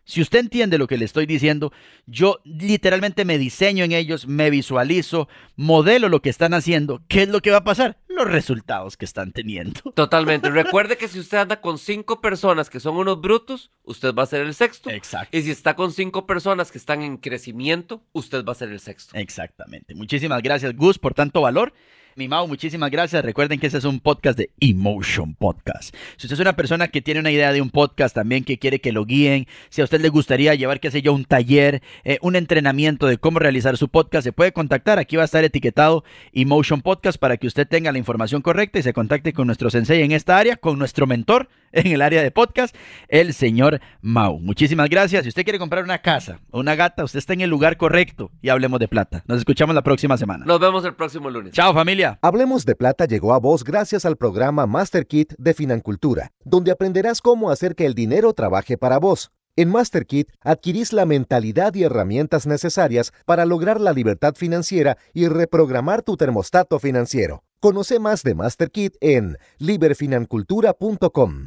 Si 0.06 0.22
usted 0.22 0.38
entiende 0.38 0.78
lo 0.78 0.86
que 0.86 0.96
le 0.96 1.04
estoy 1.04 1.26
diciendo, 1.26 1.70
yo 2.06 2.40
literalmente 2.44 3.26
me 3.26 3.36
diseño 3.36 3.84
en 3.84 3.92
ellos, 3.92 4.26
me 4.26 4.48
visualizo, 4.48 5.28
modelo 5.54 6.08
lo 6.08 6.22
que 6.22 6.30
están 6.30 6.54
haciendo. 6.54 7.02
¿Qué 7.06 7.24
es 7.24 7.28
lo 7.28 7.42
que 7.42 7.50
va 7.50 7.58
a 7.58 7.64
pasar? 7.64 7.98
Los 8.08 8.26
resultados 8.26 8.96
que 8.96 9.04
están 9.04 9.32
teniendo. 9.32 9.82
Totalmente. 9.94 10.48
Recuerde 10.48 10.96
que 10.96 11.08
si 11.08 11.18
usted 11.18 11.36
anda 11.36 11.60
con 11.60 11.76
cinco 11.76 12.22
personas 12.22 12.70
que 12.70 12.80
son 12.80 12.96
unos 12.96 13.20
brutos, 13.20 13.70
usted 13.82 14.14
va 14.14 14.22
a 14.22 14.26
ser 14.26 14.40
el 14.40 14.54
sexto. 14.54 14.88
Exacto. 14.88 15.36
Y 15.36 15.42
si 15.42 15.50
está 15.50 15.76
con 15.76 15.92
cinco 15.92 16.26
personas 16.26 16.72
que 16.72 16.78
están 16.78 17.02
en 17.02 17.18
crecimiento, 17.18 18.02
usted 18.14 18.46
va 18.46 18.52
a 18.52 18.56
ser 18.56 18.70
el 18.70 18.80
sexto. 18.80 19.14
Exactamente. 19.14 19.94
Muchísimas 19.94 20.40
gracias, 20.40 20.74
Gus, 20.74 20.98
por 20.98 21.12
tanto 21.12 21.42
valor. 21.42 21.74
Mi 22.16 22.28
Mau, 22.28 22.46
muchísimas 22.46 22.92
gracias. 22.92 23.24
Recuerden 23.24 23.58
que 23.58 23.66
este 23.66 23.78
es 23.78 23.84
un 23.84 23.98
podcast 23.98 24.38
de 24.38 24.50
Emotion 24.60 25.34
Podcast. 25.34 25.92
Si 26.16 26.28
usted 26.28 26.34
es 26.34 26.40
una 26.40 26.54
persona 26.54 26.86
que 26.86 27.02
tiene 27.02 27.18
una 27.18 27.32
idea 27.32 27.52
de 27.52 27.60
un 27.60 27.70
podcast 27.70 28.14
también 28.14 28.44
que 28.44 28.56
quiere 28.56 28.78
que 28.78 28.92
lo 28.92 29.04
guíen, 29.04 29.48
si 29.68 29.80
a 29.80 29.84
usted 29.84 30.00
le 30.00 30.10
gustaría 30.10 30.54
llevar, 30.54 30.78
qué 30.78 30.92
sé 30.92 31.02
yo, 31.02 31.12
un 31.12 31.24
taller, 31.24 31.82
eh, 32.04 32.18
un 32.22 32.36
entrenamiento 32.36 33.08
de 33.08 33.18
cómo 33.18 33.40
realizar 33.40 33.76
su 33.76 33.88
podcast, 33.88 34.22
se 34.22 34.32
puede 34.32 34.52
contactar. 34.52 35.00
Aquí 35.00 35.16
va 35.16 35.22
a 35.22 35.24
estar 35.24 35.42
etiquetado 35.42 36.04
Emotion 36.32 36.82
Podcast 36.82 37.18
para 37.18 37.36
que 37.36 37.48
usted 37.48 37.66
tenga 37.66 37.90
la 37.90 37.98
información 37.98 38.42
correcta 38.42 38.78
y 38.78 38.84
se 38.84 38.92
contacte 38.92 39.32
con 39.32 39.46
nuestro 39.48 39.68
sensei 39.68 40.02
en 40.02 40.12
esta 40.12 40.38
área, 40.38 40.56
con 40.56 40.78
nuestro 40.78 41.08
mentor 41.08 41.48
en 41.72 41.88
el 41.88 42.00
área 42.00 42.22
de 42.22 42.30
podcast, 42.30 42.76
el 43.08 43.34
señor 43.34 43.80
Mau. 44.02 44.38
Muchísimas 44.38 44.88
gracias. 44.88 45.24
Si 45.24 45.30
usted 45.30 45.42
quiere 45.42 45.58
comprar 45.58 45.82
una 45.82 45.98
casa 45.98 46.38
o 46.52 46.60
una 46.60 46.76
gata, 46.76 47.02
usted 47.02 47.18
está 47.18 47.32
en 47.32 47.40
el 47.40 47.50
lugar 47.50 47.76
correcto 47.76 48.30
y 48.40 48.50
hablemos 48.50 48.78
de 48.78 48.86
plata. 48.86 49.24
Nos 49.26 49.38
escuchamos 49.38 49.74
la 49.74 49.82
próxima 49.82 50.16
semana. 50.16 50.44
Nos 50.46 50.60
vemos 50.60 50.84
el 50.84 50.94
próximo 50.94 51.28
lunes. 51.28 51.52
Chao 51.52 51.74
familia. 51.74 52.03
Hablemos 52.20 52.64
de 52.64 52.74
Plata 52.74 53.06
llegó 53.06 53.34
a 53.34 53.38
vos 53.38 53.64
gracias 53.64 54.04
al 54.04 54.16
programa 54.16 54.66
Master 54.66 55.06
Kit 55.06 55.34
de 55.38 55.54
Financultura, 55.54 56.32
donde 56.44 56.70
aprenderás 56.70 57.20
cómo 57.20 57.50
hacer 57.50 57.74
que 57.74 57.86
el 57.86 57.94
dinero 57.94 58.32
trabaje 58.32 58.76
para 58.76 58.98
vos. 58.98 59.30
En 59.56 59.70
Master 59.70 60.04
Kit 60.04 60.30
adquirís 60.40 60.92
la 60.92 61.06
mentalidad 61.06 61.74
y 61.74 61.84
herramientas 61.84 62.46
necesarias 62.46 63.12
para 63.24 63.46
lograr 63.46 63.80
la 63.80 63.92
libertad 63.92 64.34
financiera 64.34 64.98
y 65.12 65.28
reprogramar 65.28 66.02
tu 66.02 66.16
termostato 66.16 66.80
financiero. 66.80 67.44
Conoce 67.60 68.00
más 68.00 68.24
de 68.24 68.34
Master 68.34 68.70
Kit 68.70 68.96
en 69.00 69.38
liberfinancultura.com. 69.58 71.44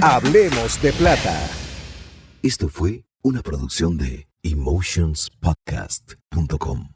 Hablemos 0.00 0.80
de 0.80 0.92
plata. 0.92 1.36
Esto 2.40 2.68
fue 2.68 3.02
una 3.20 3.42
producción 3.42 3.98
de 3.98 4.28
emotionspodcast.com. 4.44 6.90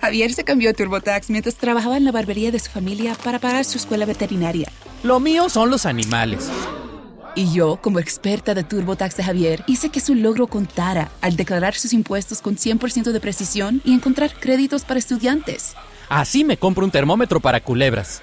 Javier 0.00 0.32
se 0.32 0.42
cambió 0.42 0.70
a 0.70 0.72
TurboTax 0.72 1.30
mientras 1.30 1.54
trabajaba 1.54 1.96
en 1.96 2.04
la 2.04 2.10
barbería 2.10 2.50
de 2.50 2.58
su 2.58 2.68
familia 2.68 3.14
para 3.22 3.38
pagar 3.38 3.64
su 3.64 3.78
escuela 3.78 4.06
veterinaria. 4.06 4.72
Lo 5.04 5.20
mío 5.20 5.48
son 5.48 5.70
los 5.70 5.86
animales. 5.86 6.50
Y 7.36 7.52
yo, 7.52 7.78
como 7.80 8.00
experta 8.00 8.54
de 8.54 8.64
TurboTax 8.64 9.18
de 9.18 9.22
Javier, 9.22 9.62
hice 9.68 9.90
que 9.90 10.00
su 10.00 10.16
logro 10.16 10.48
contara 10.48 11.12
al 11.20 11.36
declarar 11.36 11.76
sus 11.76 11.92
impuestos 11.92 12.42
con 12.42 12.56
100% 12.56 13.12
de 13.12 13.20
precisión 13.20 13.82
y 13.84 13.94
encontrar 13.94 14.34
créditos 14.34 14.84
para 14.84 14.98
estudiantes. 14.98 15.76
Así 16.08 16.42
me 16.42 16.56
compro 16.56 16.84
un 16.84 16.90
termómetro 16.90 17.38
para 17.38 17.60
culebras. 17.60 18.20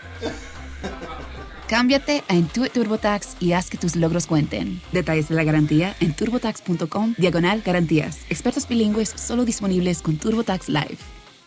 Cámbiate 1.68 2.24
a 2.30 2.36
Intuit 2.36 2.72
TurboTax 2.72 3.36
y 3.42 3.52
haz 3.52 3.70
que 3.70 3.78
tus 3.78 3.98
logros 3.98 4.26
cuenten. 4.26 4.80
Detalles 4.94 5.28
de 5.28 5.36
la 5.36 5.44
garantía 5.44 5.96
en 6.00 6.14
turbotax.com 6.14 7.16
diagonal 7.18 7.62
garantías. 7.62 8.22
Expertos 8.30 8.68
bilingües 8.70 9.10
solo 9.10 9.44
disponibles 9.44 10.02
con 10.02 10.16
TurboTax 10.16 10.70
Live. 10.70 11.17